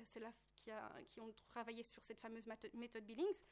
qui, 1.11 1.21
ont 1.21 1.33
travaillé 1.49 1.83
sur 1.83 2.05
cette 2.05 2.21
fameuse 2.21 2.47
méthode 2.75 3.05
Billings, 3.05 3.43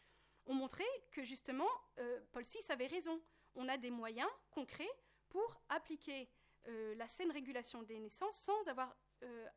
ont 0.46 0.54
montré 0.54 0.84
que 1.10 1.22
justement, 1.22 1.68
euh, 1.98 2.20
Paul 2.32 2.44
VI 2.44 2.58
avait 2.70 2.86
raison. 2.86 3.20
On 3.54 3.68
a 3.68 3.76
des 3.76 3.90
moyens 3.90 4.30
concrets 4.50 4.90
pour 5.28 5.60
appliquer 5.68 6.28
euh, 6.68 6.94
la 6.94 7.08
saine 7.08 7.30
régulation 7.30 7.82
des 7.82 7.98
naissances 7.98 8.36
sans 8.36 8.68
avoir 8.68 8.94
euh, 9.22 9.48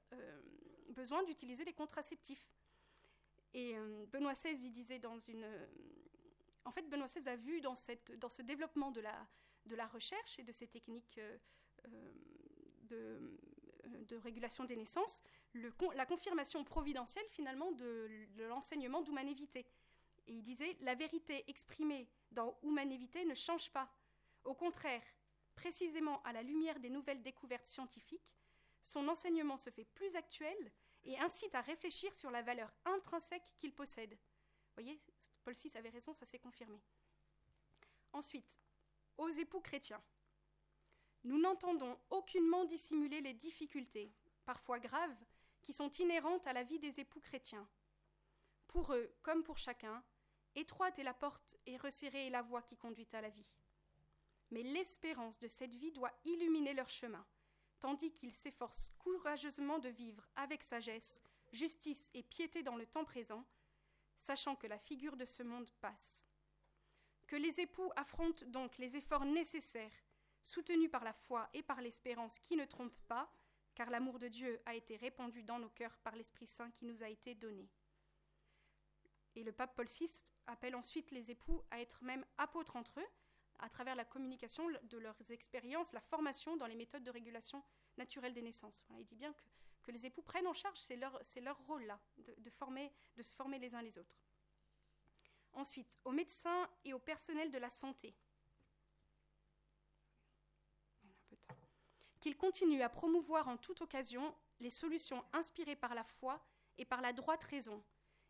besoin 0.90 1.24
d'utiliser 1.24 1.66
les 1.66 1.74
contraceptifs. 1.74 2.50
Et 3.54 3.76
Benoît 4.12 4.34
XVI, 4.34 4.70
disait 4.70 5.00
dans 5.00 5.20
une... 5.20 5.48
En 6.66 6.72
fait, 6.72 6.90
Benoît 6.90 7.08
XVI 7.08 7.28
a 7.30 7.36
vu 7.36 7.62
dans, 7.62 7.76
cette, 7.76 8.18
dans 8.20 8.30
ce 8.30 8.42
développement 8.42 8.92
de 8.92 9.02
la, 9.02 9.28
de 9.66 9.76
la 9.76 9.86
recherche 9.88 10.40
et 10.40 10.44
de 10.44 10.52
ces 10.52 10.68
techniques 10.68 11.20
de, 12.84 13.38
de, 14.08 14.16
régulation 14.18 14.64
des 14.64 14.76
naissances, 14.76 15.22
la 15.54 16.06
confirmation 16.06 16.64
providentielle 16.64 17.26
finalement 17.30 17.72
de, 17.74 18.10
de 18.36 18.44
l'enseignement 18.46 19.02
d'humanévité. 19.02 19.66
Et 20.28 20.34
il 20.34 20.44
disait, 20.44 20.78
la 20.82 20.96
vérité 20.96 21.44
exprimée 21.48 22.08
dans 22.32 22.58
humanévité 22.64 23.26
ne 23.26 23.34
change 23.34 23.70
pas. 23.72 23.90
Au 24.44 24.54
contraire, 24.54 25.04
précisément 25.56 26.22
à 26.24 26.34
la 26.34 26.44
lumière 26.44 26.80
des 26.80 26.90
nouvelles 26.90 27.22
découvertes 27.22 27.66
scientifiques, 27.66 28.34
son 28.82 29.08
enseignement 29.08 29.58
se 29.58 29.70
fait 29.70 29.86
plus 29.86 30.16
actuel 30.16 30.72
et 31.06 31.20
incite 31.20 31.54
à 31.56 31.62
réfléchir 31.62 32.14
sur 32.16 32.32
la 32.32 32.42
valeur 32.42 32.72
intrinsèque 32.86 33.52
qu'il 33.58 33.74
possède. 33.74 34.12
Vous 34.12 34.84
voyez, 34.84 35.00
Paul 35.44 35.54
VI 35.54 35.72
avait 35.76 35.90
raison, 35.90 36.14
ça 36.14 36.26
s'est 36.26 36.40
confirmé. 36.40 36.82
Ensuite, 38.14 38.60
aux 39.18 39.30
époux 39.30 39.62
chrétiens. 39.62 40.02
Nous 41.24 41.40
n'entendons 41.40 41.98
aucunement 42.10 42.66
dissimuler 42.66 43.22
les 43.22 43.34
difficultés, 43.34 44.12
parfois 44.46 44.80
graves, 44.80 45.16
qui 45.62 45.74
sont 45.74 45.90
inhérentes 45.92 46.48
à 46.48 46.54
la 46.54 46.64
vie 46.64 46.80
des 46.80 47.00
époux 47.00 47.22
chrétiens. 47.22 47.68
Pour 48.68 48.94
eux, 48.94 49.16
comme 49.22 49.44
pour 49.44 49.58
chacun, 49.58 50.04
étroite 50.56 51.00
est 51.00 51.04
la 51.04 51.14
porte 51.14 51.56
et 51.66 51.78
resserrée 51.78 52.28
est 52.28 52.32
la 52.32 52.42
voie 52.42 52.62
qui 52.62 52.76
conduit 52.76 53.08
à 53.14 53.22
la 53.22 53.30
vie. 53.30 53.48
Mais 54.52 54.64
l'espérance 54.64 55.40
de 55.40 55.48
cette 55.48 55.74
vie 55.74 55.92
doit 55.92 56.12
illuminer 56.26 56.74
leur 56.74 56.90
chemin, 56.90 57.26
tandis 57.84 58.14
qu'ils 58.14 58.34
s'efforcent 58.34 58.94
courageusement 58.98 59.78
de 59.78 59.90
vivre 59.90 60.26
avec 60.38 60.64
sagesse, 60.64 61.22
justice 61.52 62.10
et 62.14 62.24
piété 62.24 62.64
dans 62.64 62.78
le 62.78 62.86
temps 62.86 63.04
présent, 63.04 63.46
sachant 64.16 64.56
que 64.56 64.68
la 64.68 64.80
figure 64.80 65.18
de 65.18 65.26
ce 65.26 65.44
monde 65.44 65.70
passe. 65.82 66.26
Que 67.28 67.36
les 67.36 67.60
époux 67.60 67.92
affrontent 67.98 68.46
donc 68.46 68.78
les 68.78 68.96
efforts 68.96 69.26
nécessaires 69.26 69.92
soutenu 70.42 70.88
par 70.88 71.04
la 71.04 71.12
foi 71.12 71.50
et 71.54 71.62
par 71.62 71.82
l'espérance 71.82 72.40
qui 72.40 72.56
ne 72.56 72.64
trompe 72.64 72.98
pas, 73.10 73.30
car 73.76 73.90
l'amour 73.90 74.18
de 74.18 74.30
Dieu 74.30 74.62
a 74.66 74.76
été 74.76 74.96
répandu 74.96 75.44
dans 75.44 75.60
nos 75.60 75.70
cœurs 75.70 75.98
par 75.98 76.16
l'Esprit 76.16 76.48
Saint 76.48 76.72
qui 76.72 76.86
nous 76.86 77.04
a 77.04 77.10
été 77.10 77.36
donné. 77.36 77.70
Et 79.36 79.44
le 79.44 79.52
pape 79.52 79.76
Paul 79.76 79.88
VI 79.88 80.24
appelle 80.48 80.78
ensuite 80.78 81.12
les 81.12 81.32
époux 81.32 81.62
à 81.70 81.82
être 81.82 82.02
même 82.02 82.26
apôtres 82.38 82.78
entre 82.78 83.02
eux, 83.02 83.10
à 83.64 83.70
travers 83.70 83.96
la 83.96 84.04
communication 84.04 84.68
de 84.84 84.98
leurs 84.98 85.32
expériences, 85.32 85.94
la 85.94 86.02
formation 86.02 86.58
dans 86.58 86.68
les 86.68 86.76
méthodes 86.76 87.04
de 87.04 87.12
régulation 87.12 87.64
naturelle 87.98 88.34
des 88.34 88.42
naissances. 88.42 88.84
il 89.00 89.06
dit 89.06 89.16
bien 89.16 89.34
que, 89.84 89.92
les 89.92 90.06
époux 90.06 90.22
prennent 90.22 90.48
en 90.48 90.54
charge, 90.54 90.78
c'est 90.78 90.98
leur, 90.98 91.58
rôle 91.66 91.84
là, 91.86 92.00
de, 92.18 92.36
de, 92.38 92.50
se 93.22 93.34
former 93.34 93.60
les 93.60 93.74
uns 93.74 93.82
les 93.82 93.98
autres. 93.98 94.18
Ensuite, 95.54 95.98
aux 96.04 96.12
médecins 96.12 96.70
et 96.84 96.94
au 96.94 97.00
personnel 97.00 97.52
de 97.52 97.58
la 97.58 97.70
santé, 97.70 98.14
qu'il 102.20 102.36
continue 102.36 102.82
à 102.82 102.90
promouvoir 102.90 103.48
en 103.48 103.58
toute 103.58 103.82
occasion 103.82 104.36
les 104.60 104.70
solutions 104.70 105.24
inspirées 105.32 105.76
par 105.78 105.96
la 105.96 106.04
foi 106.04 106.46
et 106.78 106.86
par 106.86 107.02
la 107.02 107.14
droite 107.14 107.44
raison, 107.46 107.82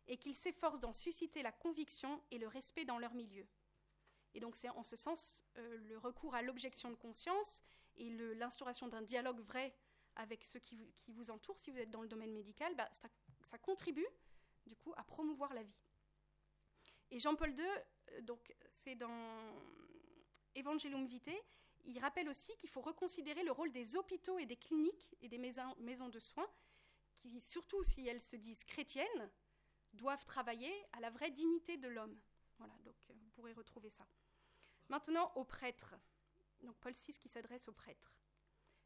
et 0.06 0.16
qu'il 0.16 0.34
s'efforce 0.34 0.78
d'en 0.78 0.92
susciter 0.92 1.42
la 1.42 1.52
conviction 1.52 2.22
et 2.30 2.38
le 2.38 2.46
respect 2.46 2.84
dans 2.84 2.98
leur 2.98 3.14
milieu. 3.14 3.48
Et 4.34 4.40
donc 4.40 4.56
c'est 4.56 4.68
en 4.70 4.82
ce 4.82 4.96
sens 4.96 5.44
euh, 5.58 5.76
le 5.88 5.96
recours 5.98 6.34
à 6.34 6.42
l'objection 6.42 6.90
de 6.90 6.96
conscience 6.96 7.62
et 7.96 8.10
l'instauration 8.34 8.88
d'un 8.88 9.02
dialogue 9.02 9.40
vrai 9.40 9.74
avec 10.16 10.44
ceux 10.44 10.60
qui 10.60 10.76
vous, 11.08 11.30
entourent, 11.30 11.58
si 11.58 11.70
vous 11.70 11.78
êtes 11.78 11.90
dans 11.90 12.02
le 12.02 12.08
domaine 12.08 12.32
médical, 12.32 12.74
bah, 12.76 12.88
ça, 12.92 13.08
contribue 13.58 14.06
du 14.66 14.76
coup 14.76 14.92
à 14.96 15.04
promouvoir 15.04 15.52
la 15.54 15.62
vie. 15.62 15.76
Et 17.10 17.18
Jean-Paul 17.18 17.50
II, 17.50 17.64
euh, 17.64 18.20
donc 18.22 18.54
c'est 18.68 18.94
dans 18.94 19.54
Evangelium 20.56 21.06
Vitae, 21.06 21.30
il 21.84 21.98
rappelle 21.98 22.28
aussi 22.28 22.56
qu'il 22.56 22.68
faut 22.70 22.80
reconsidérer 22.80 23.44
le 23.44 23.52
rôle 23.52 23.70
des 23.70 23.96
hôpitaux 23.96 24.38
et 24.38 24.46
des 24.46 24.56
cliniques 24.56 25.14
et 25.20 25.28
des 25.28 25.38
maisons, 25.38 25.74
maisons 25.78 26.08
de 26.08 26.18
soins, 26.18 26.48
qui, 27.16 27.40
surtout 27.40 27.82
si 27.82 28.06
elles 28.06 28.22
se 28.22 28.36
disent 28.36 28.64
chrétiennes, 28.64 29.30
doivent 29.92 30.24
travailler 30.24 30.72
à 30.92 31.00
la 31.00 31.10
vraie 31.10 31.30
dignité 31.30 31.76
de 31.76 31.88
l'homme. 31.88 32.18
Voilà, 32.58 32.74
donc 32.84 32.96
euh, 33.10 33.14
vous 33.16 33.28
pourrez 33.30 33.52
retrouver 33.52 33.90
ça. 33.90 34.06
Maintenant, 34.88 35.32
aux 35.34 35.44
prêtres. 35.44 35.94
Donc 36.62 36.76
Paul 36.76 36.92
VI 36.92 37.18
qui 37.18 37.28
s'adresse 37.28 37.68
aux 37.68 37.72
prêtres. 37.72 38.14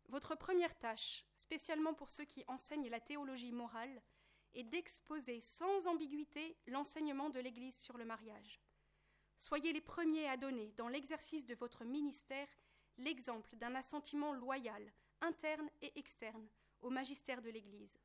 Votre 0.09 0.34
première 0.34 0.78
tâche, 0.78 1.26
spécialement 1.36 1.94
pour 1.94 2.11
ceux 2.11 2.24
qui 2.24 2.44
enseignent 2.49 2.88
la 2.88 3.01
théologie 3.01 3.53
morale, 3.53 4.03
est 4.55 4.64
d'exposer 4.64 5.40
sans 5.40 5.86
ambiguïté 5.86 6.57
l'enseignement 6.66 7.28
de 7.28 7.40
l'Église 7.40 7.78
sur 7.78 7.99
le 7.99 8.05
mariage. 8.05 8.61
Soyez 9.38 9.72
les 9.72 9.80
premiers 9.80 10.28
à 10.28 10.36
donner, 10.36 10.72
dans 10.76 10.88
l'exercice 10.88 11.46
de 11.46 11.55
votre 11.55 11.84
ministère, 11.84 12.49
l'exemple 12.96 13.55
d'un 13.57 13.74
assentiment 13.74 14.32
loyal, 14.32 14.92
interne 15.20 15.68
et 15.82 15.96
externe, 15.99 16.49
au 16.80 16.90
magistère 16.90 17.42
de 17.42 17.51
l'Église. 17.51 17.99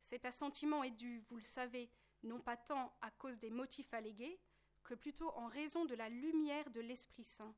Cet 0.00 0.24
assentiment 0.24 0.82
est 0.82 0.90
dû, 0.90 1.20
vous 1.28 1.36
le 1.36 1.42
savez, 1.42 1.90
non 2.22 2.40
pas 2.40 2.56
tant 2.56 2.96
à 3.00 3.10
cause 3.10 3.38
des 3.38 3.50
motifs 3.50 3.92
allégués, 3.94 4.40
que 4.84 4.94
plutôt 4.94 5.30
en 5.36 5.48
raison 5.48 5.84
de 5.84 5.94
la 5.94 6.08
lumière 6.08 6.70
de 6.70 6.80
l'Esprit 6.80 7.24
Saint, 7.24 7.54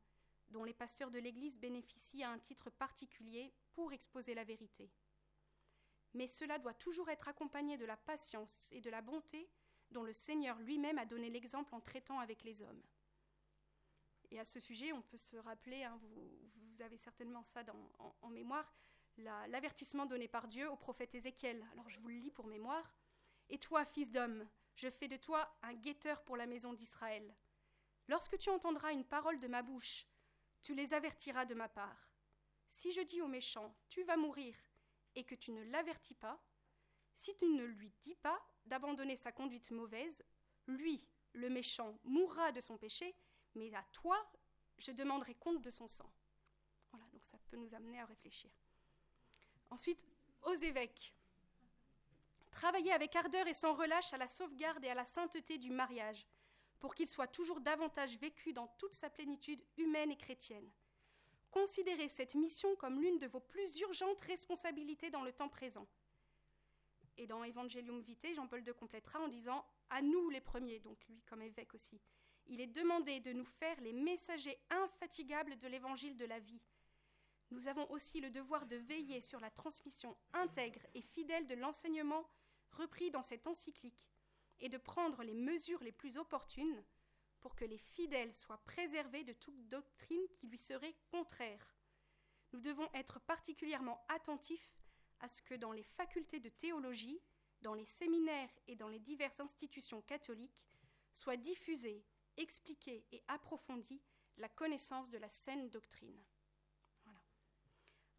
dont 0.48 0.64
les 0.64 0.74
pasteurs 0.74 1.10
de 1.10 1.18
l'Église 1.18 1.58
bénéficient 1.58 2.24
à 2.24 2.30
un 2.30 2.38
titre 2.38 2.70
particulier 2.70 3.52
pour 3.72 3.92
exposer 3.92 4.34
la 4.34 4.44
vérité. 4.44 4.90
Mais 6.14 6.28
cela 6.28 6.58
doit 6.58 6.74
toujours 6.74 7.10
être 7.10 7.28
accompagné 7.28 7.76
de 7.76 7.84
la 7.84 7.96
patience 7.96 8.70
et 8.72 8.80
de 8.80 8.90
la 8.90 9.02
bonté 9.02 9.50
dont 9.90 10.02
le 10.02 10.12
Seigneur 10.12 10.58
lui-même 10.60 10.98
a 10.98 11.04
donné 11.04 11.30
l'exemple 11.30 11.74
en 11.74 11.80
traitant 11.80 12.18
avec 12.20 12.42
les 12.42 12.62
hommes. 12.62 12.82
Et 14.30 14.40
à 14.40 14.44
ce 14.44 14.58
sujet, 14.58 14.92
on 14.92 15.02
peut 15.02 15.18
se 15.18 15.36
rappeler, 15.36 15.84
hein, 15.84 15.98
vous, 16.02 16.82
avez 16.82 16.96
certainement 16.96 17.42
ça 17.42 17.62
en, 18.22 18.28
mémoire, 18.28 18.70
l'avertissement 19.16 20.04
donné 20.04 20.28
par 20.28 20.46
Dieu 20.48 20.70
au 20.70 20.76
prophète 20.76 21.14
Ézéchiel. 21.14 21.64
Alors 21.72 21.88
je 21.88 21.98
vous 22.00 22.08
le 22.08 22.16
lis 22.16 22.30
pour 22.30 22.46
mémoire. 22.46 22.92
Et 23.48 23.58
toi, 23.58 23.84
fils 23.84 24.10
d'homme, 24.10 24.46
je 24.76 24.88
fais 24.88 25.08
de 25.08 25.16
toi 25.16 25.56
un 25.62 25.74
guetteur 25.74 26.22
pour 26.22 26.36
la 26.36 26.46
maison 26.46 26.72
d'Israël. 26.72 27.34
Lorsque 28.08 28.38
tu 28.38 28.50
entendras 28.50 28.92
une 28.92 29.04
parole 29.04 29.38
de 29.38 29.48
ma 29.48 29.62
bouche, 29.62 30.06
tu 30.62 30.74
les 30.74 30.94
avertiras 30.94 31.44
de 31.44 31.54
ma 31.54 31.68
part. 31.68 32.10
Si 32.68 32.92
je 32.92 33.00
dis 33.00 33.22
au 33.22 33.26
méchant, 33.26 33.74
tu 33.88 34.02
vas 34.04 34.16
mourir, 34.16 34.54
et 35.14 35.24
que 35.24 35.34
tu 35.34 35.50
ne 35.50 35.64
l'avertis 35.64 36.14
pas, 36.14 36.40
si 37.14 37.34
tu 37.36 37.46
ne 37.46 37.64
lui 37.64 37.92
dis 38.02 38.14
pas 38.16 38.40
d'abandonner 38.66 39.16
sa 39.16 39.32
conduite 39.32 39.70
mauvaise, 39.70 40.22
lui, 40.66 41.08
le 41.32 41.48
méchant, 41.48 41.98
mourra 42.04 42.52
de 42.52 42.60
son 42.60 42.76
péché, 42.76 43.16
mais 43.54 43.74
à 43.74 43.82
toi, 43.92 44.30
je 44.78 44.92
demanderai 44.92 45.34
compte 45.34 45.62
de 45.62 45.70
son 45.70 45.88
sang. 45.88 46.12
Voilà, 46.90 47.06
donc 47.12 47.24
ça 47.24 47.38
peut 47.48 47.56
nous 47.56 47.74
amener 47.74 47.98
à 47.98 48.04
réfléchir. 48.04 48.50
Ensuite, 49.70 50.06
aux 50.42 50.54
évêques. 50.54 51.14
Travaillez 52.50 52.92
avec 52.92 53.14
ardeur 53.16 53.46
et 53.46 53.54
sans 53.54 53.74
relâche 53.74 54.12
à 54.12 54.18
la 54.18 54.28
sauvegarde 54.28 54.84
et 54.84 54.90
à 54.90 54.94
la 54.94 55.04
sainteté 55.04 55.58
du 55.58 55.70
mariage, 55.70 56.26
pour 56.78 56.94
qu'il 56.94 57.08
soit 57.08 57.26
toujours 57.26 57.60
davantage 57.60 58.16
vécu 58.18 58.52
dans 58.52 58.68
toute 58.78 58.94
sa 58.94 59.10
plénitude 59.10 59.62
humaine 59.76 60.10
et 60.10 60.16
chrétienne. 60.16 60.70
Considérez 61.50 62.08
cette 62.08 62.34
mission 62.34 62.76
comme 62.76 63.00
l'une 63.00 63.18
de 63.18 63.26
vos 63.26 63.40
plus 63.40 63.78
urgentes 63.80 64.20
responsabilités 64.22 65.10
dans 65.10 65.22
le 65.22 65.32
temps 65.32 65.48
présent. 65.48 65.86
Et 67.18 67.26
dans 67.26 67.44
Evangelium 67.44 68.00
Vitae, 68.02 68.34
Jean-Paul 68.34 68.66
II 68.66 68.74
complétera 68.74 69.20
en 69.20 69.28
disant 69.28 69.64
À 69.88 70.02
nous 70.02 70.28
les 70.28 70.42
premiers, 70.42 70.80
donc 70.80 70.98
lui 71.08 71.22
comme 71.22 71.40
évêque 71.40 71.74
aussi. 71.74 71.98
Il 72.48 72.60
est 72.60 72.66
demandé 72.66 73.20
de 73.20 73.32
nous 73.32 73.44
faire 73.44 73.80
les 73.80 73.92
messagers 73.92 74.58
infatigables 74.70 75.56
de 75.56 75.66
l'évangile 75.66 76.16
de 76.16 76.26
la 76.26 76.38
vie. 76.38 76.60
Nous 77.50 77.68
avons 77.68 77.90
aussi 77.90 78.20
le 78.20 78.30
devoir 78.30 78.66
de 78.66 78.76
veiller 78.76 79.20
sur 79.20 79.40
la 79.40 79.50
transmission 79.50 80.16
intègre 80.32 80.84
et 80.94 81.00
fidèle 81.00 81.46
de 81.46 81.54
l'enseignement 81.54 82.28
repris 82.76 83.10
dans 83.10 83.22
cette 83.22 83.46
encyclique, 83.46 84.08
et 84.60 84.68
de 84.68 84.78
prendre 84.78 85.22
les 85.22 85.34
mesures 85.34 85.82
les 85.82 85.92
plus 85.92 86.16
opportunes 86.16 86.84
pour 87.40 87.54
que 87.54 87.64
les 87.64 87.78
fidèles 87.78 88.34
soient 88.34 88.62
préservés 88.64 89.24
de 89.24 89.32
toute 89.34 89.68
doctrine 89.68 90.26
qui 90.34 90.46
lui 90.46 90.58
serait 90.58 90.96
contraire. 91.10 91.76
Nous 92.52 92.60
devons 92.60 92.88
être 92.94 93.20
particulièrement 93.20 94.04
attentifs 94.08 94.74
à 95.20 95.28
ce 95.28 95.42
que 95.42 95.54
dans 95.54 95.72
les 95.72 95.82
facultés 95.82 96.40
de 96.40 96.48
théologie, 96.48 97.20
dans 97.62 97.74
les 97.74 97.86
séminaires 97.86 98.50
et 98.66 98.76
dans 98.76 98.88
les 98.88 99.00
diverses 99.00 99.40
institutions 99.40 100.02
catholiques, 100.02 100.64
soit 101.12 101.36
diffusée, 101.36 102.04
expliquée 102.36 103.06
et 103.12 103.22
approfondie 103.28 104.02
la 104.38 104.48
connaissance 104.48 105.10
de 105.10 105.18
la 105.18 105.28
saine 105.28 105.70
doctrine. 105.70 106.22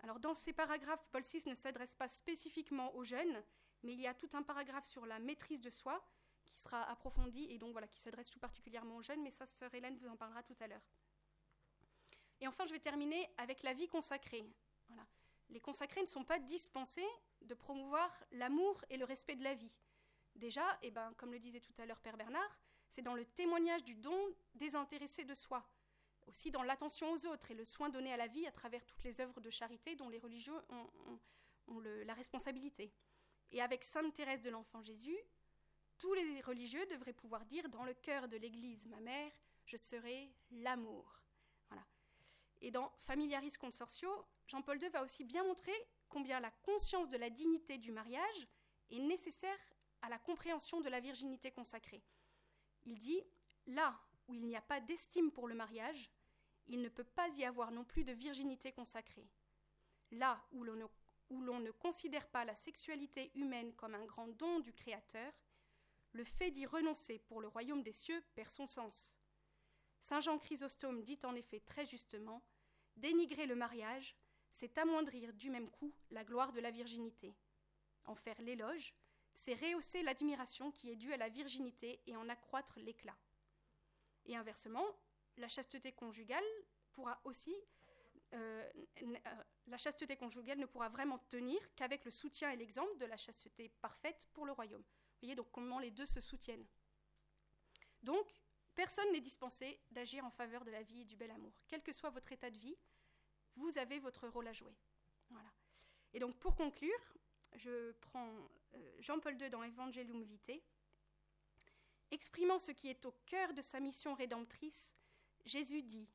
Alors 0.02 0.20
dans 0.20 0.34
ces 0.34 0.54
paragraphes, 0.54 1.06
Paul 1.12 1.24
VI 1.24 1.44
ne 1.48 1.56
s'adresse 1.56 1.96
pas 1.96 2.08
spécifiquement 2.08 2.96
aux 2.96 3.04
jeunes, 3.04 3.44
mais 3.84 3.94
il 3.94 4.02
y 4.02 4.08
a 4.08 4.14
tout 4.14 4.30
un 4.34 4.44
paragraphe 4.44 4.86
sur 4.86 5.06
la 5.06 5.20
maîtrise 5.20 5.62
de 5.62 5.70
soi 5.70 6.04
qui 6.46 6.60
sera 6.60 6.84
approfondi 6.90 7.48
et 7.50 7.58
donc 7.58 7.72
voilà, 7.72 7.88
qui 7.88 8.00
s'adresse 8.00 8.30
tout 8.30 8.40
particulièrement 8.40 8.98
aux 8.98 9.02
jeunes, 9.02 9.22
mais 9.22 9.32
ça, 9.32 9.46
sœur 9.46 9.74
Hélène 9.74 9.98
vous 9.98 10.08
en 10.08 10.16
parlera 10.16 10.44
tout 10.44 10.56
à 10.60 10.68
l'heure. 10.68 10.82
Et 12.40 12.48
enfin, 12.48 12.66
je 12.66 12.74
vais 12.74 12.80
terminer 12.80 13.30
avec 13.38 13.64
la 13.64 13.74
vie 13.74 13.88
consacrée. 13.88 14.46
Les 15.50 15.60
consacrés 15.60 16.02
ne 16.02 16.08
sont 16.08 16.24
pas 16.24 16.40
dispensés 16.40 17.08
de 17.42 17.54
promouvoir 17.54 18.12
l'amour 18.32 18.84
et 18.90 18.98
le 18.98 19.06
respect 19.06 19.36
de 19.36 19.44
la 19.44 19.54
vie. 19.54 19.72
Déjà, 20.36 20.78
eh 20.82 20.92
ben, 20.92 21.14
comme 21.18 21.32
le 21.32 21.40
disait 21.40 21.62
tout 21.62 21.74
à 21.78 21.86
l'heure 21.86 22.00
Père 22.02 22.18
Bernard, 22.18 22.60
c'est 22.90 23.02
dans 23.02 23.16
le 23.16 23.26
témoignage 23.26 23.84
du 23.84 23.96
don 23.96 24.18
désintéressé 24.56 25.24
de 25.24 25.34
soi, 25.34 25.68
aussi 26.28 26.52
dans 26.52 26.64
l'attention 26.64 27.12
aux 27.12 27.26
autres 27.26 27.52
et 27.52 27.56
le 27.56 27.66
soin 27.66 27.90
donné 27.90 28.14
à 28.14 28.18
la 28.18 28.28
vie 28.28 28.46
à 28.46 28.52
travers 28.52 28.86
toutes 28.86 29.04
les 29.04 29.20
œuvres 29.22 29.42
de 29.42 29.50
charité 29.50 29.96
dont 29.96 30.10
les 30.10 30.20
religieux 30.20 30.56
ont, 30.70 31.20
la 32.06 32.14
responsabilité. 32.14 32.94
Et 33.52 33.62
avec 33.62 33.84
Sainte 33.84 34.14
Thérèse 34.14 34.42
de 34.42 34.50
l'Enfant 34.50 34.82
Jésus, 34.82 35.18
tous 35.98 36.14
les 36.14 36.42
religieux 36.42 36.86
devraient 36.88 37.14
pouvoir 37.14 37.46
dire 37.46 37.70
dans 37.70 37.84
le 37.84 37.94
cœur 37.94 38.28
de 38.28 38.38
l'Église, 38.38 38.86
ma 38.86 39.00
mère, 39.00 39.32
je 39.66 39.78
serai 39.78 40.32
l'amour. 40.52 41.22
Voilà. 41.70 41.86
Et 42.62 42.72
dans 42.72 42.92
Familiaris 43.00 43.54
Consortio, 43.60 44.10
Jean-Paul 44.48 44.82
II 44.82 44.90
va 44.90 45.04
aussi 45.04 45.24
bien 45.24 45.44
montrer 45.44 45.76
combien 46.08 46.40
la 46.40 46.52
conscience 46.52 47.10
de 47.10 47.18
la 47.18 47.30
dignité 47.30 47.78
du 47.78 47.92
mariage 47.92 48.48
est 48.90 49.00
nécessaire 49.00 49.60
à 50.02 50.10
la 50.10 50.20
compréhension 50.20 50.82
de 50.82 50.90
la 50.90 51.00
virginité 51.00 51.52
consacrée. 51.52 52.04
Il 52.86 52.98
dit 52.98 53.22
Là 53.68 54.00
où 54.28 54.34
il 54.34 54.46
n'y 54.46 54.56
a 54.56 54.62
pas 54.62 54.80
d'estime 54.80 55.32
pour 55.32 55.48
le 55.48 55.56
mariage, 55.56 56.10
il 56.68 56.82
ne 56.82 56.90
peut 56.90 57.04
pas 57.04 57.30
y 57.38 57.44
avoir 57.44 57.72
non 57.72 57.84
plus 57.84 58.04
de 58.04 58.14
virginité 58.14 58.72
consacrée. 58.72 59.28
Là 60.12 60.42
où 60.52 60.64
l'on 60.64 60.76
ne 60.76 60.86
où 61.30 61.42
l'on 61.42 61.60
ne 61.60 61.72
considère 61.72 62.28
pas 62.28 62.46
la 62.46 62.56
sexualité 62.56 63.32
humaine 63.36 63.74
comme 63.74 63.96
un 63.96 64.06
grand 64.06 64.28
don 64.28 64.60
du 64.60 64.74
Créateur, 64.74 65.34
le 66.14 66.24
fait 66.24 66.52
d'y 66.52 66.66
renoncer 66.66 67.20
pour 67.20 67.42
le 67.42 67.48
royaume 67.48 67.84
des 67.84 67.92
cieux 67.92 68.24
perd 68.36 68.50
son 68.50 68.68
sens. 68.68 69.18
Saint 70.02 70.22
Jean 70.22 70.38
Chrysostome 70.40 71.04
dit 71.04 71.20
en 71.24 71.36
effet 71.36 71.60
très 71.60 71.86
justement 71.86 72.44
Dénigrer 72.96 73.46
le 73.46 73.56
mariage, 73.56 74.16
c'est 74.52 74.78
amoindrir 74.78 75.34
du 75.34 75.52
même 75.52 75.70
coup 75.70 75.94
la 76.10 76.24
gloire 76.24 76.52
de 76.52 76.60
la 76.60 76.72
virginité. 76.72 77.36
En 78.06 78.16
faire 78.16 78.42
l'éloge, 78.42 78.96
c'est 79.34 79.54
rehausser 79.54 80.02
l'admiration 80.02 80.72
qui 80.72 80.90
est 80.90 80.96
due 80.96 81.14
à 81.14 81.18
la 81.18 81.30
virginité 81.30 82.02
et 82.08 82.16
en 82.16 82.28
accroître 82.28 82.80
l'éclat. 82.80 83.18
Et 84.26 84.36
inversement, 84.36 84.86
la 85.38 85.48
chasteté 85.48 85.92
conjugale 85.92 86.44
pourra 86.92 87.22
aussi 87.24 87.56
euh, 88.34 88.70
euh, 89.04 89.16
la 89.68 89.78
chasteté 89.78 90.16
conjugale 90.18 90.60
ne 90.60 90.66
pourra 90.66 90.90
vraiment 90.90 91.20
tenir 91.30 91.60
qu'avec 91.76 92.04
le 92.06 92.12
soutien 92.12 92.52
et 92.52 92.56
l'exemple 92.56 92.98
de 92.98 93.06
la 93.06 93.18
chasteté 93.18 93.70
parfaite 93.82 94.28
pour 94.34 94.46
le 94.46 94.52
royaume. 94.52 94.82
Vous 94.82 95.22
voyez 95.22 95.36
donc 95.36 95.50
comment 95.52 95.80
les 95.80 95.92
deux 95.92 96.06
se 96.06 96.20
soutiennent. 96.20 96.66
Donc, 98.04 98.28
personne 98.76 99.12
n'est 99.12 99.22
dispensé 99.22 99.80
d'agir 99.92 100.26
en 100.26 100.30
faveur 100.30 100.64
de 100.64 100.72
la 100.72 100.84
vie 100.84 101.02
et 101.02 101.06
du 101.06 101.16
bel 101.16 101.32
amour. 101.32 101.54
Quel 101.68 101.82
que 101.82 101.94
soit 101.94 102.10
votre 102.10 102.32
état 102.32 102.50
de 102.50 102.58
vie, 102.58 102.78
vous 103.56 103.78
avez 103.78 104.00
votre 104.00 104.28
rôle 104.28 104.48
à 104.48 104.54
jouer. 104.54 104.76
Voilà. 105.30 105.50
Et 106.14 106.20
donc, 106.20 106.38
pour 106.38 106.56
conclure, 106.56 107.18
je 107.56 107.92
prends 107.94 108.30
euh, 108.76 108.96
Jean-Paul 109.00 109.42
II 109.42 109.50
dans 109.50 109.64
Evangelium 109.64 110.24
Vitae. 110.24 110.62
Exprimant 112.12 112.60
ce 112.60 112.72
qui 112.72 112.90
est 112.90 113.06
au 113.06 113.12
cœur 113.26 113.54
de 113.54 113.62
sa 113.62 113.80
mission 113.80 114.14
rédemptrice, 114.14 114.96
Jésus 115.46 115.82
dit 115.82 116.08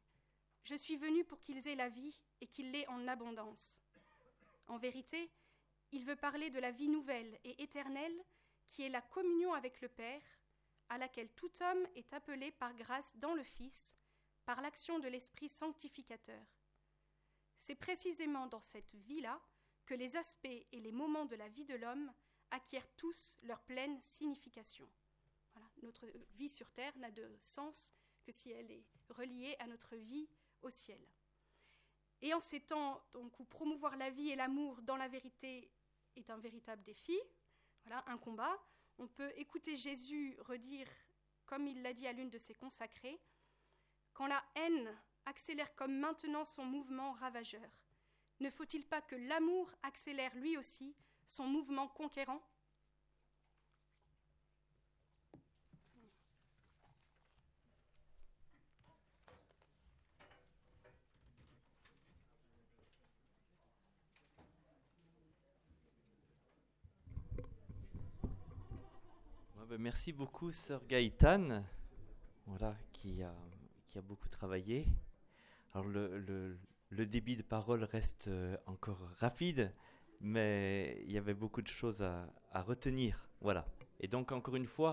je 0.65 0.75
suis 0.75 0.97
venu 0.97 1.25
pour 1.25 1.41
qu'ils 1.41 1.69
aient 1.69 1.75
la 1.75 1.89
vie 1.89 2.19
et 2.41 2.47
qu'ils 2.47 2.71
l'aient 2.71 2.89
en 2.89 3.07
abondance. 3.09 3.81
En 4.69 4.79
vérité, 4.79 5.31
il 5.91 6.05
veut 6.05 6.17
parler 6.17 6.51
de 6.51 6.59
la 6.59 6.71
vie 6.71 6.89
nouvelle 6.89 7.39
et 7.45 7.63
éternelle 7.63 8.25
qui 8.67 8.83
est 8.83 8.89
la 8.89 9.03
communion 9.03 9.53
avec 9.53 9.81
le 9.81 9.89
Père, 9.89 10.23
à 10.89 10.99
laquelle 10.99 11.31
tout 11.31 11.51
homme 11.61 11.87
est 11.95 12.13
appelé 12.13 12.51
par 12.53 12.75
grâce 12.75 13.17
dans 13.17 13.35
le 13.35 13.43
Fils, 13.43 13.97
par 14.45 14.61
l'action 14.63 14.99
de 14.99 15.09
l'Esprit 15.09 15.49
sanctificateur. 15.49 16.43
C'est 17.57 17.75
précisément 17.75 18.47
dans 18.47 18.61
cette 18.61 18.95
vie-là 18.95 19.41
que 19.85 19.95
les 19.95 20.17
aspects 20.17 20.47
et 20.47 20.81
les 20.81 20.93
moments 20.93 21.27
de 21.27 21.37
la 21.37 21.49
vie 21.49 21.65
de 21.65 21.75
l'homme 21.75 22.13
acquièrent 22.51 22.89
tous 22.97 23.39
leur 23.43 23.61
pleine 23.63 24.01
signification. 24.03 24.89
Notre 25.83 26.07
vie 26.35 26.49
sur 26.49 26.71
Terre 26.71 26.97
n'a 26.97 27.11
de 27.11 27.37
sens 27.41 27.93
que 28.23 28.33
si 28.33 28.51
elle 28.51 28.71
est 28.71 28.85
reliée 29.11 29.57
à 29.59 29.67
notre 29.67 29.97
vie 29.97 30.29
au 30.63 30.71
ciel. 30.71 31.01
Et 32.21 32.33
en 32.35 32.41
ces 32.41 32.61
temps 32.61 33.03
donc, 33.13 33.39
où 33.41 33.45
promouvoir 33.45 33.97
la 33.97 34.11
vie 34.11 34.31
et 34.31 34.37
l'amour 34.37 34.81
dans 34.83 34.97
la 34.97 35.09
vérité 35.09 35.71
est 36.17 36.31
un 36.31 36.39
véritable 36.39 36.83
défi, 36.83 37.19
voilà, 37.85 38.05
un 38.07 38.19
combat, 38.19 38.57
on 38.99 39.09
peut 39.09 39.33
écouter 39.37 39.75
Jésus 39.75 40.37
redire, 40.41 40.87
comme 41.47 41.67
il 41.67 41.83
l'a 41.83 41.93
dit 41.93 42.07
à 42.07 42.13
l'une 42.13 42.31
de 42.31 42.39
ses 42.39 42.55
consacrées, 42.55 43.21
Quand 44.13 44.27
la 44.27 44.45
haine 44.55 44.97
accélère 45.25 45.75
comme 45.75 45.99
maintenant 45.99 46.45
son 46.45 46.65
mouvement 46.65 47.13
ravageur, 47.13 47.69
ne 48.41 48.51
faut-il 48.51 48.85
pas 48.85 49.01
que 49.01 49.17
l'amour 49.17 49.73
accélère 49.83 50.35
lui 50.37 50.57
aussi 50.57 50.95
son 51.27 51.47
mouvement 51.47 51.89
conquérant? 51.89 52.43
Merci 69.79 70.13
beaucoup, 70.13 70.53
sœur 70.53 70.83
Gaëtane, 70.87 71.65
voilà, 72.47 72.77
qui, 72.93 73.23
a, 73.23 73.33
beaucoup 74.03 74.29
travaillé. 74.29 74.87
Alors, 75.75 75.87
le, 75.87 76.19
le, 76.91 77.07
débit 77.07 77.37
de 77.37 77.43
parole 77.43 77.85
reste 77.85 78.29
euh, 78.29 78.57
encore 78.67 79.01
rapide, 79.19 79.73
mais 80.21 81.03
il 81.07 81.13
y 81.13 81.19
avait 81.19 81.35
beaucoup 81.35 81.63
de 81.63 81.69
choses 81.69 82.03
à, 82.03 82.27
à 82.53 82.63
retenir. 82.63 83.29
Voilà. 83.41 83.67
Et 84.01 84.09
donc, 84.09 84.33
encore 84.33 84.57
une 84.57 84.67
fois, 84.67 84.91